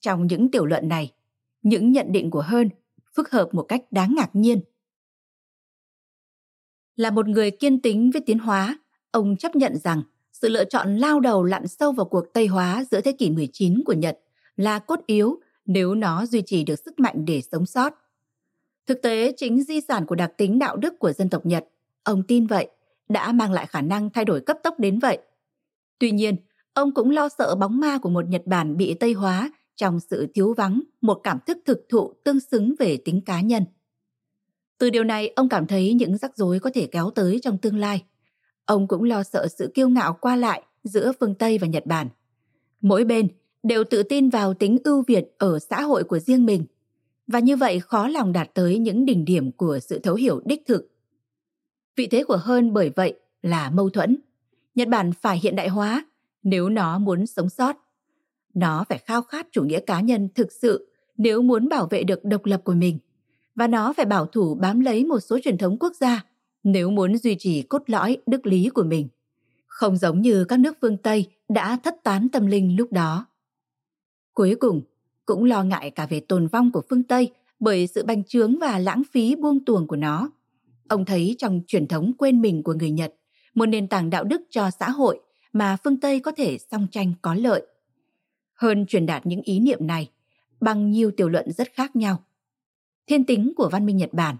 Trong 0.00 0.26
những 0.26 0.50
tiểu 0.50 0.66
luận 0.66 0.88
này, 0.88 1.12
những 1.62 1.92
nhận 1.92 2.12
định 2.12 2.30
của 2.30 2.42
Hơn 2.42 2.68
phức 3.16 3.30
hợp 3.30 3.48
một 3.52 3.62
cách 3.62 3.82
đáng 3.90 4.14
ngạc 4.16 4.30
nhiên. 4.32 4.60
Là 6.96 7.10
một 7.10 7.28
người 7.28 7.50
kiên 7.50 7.80
tính 7.80 8.10
với 8.10 8.22
tiến 8.26 8.38
hóa, 8.38 8.78
ông 9.10 9.36
chấp 9.36 9.56
nhận 9.56 9.76
rằng 9.76 10.02
sự 10.32 10.48
lựa 10.48 10.64
chọn 10.64 10.96
lao 10.96 11.20
đầu 11.20 11.44
lặn 11.44 11.68
sâu 11.68 11.92
vào 11.92 12.06
cuộc 12.06 12.24
Tây 12.32 12.46
hóa 12.46 12.84
giữa 12.90 13.00
thế 13.00 13.12
kỷ 13.12 13.30
19 13.30 13.84
của 13.84 13.92
Nhật 13.92 14.18
là 14.56 14.78
cốt 14.78 15.00
yếu 15.06 15.40
nếu 15.66 15.94
nó 15.94 16.26
duy 16.26 16.42
trì 16.46 16.64
được 16.64 16.78
sức 16.84 17.00
mạnh 17.00 17.24
để 17.24 17.40
sống 17.52 17.66
sót. 17.66 17.94
Thực 18.90 19.02
tế, 19.02 19.32
chính 19.36 19.62
di 19.62 19.80
sản 19.80 20.06
của 20.06 20.14
đặc 20.14 20.32
tính 20.36 20.58
đạo 20.58 20.76
đức 20.76 20.98
của 20.98 21.12
dân 21.12 21.28
tộc 21.28 21.46
Nhật, 21.46 21.64
ông 22.04 22.22
tin 22.22 22.46
vậy, 22.46 22.68
đã 23.08 23.32
mang 23.32 23.52
lại 23.52 23.66
khả 23.66 23.80
năng 23.80 24.10
thay 24.10 24.24
đổi 24.24 24.40
cấp 24.40 24.56
tốc 24.62 24.78
đến 24.78 24.98
vậy. 24.98 25.18
Tuy 25.98 26.10
nhiên, 26.10 26.36
ông 26.74 26.94
cũng 26.94 27.10
lo 27.10 27.28
sợ 27.28 27.54
bóng 27.54 27.80
ma 27.80 27.98
của 27.98 28.08
một 28.08 28.28
Nhật 28.28 28.42
Bản 28.46 28.76
bị 28.76 28.94
Tây 28.94 29.12
hóa 29.12 29.50
trong 29.76 30.00
sự 30.00 30.26
thiếu 30.34 30.54
vắng 30.54 30.82
một 31.00 31.20
cảm 31.24 31.38
thức 31.46 31.58
thực 31.66 31.86
thụ 31.88 32.12
tương 32.24 32.40
xứng 32.40 32.74
về 32.78 32.96
tính 33.04 33.20
cá 33.20 33.40
nhân. 33.40 33.64
Từ 34.78 34.90
điều 34.90 35.04
này, 35.04 35.28
ông 35.28 35.48
cảm 35.48 35.66
thấy 35.66 35.94
những 35.94 36.16
rắc 36.16 36.36
rối 36.36 36.58
có 36.58 36.70
thể 36.74 36.86
kéo 36.86 37.10
tới 37.10 37.40
trong 37.42 37.58
tương 37.58 37.78
lai. 37.78 38.04
Ông 38.64 38.88
cũng 38.88 39.02
lo 39.02 39.22
sợ 39.22 39.48
sự 39.58 39.70
kiêu 39.74 39.88
ngạo 39.88 40.16
qua 40.20 40.36
lại 40.36 40.62
giữa 40.84 41.12
phương 41.20 41.34
Tây 41.34 41.58
và 41.58 41.66
Nhật 41.66 41.86
Bản. 41.86 42.08
Mỗi 42.80 43.04
bên 43.04 43.28
đều 43.62 43.84
tự 43.84 44.02
tin 44.02 44.30
vào 44.30 44.54
tính 44.54 44.78
ưu 44.84 45.04
việt 45.06 45.24
ở 45.38 45.58
xã 45.58 45.82
hội 45.82 46.04
của 46.04 46.18
riêng 46.18 46.46
mình 46.46 46.64
và 47.30 47.38
như 47.38 47.56
vậy 47.56 47.80
khó 47.80 48.08
lòng 48.08 48.32
đạt 48.32 48.50
tới 48.54 48.78
những 48.78 49.04
đỉnh 49.04 49.24
điểm 49.24 49.52
của 49.52 49.78
sự 49.78 49.98
thấu 49.98 50.14
hiểu 50.14 50.40
đích 50.44 50.62
thực. 50.66 50.90
Vị 51.96 52.06
thế 52.06 52.24
của 52.24 52.36
hơn 52.36 52.72
bởi 52.72 52.90
vậy 52.96 53.20
là 53.42 53.70
mâu 53.70 53.90
thuẫn. 53.90 54.16
Nhật 54.74 54.88
Bản 54.88 55.12
phải 55.12 55.40
hiện 55.42 55.56
đại 55.56 55.68
hóa 55.68 56.04
nếu 56.42 56.68
nó 56.68 56.98
muốn 56.98 57.26
sống 57.26 57.50
sót. 57.50 57.76
Nó 58.54 58.84
phải 58.88 58.98
khao 58.98 59.22
khát 59.22 59.46
chủ 59.52 59.64
nghĩa 59.64 59.80
cá 59.80 60.00
nhân 60.00 60.28
thực 60.34 60.52
sự 60.52 60.92
nếu 61.16 61.42
muốn 61.42 61.68
bảo 61.68 61.86
vệ 61.90 62.04
được 62.04 62.24
độc 62.24 62.44
lập 62.44 62.60
của 62.64 62.74
mình. 62.74 62.98
Và 63.54 63.66
nó 63.66 63.92
phải 63.92 64.06
bảo 64.06 64.26
thủ 64.26 64.54
bám 64.54 64.80
lấy 64.80 65.04
một 65.04 65.20
số 65.20 65.38
truyền 65.44 65.58
thống 65.58 65.76
quốc 65.80 65.92
gia 66.00 66.24
nếu 66.62 66.90
muốn 66.90 67.16
duy 67.16 67.36
trì 67.38 67.62
cốt 67.62 67.82
lõi 67.86 68.16
đức 68.26 68.46
lý 68.46 68.68
của 68.68 68.84
mình. 68.84 69.08
Không 69.66 69.96
giống 69.96 70.20
như 70.20 70.44
các 70.44 70.58
nước 70.58 70.76
phương 70.80 70.96
Tây 70.96 71.26
đã 71.48 71.76
thất 71.76 71.94
tán 72.02 72.28
tâm 72.28 72.46
linh 72.46 72.76
lúc 72.76 72.92
đó. 72.92 73.26
Cuối 74.34 74.54
cùng, 74.60 74.82
cũng 75.30 75.44
lo 75.44 75.64
ngại 75.64 75.90
cả 75.90 76.06
về 76.06 76.20
tồn 76.20 76.46
vong 76.46 76.72
của 76.72 76.82
phương 76.90 77.02
Tây 77.02 77.30
bởi 77.60 77.86
sự 77.86 78.04
bành 78.04 78.24
trướng 78.24 78.58
và 78.58 78.78
lãng 78.78 79.02
phí 79.12 79.36
buông 79.36 79.64
tuồng 79.64 79.86
của 79.86 79.96
nó. 79.96 80.30
Ông 80.88 81.04
thấy 81.04 81.34
trong 81.38 81.60
truyền 81.66 81.86
thống 81.86 82.12
quên 82.18 82.40
mình 82.40 82.62
của 82.62 82.74
người 82.74 82.90
Nhật, 82.90 83.14
một 83.54 83.66
nền 83.66 83.88
tảng 83.88 84.10
đạo 84.10 84.24
đức 84.24 84.42
cho 84.50 84.70
xã 84.70 84.90
hội 84.90 85.20
mà 85.52 85.76
phương 85.84 86.00
Tây 86.00 86.20
có 86.20 86.32
thể 86.32 86.58
song 86.70 86.86
tranh 86.90 87.12
có 87.22 87.34
lợi. 87.34 87.66
Hơn 88.54 88.86
truyền 88.86 89.06
đạt 89.06 89.26
những 89.26 89.42
ý 89.42 89.60
niệm 89.60 89.86
này 89.86 90.10
bằng 90.60 90.90
nhiều 90.90 91.10
tiểu 91.16 91.28
luận 91.28 91.52
rất 91.52 91.68
khác 91.72 91.96
nhau. 91.96 92.24
Thiên 93.06 93.24
tính 93.24 93.52
của 93.56 93.68
văn 93.72 93.86
minh 93.86 93.96
Nhật 93.96 94.12
Bản, 94.12 94.36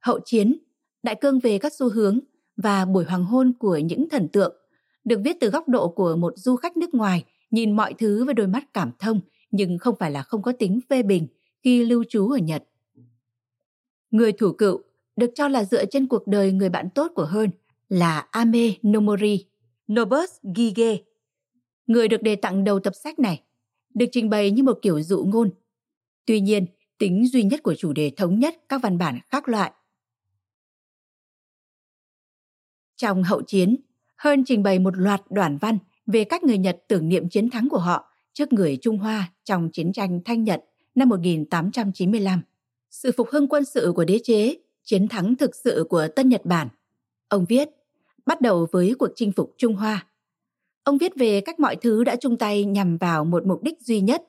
hậu 0.00 0.20
chiến, 0.24 0.56
đại 1.02 1.14
cương 1.14 1.40
về 1.40 1.58
các 1.58 1.72
xu 1.72 1.90
hướng 1.90 2.18
và 2.56 2.84
buổi 2.84 3.04
hoàng 3.04 3.24
hôn 3.24 3.52
của 3.58 3.76
những 3.76 4.08
thần 4.08 4.28
tượng 4.28 4.56
được 5.04 5.20
viết 5.24 5.36
từ 5.40 5.50
góc 5.50 5.68
độ 5.68 5.88
của 5.88 6.16
một 6.16 6.32
du 6.36 6.56
khách 6.56 6.76
nước 6.76 6.94
ngoài 6.94 7.24
nhìn 7.50 7.76
mọi 7.76 7.94
thứ 7.94 8.24
với 8.24 8.34
đôi 8.34 8.46
mắt 8.46 8.74
cảm 8.74 8.90
thông 8.98 9.20
nhưng 9.54 9.78
không 9.78 9.96
phải 9.98 10.10
là 10.10 10.22
không 10.22 10.42
có 10.42 10.52
tính 10.52 10.80
phê 10.88 11.02
bình 11.02 11.26
khi 11.62 11.84
lưu 11.84 12.04
trú 12.08 12.28
ở 12.28 12.38
Nhật. 12.38 12.64
Người 14.10 14.32
thủ 14.32 14.52
cựu 14.52 14.82
được 15.16 15.30
cho 15.34 15.48
là 15.48 15.64
dựa 15.64 15.84
trên 15.84 16.06
cuộc 16.06 16.26
đời 16.26 16.52
người 16.52 16.68
bạn 16.68 16.88
tốt 16.94 17.12
của 17.14 17.24
Hơn 17.24 17.50
là 17.88 18.18
Ame 18.18 18.70
Nomori, 18.82 19.46
Nobus 19.92 20.30
Gige. 20.56 20.96
Người 21.86 22.08
được 22.08 22.22
đề 22.22 22.36
tặng 22.36 22.64
đầu 22.64 22.80
tập 22.80 22.92
sách 23.04 23.18
này 23.18 23.42
được 23.94 24.06
trình 24.12 24.30
bày 24.30 24.50
như 24.50 24.62
một 24.62 24.78
kiểu 24.82 25.02
dụ 25.02 25.24
ngôn. 25.24 25.50
Tuy 26.26 26.40
nhiên, 26.40 26.66
tính 26.98 27.26
duy 27.28 27.42
nhất 27.42 27.62
của 27.62 27.74
chủ 27.74 27.92
đề 27.92 28.12
thống 28.16 28.38
nhất 28.38 28.54
các 28.68 28.82
văn 28.82 28.98
bản 28.98 29.18
khác 29.28 29.48
loại. 29.48 29.72
Trong 32.96 33.22
hậu 33.22 33.42
chiến, 33.42 33.76
Hơn 34.16 34.44
trình 34.46 34.62
bày 34.62 34.78
một 34.78 34.96
loạt 34.96 35.22
đoạn 35.30 35.58
văn 35.60 35.78
về 36.06 36.24
cách 36.24 36.42
người 36.42 36.58
Nhật 36.58 36.84
tưởng 36.88 37.08
niệm 37.08 37.28
chiến 37.28 37.50
thắng 37.50 37.68
của 37.68 37.78
họ 37.78 38.13
trước 38.34 38.52
người 38.52 38.78
Trung 38.82 38.98
Hoa 38.98 39.32
trong 39.44 39.70
chiến 39.70 39.92
tranh 39.92 40.20
Thanh 40.24 40.44
Nhật 40.44 40.64
năm 40.94 41.08
1895. 41.08 42.42
Sự 42.90 43.12
phục 43.16 43.28
hưng 43.30 43.48
quân 43.48 43.64
sự 43.64 43.92
của 43.96 44.04
đế 44.04 44.20
chế, 44.24 44.56
chiến 44.84 45.08
thắng 45.08 45.36
thực 45.36 45.54
sự 45.54 45.86
của 45.88 46.08
Tân 46.16 46.28
Nhật 46.28 46.44
Bản. 46.44 46.68
Ông 47.28 47.44
viết, 47.48 47.68
bắt 48.26 48.40
đầu 48.40 48.66
với 48.72 48.94
cuộc 48.98 49.10
chinh 49.14 49.32
phục 49.32 49.54
Trung 49.58 49.74
Hoa. 49.74 50.06
Ông 50.84 50.98
viết 50.98 51.12
về 51.16 51.40
cách 51.40 51.60
mọi 51.60 51.76
thứ 51.76 52.04
đã 52.04 52.16
chung 52.16 52.36
tay 52.36 52.64
nhằm 52.64 52.96
vào 52.96 53.24
một 53.24 53.46
mục 53.46 53.62
đích 53.62 53.80
duy 53.80 54.00
nhất, 54.00 54.22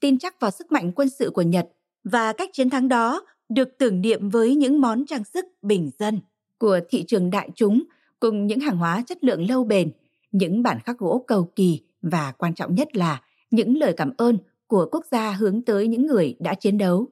tin 0.00 0.18
chắc 0.18 0.40
vào 0.40 0.50
sức 0.50 0.72
mạnh 0.72 0.92
quân 0.92 1.08
sự 1.08 1.30
của 1.30 1.42
Nhật 1.42 1.68
và 2.04 2.32
cách 2.32 2.50
chiến 2.52 2.70
thắng 2.70 2.88
đó 2.88 3.26
được 3.48 3.78
tưởng 3.78 4.00
niệm 4.00 4.28
với 4.28 4.54
những 4.54 4.80
món 4.80 5.06
trang 5.06 5.24
sức 5.24 5.44
bình 5.62 5.90
dân 5.98 6.20
của 6.58 6.80
thị 6.88 7.04
trường 7.08 7.30
đại 7.30 7.50
chúng 7.54 7.82
cùng 8.20 8.46
những 8.46 8.60
hàng 8.60 8.76
hóa 8.76 9.02
chất 9.06 9.24
lượng 9.24 9.48
lâu 9.48 9.64
bền, 9.64 9.92
những 10.32 10.62
bản 10.62 10.78
khắc 10.84 10.98
gỗ 10.98 11.24
cầu 11.26 11.52
kỳ 11.56 11.80
và 12.02 12.32
quan 12.38 12.54
trọng 12.54 12.74
nhất 12.74 12.96
là 12.96 13.22
những 13.50 13.76
lời 13.76 13.94
cảm 13.96 14.12
ơn 14.16 14.38
của 14.66 14.88
quốc 14.92 15.04
gia 15.10 15.32
hướng 15.32 15.62
tới 15.62 15.88
những 15.88 16.06
người 16.06 16.36
đã 16.38 16.54
chiến 16.54 16.78
đấu. 16.78 17.08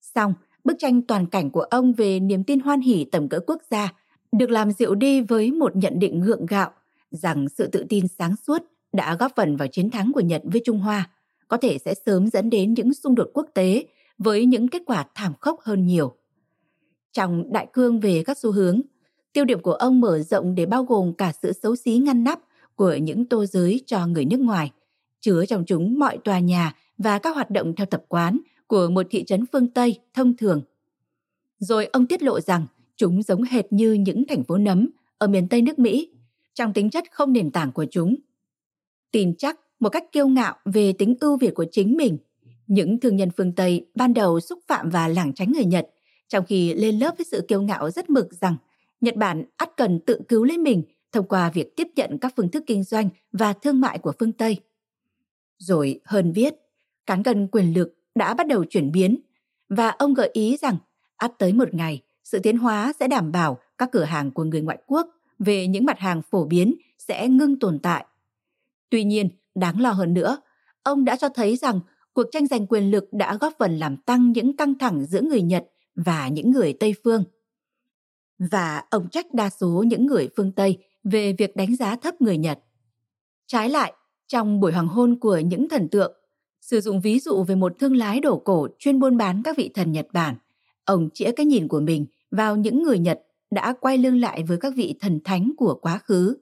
Xong, 0.00 0.34
bức 0.64 0.76
tranh 0.78 1.02
toàn 1.02 1.26
cảnh 1.26 1.50
của 1.50 1.60
ông 1.60 1.92
về 1.92 2.20
niềm 2.20 2.44
tin 2.44 2.60
hoan 2.60 2.80
hỉ 2.80 3.04
tầm 3.04 3.28
cỡ 3.28 3.40
quốc 3.46 3.62
gia 3.70 3.92
được 4.32 4.50
làm 4.50 4.72
dịu 4.72 4.94
đi 4.94 5.20
với 5.20 5.52
một 5.52 5.76
nhận 5.76 5.98
định 5.98 6.20
gượng 6.20 6.46
gạo 6.46 6.70
rằng 7.10 7.48
sự 7.48 7.66
tự 7.66 7.84
tin 7.88 8.08
sáng 8.08 8.36
suốt 8.46 8.62
đã 8.92 9.14
góp 9.14 9.32
phần 9.36 9.56
vào 9.56 9.68
chiến 9.68 9.90
thắng 9.90 10.12
của 10.12 10.20
Nhật 10.20 10.42
với 10.44 10.60
Trung 10.64 10.78
Hoa, 10.78 11.10
có 11.48 11.56
thể 11.56 11.78
sẽ 11.78 11.94
sớm 12.06 12.28
dẫn 12.28 12.50
đến 12.50 12.74
những 12.74 12.94
xung 12.94 13.14
đột 13.14 13.30
quốc 13.34 13.46
tế 13.54 13.86
với 14.18 14.46
những 14.46 14.68
kết 14.68 14.82
quả 14.86 15.06
thảm 15.14 15.32
khốc 15.40 15.60
hơn 15.60 15.86
nhiều. 15.86 16.14
Trong 17.12 17.52
đại 17.52 17.66
cương 17.72 18.00
về 18.00 18.22
các 18.26 18.38
xu 18.38 18.52
hướng, 18.52 18.80
tiêu 19.32 19.44
điểm 19.44 19.60
của 19.60 19.72
ông 19.72 20.00
mở 20.00 20.18
rộng 20.18 20.54
để 20.54 20.66
bao 20.66 20.84
gồm 20.84 21.14
cả 21.14 21.32
sự 21.42 21.52
xấu 21.52 21.76
xí 21.76 21.96
ngăn 21.96 22.24
nắp 22.24 22.40
của 22.74 22.94
những 22.94 23.24
tô 23.24 23.46
giới 23.46 23.80
cho 23.86 24.06
người 24.06 24.24
nước 24.24 24.40
ngoài– 24.40 24.72
chứa 25.26 25.46
trong 25.46 25.64
chúng 25.66 25.98
mọi 25.98 26.18
tòa 26.24 26.38
nhà 26.38 26.74
và 26.98 27.18
các 27.18 27.34
hoạt 27.34 27.50
động 27.50 27.74
theo 27.76 27.86
tập 27.86 28.04
quán 28.08 28.38
của 28.66 28.88
một 28.90 29.06
thị 29.10 29.24
trấn 29.24 29.44
phương 29.52 29.68
Tây 29.68 29.98
thông 30.14 30.36
thường. 30.36 30.62
Rồi 31.58 31.86
ông 31.86 32.06
tiết 32.06 32.22
lộ 32.22 32.40
rằng 32.40 32.66
chúng 32.96 33.22
giống 33.22 33.42
hệt 33.42 33.72
như 33.72 33.92
những 33.92 34.24
thành 34.28 34.44
phố 34.44 34.56
nấm 34.56 34.88
ở 35.18 35.26
miền 35.26 35.48
Tây 35.48 35.62
nước 35.62 35.78
Mỹ, 35.78 36.10
trong 36.54 36.72
tính 36.72 36.90
chất 36.90 37.04
không 37.10 37.32
nền 37.32 37.50
tảng 37.50 37.72
của 37.72 37.86
chúng. 37.90 38.14
Tin 39.10 39.34
chắc 39.38 39.60
một 39.80 39.88
cách 39.88 40.04
kiêu 40.12 40.28
ngạo 40.28 40.56
về 40.64 40.92
tính 40.92 41.14
ưu 41.20 41.36
việt 41.36 41.54
của 41.54 41.66
chính 41.72 41.96
mình, 41.96 42.18
những 42.66 43.00
thương 43.00 43.16
nhân 43.16 43.30
phương 43.36 43.52
Tây 43.52 43.86
ban 43.94 44.14
đầu 44.14 44.40
xúc 44.40 44.58
phạm 44.66 44.90
và 44.90 45.08
lảng 45.08 45.32
tránh 45.34 45.52
người 45.52 45.64
Nhật, 45.64 45.90
trong 46.28 46.44
khi 46.46 46.74
lên 46.74 46.98
lớp 46.98 47.14
với 47.18 47.26
sự 47.30 47.44
kiêu 47.48 47.62
ngạo 47.62 47.90
rất 47.90 48.10
mực 48.10 48.32
rằng 48.32 48.56
Nhật 49.00 49.16
Bản 49.16 49.44
ắt 49.56 49.76
cần 49.76 50.00
tự 50.06 50.20
cứu 50.28 50.44
lấy 50.44 50.58
mình 50.58 50.82
thông 51.12 51.28
qua 51.28 51.50
việc 51.50 51.76
tiếp 51.76 51.88
nhận 51.96 52.18
các 52.18 52.32
phương 52.36 52.50
thức 52.50 52.64
kinh 52.66 52.84
doanh 52.84 53.08
và 53.32 53.52
thương 53.52 53.80
mại 53.80 53.98
của 53.98 54.12
phương 54.18 54.32
Tây. 54.32 54.60
Rồi 55.58 56.00
hơn 56.04 56.32
viết, 56.32 56.54
cán 57.06 57.22
cân 57.22 57.48
quyền 57.52 57.74
lực 57.74 57.94
đã 58.14 58.34
bắt 58.34 58.46
đầu 58.46 58.64
chuyển 58.64 58.92
biến 58.92 59.20
và 59.68 59.88
ông 59.88 60.14
gợi 60.14 60.30
ý 60.32 60.56
rằng 60.56 60.76
ắt 61.16 61.32
tới 61.38 61.52
một 61.52 61.74
ngày 61.74 62.02
sự 62.24 62.38
tiến 62.38 62.58
hóa 62.58 62.92
sẽ 63.00 63.08
đảm 63.08 63.32
bảo 63.32 63.58
các 63.78 63.88
cửa 63.92 64.04
hàng 64.04 64.30
của 64.30 64.44
người 64.44 64.60
ngoại 64.60 64.78
quốc 64.86 65.08
về 65.38 65.66
những 65.66 65.84
mặt 65.84 65.98
hàng 65.98 66.22
phổ 66.22 66.44
biến 66.44 66.74
sẽ 66.98 67.28
ngưng 67.28 67.58
tồn 67.58 67.78
tại. 67.78 68.06
Tuy 68.90 69.04
nhiên, 69.04 69.28
đáng 69.54 69.80
lo 69.80 69.90
hơn 69.90 70.14
nữa, 70.14 70.38
ông 70.82 71.04
đã 71.04 71.16
cho 71.16 71.28
thấy 71.28 71.56
rằng 71.56 71.80
cuộc 72.12 72.26
tranh 72.32 72.46
giành 72.46 72.66
quyền 72.66 72.90
lực 72.90 73.08
đã 73.12 73.36
góp 73.36 73.52
phần 73.58 73.78
làm 73.78 73.96
tăng 73.96 74.32
những 74.32 74.56
căng 74.56 74.78
thẳng 74.78 75.04
giữa 75.04 75.20
người 75.20 75.42
Nhật 75.42 75.64
và 75.94 76.28
những 76.28 76.50
người 76.50 76.72
Tây 76.72 76.94
phương. 77.04 77.24
Và 78.38 78.82
ông 78.90 79.08
trách 79.08 79.34
đa 79.34 79.50
số 79.50 79.84
những 79.86 80.06
người 80.06 80.28
phương 80.36 80.52
Tây 80.52 80.78
về 81.04 81.32
việc 81.32 81.56
đánh 81.56 81.76
giá 81.76 81.96
thấp 81.96 82.20
người 82.20 82.38
Nhật. 82.38 82.58
Trái 83.46 83.68
lại, 83.68 83.92
trong 84.26 84.60
buổi 84.60 84.72
hoàng 84.72 84.88
hôn 84.88 85.18
của 85.20 85.38
những 85.38 85.68
thần 85.68 85.88
tượng, 85.88 86.12
sử 86.60 86.80
dụng 86.80 87.00
ví 87.00 87.18
dụ 87.18 87.42
về 87.42 87.54
một 87.54 87.72
thương 87.78 87.96
lái 87.96 88.20
đổ 88.20 88.38
cổ 88.38 88.68
chuyên 88.78 89.00
buôn 89.00 89.16
bán 89.16 89.42
các 89.42 89.56
vị 89.56 89.70
thần 89.74 89.92
Nhật 89.92 90.06
Bản, 90.12 90.36
ông 90.84 91.08
chĩa 91.14 91.30
cái 91.32 91.46
nhìn 91.46 91.68
của 91.68 91.80
mình 91.80 92.06
vào 92.30 92.56
những 92.56 92.82
người 92.82 92.98
Nhật 92.98 93.20
đã 93.50 93.74
quay 93.80 93.98
lưng 93.98 94.20
lại 94.20 94.42
với 94.42 94.58
các 94.58 94.72
vị 94.76 94.94
thần 95.00 95.20
thánh 95.24 95.52
của 95.56 95.78
quá 95.82 95.98
khứ. 95.98 96.36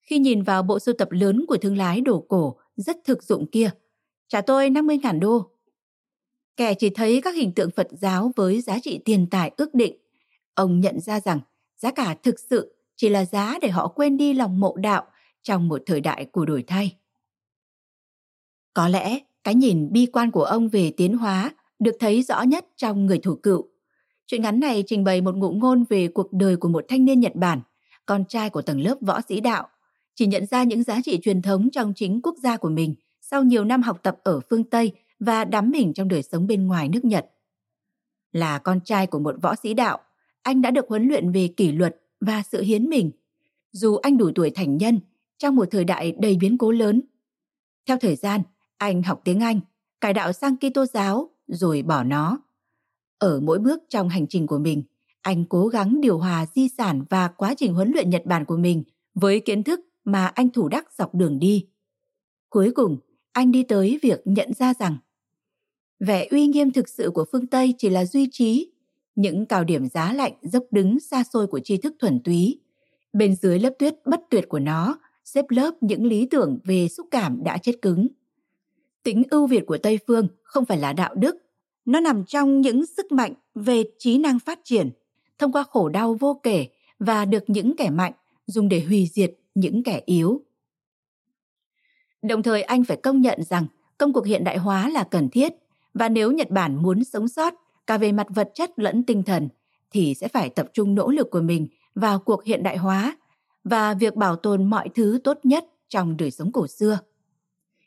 Khi 0.00 0.18
nhìn 0.18 0.42
vào 0.42 0.62
bộ 0.62 0.78
sưu 0.78 0.94
tập 0.98 1.08
lớn 1.10 1.44
của 1.48 1.56
thương 1.56 1.76
lái 1.76 2.00
đổ 2.00 2.24
cổ 2.28 2.56
rất 2.76 2.96
thực 3.04 3.22
dụng 3.22 3.46
kia, 3.50 3.70
trả 4.28 4.40
tôi 4.40 4.70
50.000 4.70 5.20
đô. 5.20 5.50
Kẻ 6.56 6.74
chỉ 6.74 6.90
thấy 6.90 7.20
các 7.22 7.34
hình 7.34 7.52
tượng 7.52 7.70
Phật 7.70 7.88
giáo 7.90 8.32
với 8.36 8.60
giá 8.60 8.78
trị 8.82 9.00
tiền 9.04 9.26
tài 9.30 9.52
ước 9.56 9.74
định. 9.74 9.96
Ông 10.54 10.80
nhận 10.80 11.00
ra 11.00 11.20
rằng 11.20 11.40
giá 11.76 11.90
cả 11.90 12.16
thực 12.22 12.40
sự 12.40 12.74
chỉ 12.96 13.08
là 13.08 13.24
giá 13.24 13.58
để 13.62 13.68
họ 13.68 13.88
quên 13.88 14.16
đi 14.16 14.34
lòng 14.34 14.60
mộ 14.60 14.76
đạo 14.76 15.04
trong 15.42 15.68
một 15.68 15.82
thời 15.86 16.00
đại 16.00 16.24
của 16.24 16.44
đổi 16.44 16.64
thay. 16.66 16.96
Có 18.74 18.88
lẽ 18.88 19.18
cái 19.44 19.54
nhìn 19.54 19.92
bi 19.92 20.06
quan 20.06 20.30
của 20.30 20.44
ông 20.44 20.68
về 20.68 20.92
tiến 20.96 21.16
hóa 21.16 21.54
được 21.78 21.96
thấy 22.00 22.22
rõ 22.22 22.42
nhất 22.42 22.66
trong 22.76 23.06
người 23.06 23.18
thủ 23.18 23.34
cựu. 23.34 23.68
Chuyện 24.26 24.42
ngắn 24.42 24.60
này 24.60 24.84
trình 24.86 25.04
bày 25.04 25.20
một 25.20 25.36
ngụ 25.36 25.50
ngôn 25.50 25.84
về 25.88 26.08
cuộc 26.08 26.32
đời 26.32 26.56
của 26.56 26.68
một 26.68 26.84
thanh 26.88 27.04
niên 27.04 27.20
Nhật 27.20 27.34
Bản, 27.34 27.60
con 28.06 28.24
trai 28.24 28.50
của 28.50 28.62
tầng 28.62 28.80
lớp 28.80 28.96
võ 29.00 29.20
sĩ 29.28 29.40
đạo, 29.40 29.68
chỉ 30.14 30.26
nhận 30.26 30.46
ra 30.46 30.62
những 30.62 30.82
giá 30.82 31.00
trị 31.04 31.18
truyền 31.22 31.42
thống 31.42 31.70
trong 31.70 31.92
chính 31.96 32.20
quốc 32.22 32.34
gia 32.42 32.56
của 32.56 32.68
mình 32.68 32.94
sau 33.20 33.42
nhiều 33.42 33.64
năm 33.64 33.82
học 33.82 34.00
tập 34.02 34.16
ở 34.22 34.40
phương 34.50 34.64
Tây 34.64 34.92
và 35.20 35.44
đắm 35.44 35.70
mình 35.70 35.92
trong 35.92 36.08
đời 36.08 36.22
sống 36.22 36.46
bên 36.46 36.66
ngoài 36.66 36.88
nước 36.88 37.04
Nhật. 37.04 37.26
Là 38.32 38.58
con 38.58 38.80
trai 38.80 39.06
của 39.06 39.18
một 39.18 39.34
võ 39.42 39.54
sĩ 39.54 39.74
đạo, 39.74 39.98
anh 40.42 40.62
đã 40.62 40.70
được 40.70 40.84
huấn 40.88 41.08
luyện 41.08 41.32
về 41.32 41.48
kỷ 41.56 41.72
luật 41.72 41.96
và 42.20 42.42
sự 42.42 42.62
hiến 42.62 42.88
mình. 42.88 43.10
Dù 43.72 43.96
anh 43.96 44.16
đủ 44.16 44.30
tuổi 44.34 44.50
thành 44.50 44.76
nhân, 44.76 45.00
trong 45.42 45.56
một 45.56 45.70
thời 45.70 45.84
đại 45.84 46.12
đầy 46.18 46.36
biến 46.36 46.58
cố 46.58 46.70
lớn. 46.70 47.00
Theo 47.86 47.96
thời 47.98 48.16
gian, 48.16 48.42
anh 48.76 49.02
học 49.02 49.20
tiếng 49.24 49.40
Anh, 49.40 49.60
cải 50.00 50.12
đạo 50.12 50.32
sang 50.32 50.56
Kitô 50.56 50.86
giáo 50.86 51.30
rồi 51.46 51.82
bỏ 51.82 52.02
nó. 52.02 52.38
Ở 53.18 53.40
mỗi 53.40 53.58
bước 53.58 53.82
trong 53.88 54.08
hành 54.08 54.26
trình 54.26 54.46
của 54.46 54.58
mình, 54.58 54.82
anh 55.20 55.44
cố 55.44 55.68
gắng 55.68 56.00
điều 56.00 56.18
hòa 56.18 56.46
di 56.54 56.68
sản 56.68 57.04
và 57.10 57.28
quá 57.28 57.54
trình 57.56 57.74
huấn 57.74 57.90
luyện 57.92 58.10
Nhật 58.10 58.22
Bản 58.26 58.44
của 58.44 58.56
mình 58.56 58.82
với 59.14 59.40
kiến 59.40 59.62
thức 59.62 59.80
mà 60.04 60.26
anh 60.26 60.50
thủ 60.50 60.68
đắc 60.68 60.92
dọc 60.98 61.14
đường 61.14 61.38
đi. 61.38 61.66
Cuối 62.48 62.72
cùng, 62.74 62.98
anh 63.32 63.52
đi 63.52 63.62
tới 63.62 63.98
việc 64.02 64.20
nhận 64.24 64.52
ra 64.52 64.74
rằng 64.78 64.96
vẻ 66.00 66.26
uy 66.30 66.46
nghiêm 66.46 66.70
thực 66.70 66.88
sự 66.88 67.10
của 67.14 67.24
phương 67.32 67.46
Tây 67.46 67.74
chỉ 67.78 67.90
là 67.90 68.04
duy 68.04 68.28
trì 68.32 68.72
những 69.14 69.46
cao 69.46 69.64
điểm 69.64 69.88
giá 69.88 70.12
lạnh 70.12 70.32
dốc 70.42 70.64
đứng 70.70 71.00
xa 71.00 71.24
xôi 71.24 71.46
của 71.46 71.60
tri 71.64 71.76
thức 71.76 71.94
thuần 71.98 72.20
túy. 72.24 72.60
Bên 73.12 73.36
dưới 73.36 73.58
lớp 73.58 73.72
tuyết 73.78 73.94
bất 74.04 74.20
tuyệt 74.30 74.48
của 74.48 74.58
nó 74.58 74.98
xếp 75.24 75.44
lớp 75.48 75.74
những 75.80 76.06
lý 76.06 76.26
tưởng 76.26 76.58
về 76.64 76.88
xúc 76.88 77.06
cảm 77.10 77.44
đã 77.44 77.58
chết 77.58 77.72
cứng. 77.82 78.08
Tính 79.02 79.22
ưu 79.30 79.46
việt 79.46 79.66
của 79.66 79.78
Tây 79.78 79.98
phương 80.06 80.28
không 80.42 80.64
phải 80.64 80.78
là 80.78 80.92
đạo 80.92 81.14
đức, 81.14 81.36
nó 81.84 82.00
nằm 82.00 82.24
trong 82.24 82.60
những 82.60 82.86
sức 82.86 83.12
mạnh 83.12 83.34
về 83.54 83.84
trí 83.98 84.18
năng 84.18 84.38
phát 84.38 84.60
triển, 84.64 84.90
thông 85.38 85.52
qua 85.52 85.62
khổ 85.62 85.88
đau 85.88 86.14
vô 86.14 86.40
kể 86.42 86.68
và 86.98 87.24
được 87.24 87.44
những 87.46 87.76
kẻ 87.76 87.90
mạnh 87.90 88.12
dùng 88.46 88.68
để 88.68 88.80
hủy 88.80 89.08
diệt 89.12 89.34
những 89.54 89.82
kẻ 89.82 90.02
yếu. 90.06 90.40
Đồng 92.22 92.42
thời 92.42 92.62
anh 92.62 92.84
phải 92.84 92.96
công 92.96 93.20
nhận 93.20 93.42
rằng 93.42 93.66
công 93.98 94.12
cuộc 94.12 94.26
hiện 94.26 94.44
đại 94.44 94.58
hóa 94.58 94.88
là 94.88 95.04
cần 95.04 95.28
thiết 95.28 95.52
và 95.94 96.08
nếu 96.08 96.32
Nhật 96.32 96.50
Bản 96.50 96.82
muốn 96.82 97.04
sống 97.04 97.28
sót 97.28 97.54
cả 97.86 97.98
về 97.98 98.12
mặt 98.12 98.26
vật 98.30 98.50
chất 98.54 98.70
lẫn 98.76 99.02
tinh 99.02 99.22
thần 99.22 99.48
thì 99.90 100.14
sẽ 100.14 100.28
phải 100.28 100.50
tập 100.50 100.66
trung 100.72 100.94
nỗ 100.94 101.10
lực 101.10 101.30
của 101.30 101.40
mình 101.40 101.68
vào 101.94 102.18
cuộc 102.18 102.44
hiện 102.44 102.62
đại 102.62 102.76
hóa 102.76 103.16
và 103.64 103.94
việc 103.94 104.16
bảo 104.16 104.36
tồn 104.36 104.70
mọi 104.70 104.88
thứ 104.88 105.20
tốt 105.24 105.38
nhất 105.42 105.64
trong 105.88 106.16
đời 106.16 106.30
sống 106.30 106.52
cổ 106.52 106.66
xưa. 106.66 106.98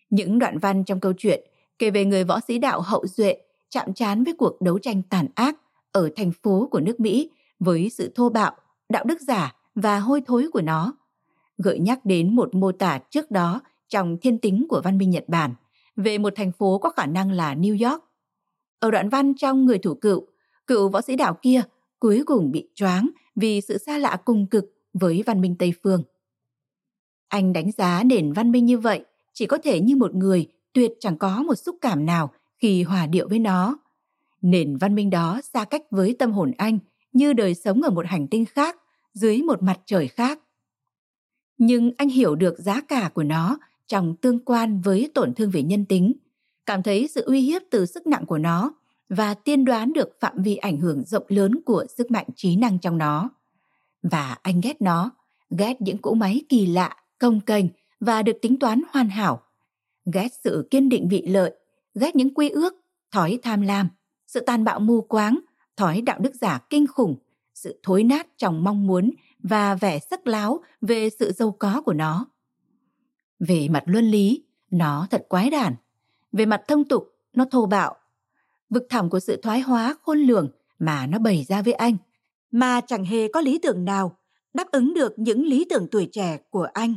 Những 0.10 0.40
đoạn 0.40 0.58
văn 0.60 0.84
trong 0.84 1.00
câu 1.00 1.14
chuyện 1.18 1.48
kể 1.80 1.92
về 1.92 2.06
người 2.06 2.24
võ 2.24 2.40
sĩ 2.48 2.60
đạo 2.60 2.82
hậu 2.82 3.08
duệ 3.08 3.38
chạm 3.70 3.94
trán 3.94 4.24
với 4.24 4.34
cuộc 4.34 4.62
đấu 4.62 4.80
tranh 4.80 5.02
tàn 5.10 5.28
ác 5.36 5.56
ở 5.92 6.10
thành 6.16 6.32
phố 6.44 6.68
của 6.72 6.80
nước 6.80 7.00
Mỹ 7.00 7.30
với 7.60 7.90
sự 7.90 8.12
thô 8.16 8.30
bạo, 8.30 8.56
đạo 8.90 9.04
đức 9.04 9.22
giả 9.22 9.56
và 9.76 10.00
hôi 10.00 10.22
thối 10.28 10.50
của 10.54 10.62
nó, 10.62 10.94
gợi 11.58 11.80
nhắc 11.80 12.06
đến 12.06 12.36
một 12.36 12.56
mô 12.56 12.72
tả 12.72 13.00
trước 13.10 13.32
đó 13.32 13.62
trong 13.90 14.18
thiên 14.22 14.38
tính 14.38 14.66
của 14.70 14.82
văn 14.84 14.98
minh 14.98 15.10
Nhật 15.10 15.24
Bản 15.28 15.54
về 15.96 16.18
một 16.18 16.34
thành 16.36 16.52
phố 16.52 16.78
có 16.78 16.90
khả 16.90 17.06
năng 17.06 17.32
là 17.32 17.56
New 17.56 17.90
York. 17.90 18.04
Ở 18.80 18.92
đoạn 18.92 19.10
văn 19.10 19.34
trong 19.34 19.66
Người 19.66 19.78
thủ 19.78 19.94
cựu, 19.94 20.28
cựu 20.68 20.90
võ 20.90 21.02
sĩ 21.02 21.16
đạo 21.16 21.38
kia 21.42 21.62
cuối 22.00 22.24
cùng 22.26 22.52
bị 22.52 22.70
choáng 22.76 23.10
vì 23.36 23.62
sự 23.62 23.78
xa 23.78 23.98
lạ 23.98 24.18
cùng 24.26 24.48
cực 24.48 24.75
với 25.00 25.24
văn 25.26 25.42
minh 25.42 25.56
Tây 25.60 25.74
Phương. 25.84 26.04
Anh 27.28 27.54
đánh 27.54 27.72
giá 27.72 28.04
nền 28.06 28.34
văn 28.34 28.52
minh 28.52 28.66
như 28.66 28.78
vậy 28.78 29.06
chỉ 29.34 29.46
có 29.46 29.58
thể 29.58 29.82
như 29.82 29.96
một 29.96 30.16
người 30.16 30.48
tuyệt 30.74 30.92
chẳng 31.00 31.18
có 31.18 31.44
một 31.44 31.56
xúc 31.56 31.76
cảm 31.82 32.06
nào 32.06 32.32
khi 32.58 32.84
hòa 32.84 33.08
điệu 33.08 33.28
với 33.30 33.40
nó. 33.40 33.78
Nền 34.42 34.78
văn 34.78 34.96
minh 34.96 35.10
đó 35.10 35.42
xa 35.54 35.66
cách 35.66 35.82
với 35.92 36.16
tâm 36.20 36.32
hồn 36.32 36.52
anh 36.58 36.80
như 37.14 37.34
đời 37.34 37.56
sống 37.56 37.82
ở 37.82 37.90
một 37.90 38.06
hành 38.06 38.28
tinh 38.28 38.46
khác, 38.46 38.78
dưới 39.14 39.42
một 39.42 39.64
mặt 39.64 39.80
trời 39.86 40.08
khác. 40.08 40.40
Nhưng 41.58 41.92
anh 41.98 42.10
hiểu 42.10 42.36
được 42.36 42.60
giá 42.60 42.82
cả 42.82 43.10
của 43.14 43.24
nó 43.24 43.58
trong 43.88 44.16
tương 44.16 44.40
quan 44.46 44.82
với 44.82 45.12
tổn 45.14 45.34
thương 45.34 45.52
về 45.52 45.64
nhân 45.64 45.86
tính, 45.86 46.14
cảm 46.66 46.84
thấy 46.84 47.08
sự 47.08 47.22
uy 47.22 47.42
hiếp 47.42 47.62
từ 47.72 47.86
sức 47.86 48.08
nặng 48.08 48.26
của 48.26 48.38
nó 48.38 48.74
và 49.10 49.34
tiên 49.34 49.66
đoán 49.66 49.94
được 49.94 50.10
phạm 50.20 50.44
vi 50.44 50.56
ảnh 50.56 50.78
hưởng 50.78 51.04
rộng 51.04 51.26
lớn 51.28 51.62
của 51.66 51.86
sức 51.98 52.12
mạnh 52.12 52.28
trí 52.36 52.56
năng 52.56 52.80
trong 52.80 52.98
nó. 52.98 53.30
Và 54.12 54.38
anh 54.42 54.62
ghét 54.62 54.82
nó, 54.82 55.12
ghét 55.50 55.82
những 55.82 55.98
cỗ 55.98 56.14
máy 56.14 56.42
kỳ 56.50 56.66
lạ, 56.66 56.96
công 57.20 57.42
kênh 57.42 57.66
và 58.00 58.22
được 58.22 58.38
tính 58.42 58.60
toán 58.60 58.82
hoàn 58.90 59.10
hảo. 59.10 59.42
Ghét 60.14 60.28
sự 60.44 60.68
kiên 60.72 60.90
định 60.90 61.08
vị 61.10 61.22
lợi, 61.28 61.56
ghét 61.96 62.16
những 62.16 62.34
quy 62.34 62.50
ước, 62.50 62.74
thói 63.12 63.40
tham 63.44 63.62
lam, 63.62 63.90
sự 64.28 64.40
tàn 64.40 64.64
bạo 64.64 64.80
mù 64.80 65.02
quáng, 65.02 65.40
thói 65.78 66.02
đạo 66.02 66.20
đức 66.20 66.36
giả 66.36 66.60
kinh 66.70 66.88
khủng, 66.88 67.16
sự 67.54 67.80
thối 67.84 68.04
nát 68.04 68.28
trong 68.38 68.64
mong 68.64 68.88
muốn 68.88 69.12
và 69.40 69.76
vẻ 69.76 70.00
sắc 70.00 70.28
láo 70.28 70.64
về 70.82 71.10
sự 71.10 71.32
giàu 71.32 71.56
có 71.60 71.82
của 71.82 71.94
nó. 71.94 72.26
Về 73.40 73.68
mặt 73.68 73.84
luân 73.86 74.06
lý, 74.06 74.44
nó 74.72 75.08
thật 75.12 75.26
quái 75.30 75.50
đản. 75.50 75.76
Về 76.32 76.46
mặt 76.46 76.62
thông 76.68 76.84
tục, 76.84 77.08
nó 77.34 77.46
thô 77.52 77.66
bạo. 77.66 77.96
Vực 78.70 78.84
thẳm 78.90 79.10
của 79.10 79.20
sự 79.20 79.42
thoái 79.42 79.60
hóa 79.60 79.96
khôn 80.02 80.18
lường 80.18 80.50
mà 80.80 81.08
nó 81.08 81.20
bày 81.20 81.46
ra 81.48 81.62
với 81.62 81.74
anh, 81.74 81.98
mà 82.56 82.82
chẳng 82.82 83.06
hề 83.06 83.28
có 83.28 83.42
lý 83.42 83.60
tưởng 83.60 83.86
nào 83.86 84.18
đáp 84.54 84.72
ứng 84.72 84.94
được 84.94 85.14
những 85.18 85.46
lý 85.46 85.66
tưởng 85.70 85.88
tuổi 85.92 86.10
trẻ 86.12 86.38
của 86.50 86.68
anh. 86.74 86.96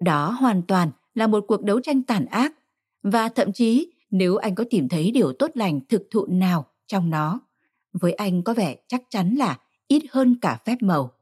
Đó 0.00 0.30
hoàn 0.30 0.62
toàn 0.62 0.90
là 1.14 1.26
một 1.26 1.44
cuộc 1.48 1.62
đấu 1.62 1.80
tranh 1.80 2.02
tàn 2.02 2.26
ác, 2.26 2.52
và 3.02 3.28
thậm 3.28 3.52
chí 3.52 3.92
nếu 4.10 4.36
anh 4.36 4.54
có 4.54 4.64
tìm 4.70 4.88
thấy 4.88 5.10
điều 5.10 5.32
tốt 5.32 5.50
lành 5.54 5.80
thực 5.88 6.02
thụ 6.10 6.26
nào 6.26 6.66
trong 6.86 7.10
nó, 7.10 7.40
với 7.92 8.12
anh 8.12 8.42
có 8.42 8.54
vẻ 8.54 8.76
chắc 8.88 9.02
chắn 9.10 9.34
là 9.34 9.58
ít 9.88 10.02
hơn 10.10 10.36
cả 10.40 10.60
phép 10.64 10.76
màu. 10.80 11.12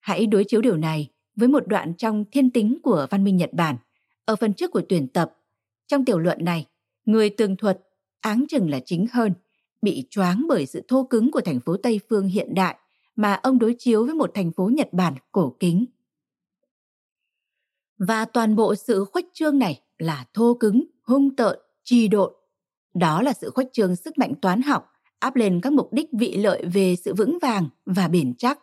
Hãy 0.00 0.26
đối 0.26 0.44
chiếu 0.44 0.60
điều 0.60 0.76
này 0.76 1.10
với 1.36 1.48
một 1.48 1.66
đoạn 1.66 1.94
trong 1.94 2.24
thiên 2.32 2.50
tính 2.50 2.78
của 2.82 3.06
văn 3.10 3.24
minh 3.24 3.36
Nhật 3.36 3.50
Bản, 3.52 3.76
ở 4.24 4.36
phần 4.36 4.54
trước 4.54 4.70
của 4.70 4.82
tuyển 4.88 5.08
tập. 5.08 5.36
Trong 5.86 6.04
tiểu 6.04 6.18
luận 6.18 6.44
này, 6.44 6.66
người 7.04 7.30
tường 7.30 7.56
thuật, 7.56 7.80
áng 8.20 8.44
chừng 8.48 8.70
là 8.70 8.80
chính 8.84 9.06
hơn, 9.12 9.32
bị 9.82 10.06
choáng 10.10 10.46
bởi 10.48 10.66
sự 10.66 10.82
thô 10.88 11.04
cứng 11.04 11.30
của 11.30 11.40
thành 11.40 11.60
phố 11.60 11.76
Tây 11.76 12.00
Phương 12.08 12.26
hiện 12.26 12.54
đại 12.54 12.76
mà 13.16 13.34
ông 13.34 13.58
đối 13.58 13.74
chiếu 13.78 14.04
với 14.04 14.14
một 14.14 14.30
thành 14.34 14.52
phố 14.52 14.70
Nhật 14.72 14.88
Bản 14.92 15.14
cổ 15.32 15.56
kính. 15.60 15.84
Và 17.98 18.24
toàn 18.24 18.56
bộ 18.56 18.74
sự 18.74 19.04
khuếch 19.04 19.26
trương 19.32 19.58
này 19.58 19.80
là 19.98 20.24
thô 20.34 20.54
cứng, 20.54 20.84
hung 21.02 21.36
tợn, 21.36 21.58
trì 21.84 22.08
độn. 22.08 22.32
Đó 22.94 23.22
là 23.22 23.32
sự 23.32 23.50
khuếch 23.50 23.72
trương 23.72 23.96
sức 23.96 24.18
mạnh 24.18 24.34
toán 24.42 24.62
học 24.62 24.92
áp 25.18 25.36
lên 25.36 25.60
các 25.60 25.72
mục 25.72 25.92
đích 25.92 26.08
vị 26.12 26.36
lợi 26.36 26.64
về 26.72 26.96
sự 26.96 27.14
vững 27.14 27.38
vàng 27.42 27.68
và 27.86 28.08
bền 28.08 28.34
chắc. 28.34 28.58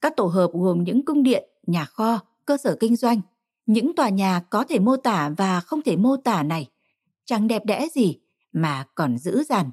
Các 0.00 0.16
tổ 0.16 0.26
hợp 0.26 0.50
gồm 0.52 0.84
những 0.84 1.04
cung 1.04 1.22
điện, 1.22 1.48
nhà 1.66 1.84
kho, 1.84 2.18
cơ 2.46 2.56
sở 2.56 2.76
kinh 2.80 2.96
doanh, 2.96 3.20
những 3.66 3.94
tòa 3.94 4.08
nhà 4.08 4.40
có 4.50 4.64
thể 4.64 4.78
mô 4.78 4.96
tả 4.96 5.30
và 5.36 5.60
không 5.60 5.82
thể 5.82 5.96
mô 5.96 6.16
tả 6.16 6.42
này, 6.42 6.68
chẳng 7.24 7.48
đẹp 7.48 7.64
đẽ 7.64 7.88
gì 7.94 8.18
mà 8.52 8.86
còn 8.94 9.18
dữ 9.18 9.44
dằn. 9.44 9.70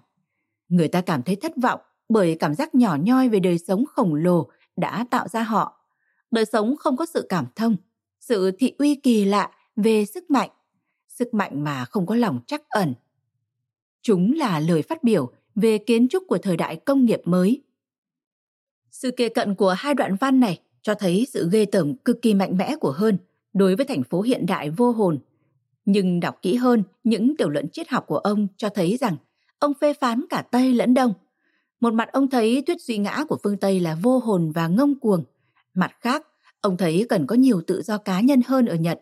Người 0.70 0.88
ta 0.88 1.02
cảm 1.02 1.24
thấy 1.24 1.36
thất 1.36 1.52
vọng 1.62 1.80
bởi 2.10 2.36
cảm 2.40 2.56
giác 2.56 2.76
nhỏ 2.76 2.98
nhoi 3.02 3.30
về 3.30 3.40
đời 3.40 3.58
sống 3.58 3.86
khổng 3.86 4.16
lồ 4.16 4.50
đã 4.76 5.06
tạo 5.10 5.28
ra 5.28 5.44
họ. 5.44 5.80
Đời 6.32 6.46
sống 6.46 6.76
không 6.80 6.98
có 6.98 7.06
sự 7.06 7.26
cảm 7.30 7.46
thông, 7.56 7.76
sự 8.20 8.52
thị 8.52 8.74
uy 8.78 8.96
kỳ 8.96 9.26
lạ 9.26 9.52
về 9.76 10.06
sức 10.06 10.32
mạnh, 10.32 10.50
sức 11.08 11.34
mạnh 11.34 11.64
mà 11.64 11.86
không 11.86 12.06
có 12.06 12.16
lòng 12.16 12.40
chắc 12.48 12.70
ẩn. 12.70 12.94
Chúng 14.02 14.34
là 14.34 14.60
lời 14.60 14.82
phát 14.82 15.04
biểu 15.04 15.32
về 15.56 15.78
kiến 15.78 16.08
trúc 16.08 16.24
của 16.28 16.38
thời 16.38 16.58
đại 16.58 16.76
công 16.76 17.06
nghiệp 17.06 17.22
mới. 17.26 17.64
Sự 18.92 19.12
kề 19.12 19.30
cận 19.30 19.56
của 19.56 19.72
hai 19.78 19.94
đoạn 19.94 20.16
văn 20.16 20.40
này 20.40 20.60
cho 20.82 20.96
thấy 20.96 21.28
sự 21.34 21.50
ghê 21.52 21.66
tởm 21.66 21.96
cực 21.96 22.22
kỳ 22.22 22.34
mạnh 22.34 22.58
mẽ 22.58 22.76
của 22.76 22.92
hơn 22.92 23.18
đối 23.54 23.76
với 23.76 23.86
thành 23.86 24.04
phố 24.04 24.22
hiện 24.22 24.46
đại 24.46 24.70
vô 24.70 24.92
hồn. 24.92 25.20
Nhưng 25.86 26.20
đọc 26.20 26.40
kỹ 26.42 26.56
hơn, 26.56 26.84
những 27.04 27.38
tiểu 27.38 27.50
luận 27.50 27.70
triết 27.70 27.90
học 27.90 28.04
của 28.08 28.18
ông 28.18 28.48
cho 28.58 28.70
thấy 28.70 28.98
rằng 28.98 29.18
ông 29.60 29.74
phê 29.82 29.94
phán 29.94 30.26
cả 30.30 30.42
Tây 30.52 30.74
lẫn 30.74 30.94
Đông. 30.94 31.14
Một 31.80 31.94
mặt 31.94 32.10
ông 32.12 32.30
thấy 32.30 32.64
thuyết 32.68 32.82
duy 32.82 32.98
ngã 32.98 33.24
của 33.30 33.38
phương 33.44 33.58
Tây 33.58 33.80
là 33.80 33.98
vô 34.02 34.20
hồn 34.20 34.52
và 34.52 34.68
ngông 34.68 35.00
cuồng. 35.00 35.24
Mặt 35.74 35.92
khác, 36.00 36.28
ông 36.62 36.78
thấy 36.78 37.06
cần 37.10 37.28
có 37.28 37.36
nhiều 37.36 37.62
tự 37.68 37.82
do 37.82 37.98
cá 37.98 38.20
nhân 38.20 38.42
hơn 38.48 38.66
ở 38.66 38.76
Nhật. 38.76 39.02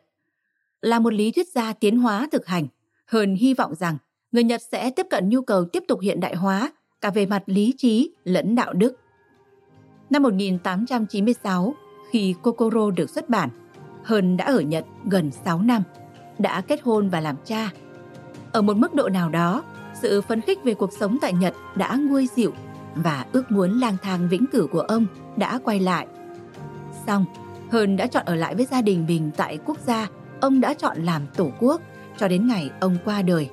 Là 0.82 1.00
một 1.00 1.14
lý 1.14 1.32
thuyết 1.32 1.48
gia 1.48 1.74
tiến 1.74 1.98
hóa 1.98 2.28
thực 2.32 2.46
hành, 2.46 2.68
hơn 3.06 3.36
hy 3.36 3.54
vọng 3.54 3.76
rằng 3.76 3.98
người 4.32 4.44
Nhật 4.44 4.62
sẽ 4.72 4.90
tiếp 4.90 5.08
cận 5.10 5.30
nhu 5.30 5.42
cầu 5.42 5.66
tiếp 5.66 5.84
tục 5.88 6.00
hiện 6.02 6.20
đại 6.20 6.36
hóa 6.36 6.72
cả 7.02 7.10
về 7.10 7.26
mặt 7.26 7.44
lý 7.46 7.74
trí 7.78 8.12
lẫn 8.24 8.56
đạo 8.56 8.74
đức. 8.74 9.00
Năm 10.10 10.24
1896, 10.24 11.76
khi 12.12 12.36
Kokoro 12.42 12.92
được 12.92 13.10
xuất 13.10 13.30
bản, 13.30 13.50
Hơn 14.04 14.38
đã 14.38 14.46
ở 14.46 14.60
Nhật 14.60 14.86
gần 15.06 15.32
6 15.32 15.62
năm. 15.62 15.84
đã 16.40 16.62
kết 16.62 16.82
hôn 16.84 17.10
và 17.10 17.20
làm 17.20 17.36
cha. 17.46 17.72
Ở 18.52 18.62
một 18.62 18.78
mức 18.78 18.94
độ 18.94 19.10
nào 19.10 19.30
đó, 19.30 19.64
sự 20.02 20.22
phấn 20.22 20.42
khích 20.42 20.64
về 20.64 20.74
cuộc 20.74 20.94
sống 21.00 21.18
tại 21.22 21.34
Nhật 21.34 21.54
đã 21.76 21.96
nguôi 21.96 22.30
dịu 22.36 22.54
và 22.96 23.26
ước 23.32 23.52
muốn 23.52 23.80
lang 23.80 23.98
thang 24.04 24.28
vĩnh 24.30 24.46
cửu 24.52 24.68
của 24.68 24.80
ông 24.80 25.06
đã 25.38 25.60
quay 25.64 25.80
lại. 25.80 26.08
Xong, 27.08 27.26
Hơn 27.72 27.98
đã 27.98 28.08
chọn 28.08 28.26
ở 28.26 28.36
lại 28.36 28.56
với 28.56 28.68
gia 28.72 28.82
đình 28.82 29.06
mình 29.08 29.32
tại 29.38 29.60
quốc 29.66 29.78
gia 29.80 30.08
ông 30.42 30.62
đã 30.62 30.74
chọn 30.74 31.04
làm 31.04 31.22
tổ 31.36 31.52
quốc 31.60 31.82
cho 32.18 32.28
đến 32.28 32.48
ngày 32.48 32.72
ông 32.80 32.98
qua 33.06 33.22
đời. 33.22 33.50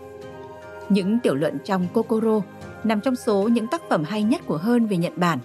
Những 0.88 1.18
tiểu 1.18 1.34
luận 1.34 1.58
trong 1.64 1.86
Kokoro 1.92 2.40
nằm 2.84 3.00
trong 3.00 3.16
số 3.16 3.48
những 3.48 3.66
tác 3.66 3.82
phẩm 3.90 4.04
hay 4.04 4.22
nhất 4.22 4.40
của 4.46 4.56
Hơn 4.56 4.86
về 4.86 4.96
Nhật 4.96 5.12
Bản. 5.16 5.38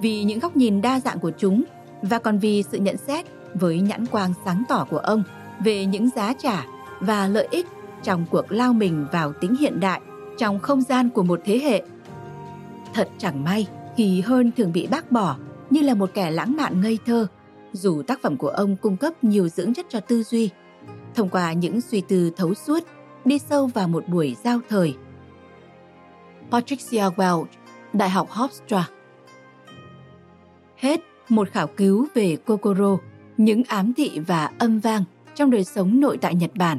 Vì 0.00 0.24
những 0.24 0.38
góc 0.38 0.56
nhìn 0.56 0.80
đa 0.80 1.00
dạng 1.00 1.18
của 1.18 1.30
chúng 1.38 1.64
và 2.02 2.18
còn 2.18 2.38
vì 2.38 2.62
sự 2.62 2.78
nhận 2.78 2.96
xét 2.96 3.26
với 3.54 3.80
nhãn 3.80 4.06
quang 4.06 4.32
sáng 4.44 4.62
tỏ 4.68 4.86
của 4.90 4.98
ông 4.98 5.22
về 5.64 5.86
những 5.86 6.10
giá 6.16 6.34
trả 6.38 6.64
và 7.00 7.28
lợi 7.28 7.48
ích 7.50 7.66
trong 8.06 8.26
cuộc 8.30 8.52
lao 8.52 8.72
mình 8.72 9.06
vào 9.12 9.32
tính 9.32 9.56
hiện 9.60 9.80
đại 9.80 10.00
trong 10.38 10.58
không 10.58 10.82
gian 10.82 11.10
của 11.10 11.22
một 11.22 11.40
thế 11.44 11.58
hệ. 11.58 11.82
Thật 12.94 13.08
chẳng 13.18 13.44
may 13.44 13.66
khi 13.96 14.20
Hơn 14.20 14.50
thường 14.56 14.72
bị 14.72 14.86
bác 14.86 15.12
bỏ 15.12 15.36
như 15.70 15.80
là 15.80 15.94
một 15.94 16.10
kẻ 16.14 16.30
lãng 16.30 16.56
mạn 16.56 16.80
ngây 16.80 16.98
thơ, 17.06 17.26
dù 17.72 18.02
tác 18.02 18.22
phẩm 18.22 18.36
của 18.36 18.48
ông 18.48 18.76
cung 18.76 18.96
cấp 18.96 19.24
nhiều 19.24 19.48
dưỡng 19.48 19.74
chất 19.74 19.86
cho 19.88 20.00
tư 20.00 20.22
duy, 20.22 20.50
thông 21.14 21.28
qua 21.28 21.52
những 21.52 21.80
suy 21.80 22.00
tư 22.00 22.30
thấu 22.36 22.54
suốt, 22.54 22.84
đi 23.24 23.38
sâu 23.38 23.66
vào 23.66 23.88
một 23.88 24.08
buổi 24.08 24.36
giao 24.44 24.60
thời. 24.68 24.96
Patricia 26.50 27.04
Welch, 27.16 27.46
Đại 27.92 28.10
học 28.10 28.28
Hofstra 28.30 28.82
Hết 30.76 31.00
một 31.28 31.48
khảo 31.50 31.66
cứu 31.66 32.06
về 32.14 32.36
Kokoro, 32.36 32.98
những 33.36 33.62
ám 33.64 33.92
thị 33.96 34.20
và 34.26 34.50
âm 34.58 34.78
vang 34.78 35.04
trong 35.34 35.50
đời 35.50 35.64
sống 35.64 36.00
nội 36.00 36.18
tại 36.20 36.34
Nhật 36.34 36.50
Bản. 36.54 36.78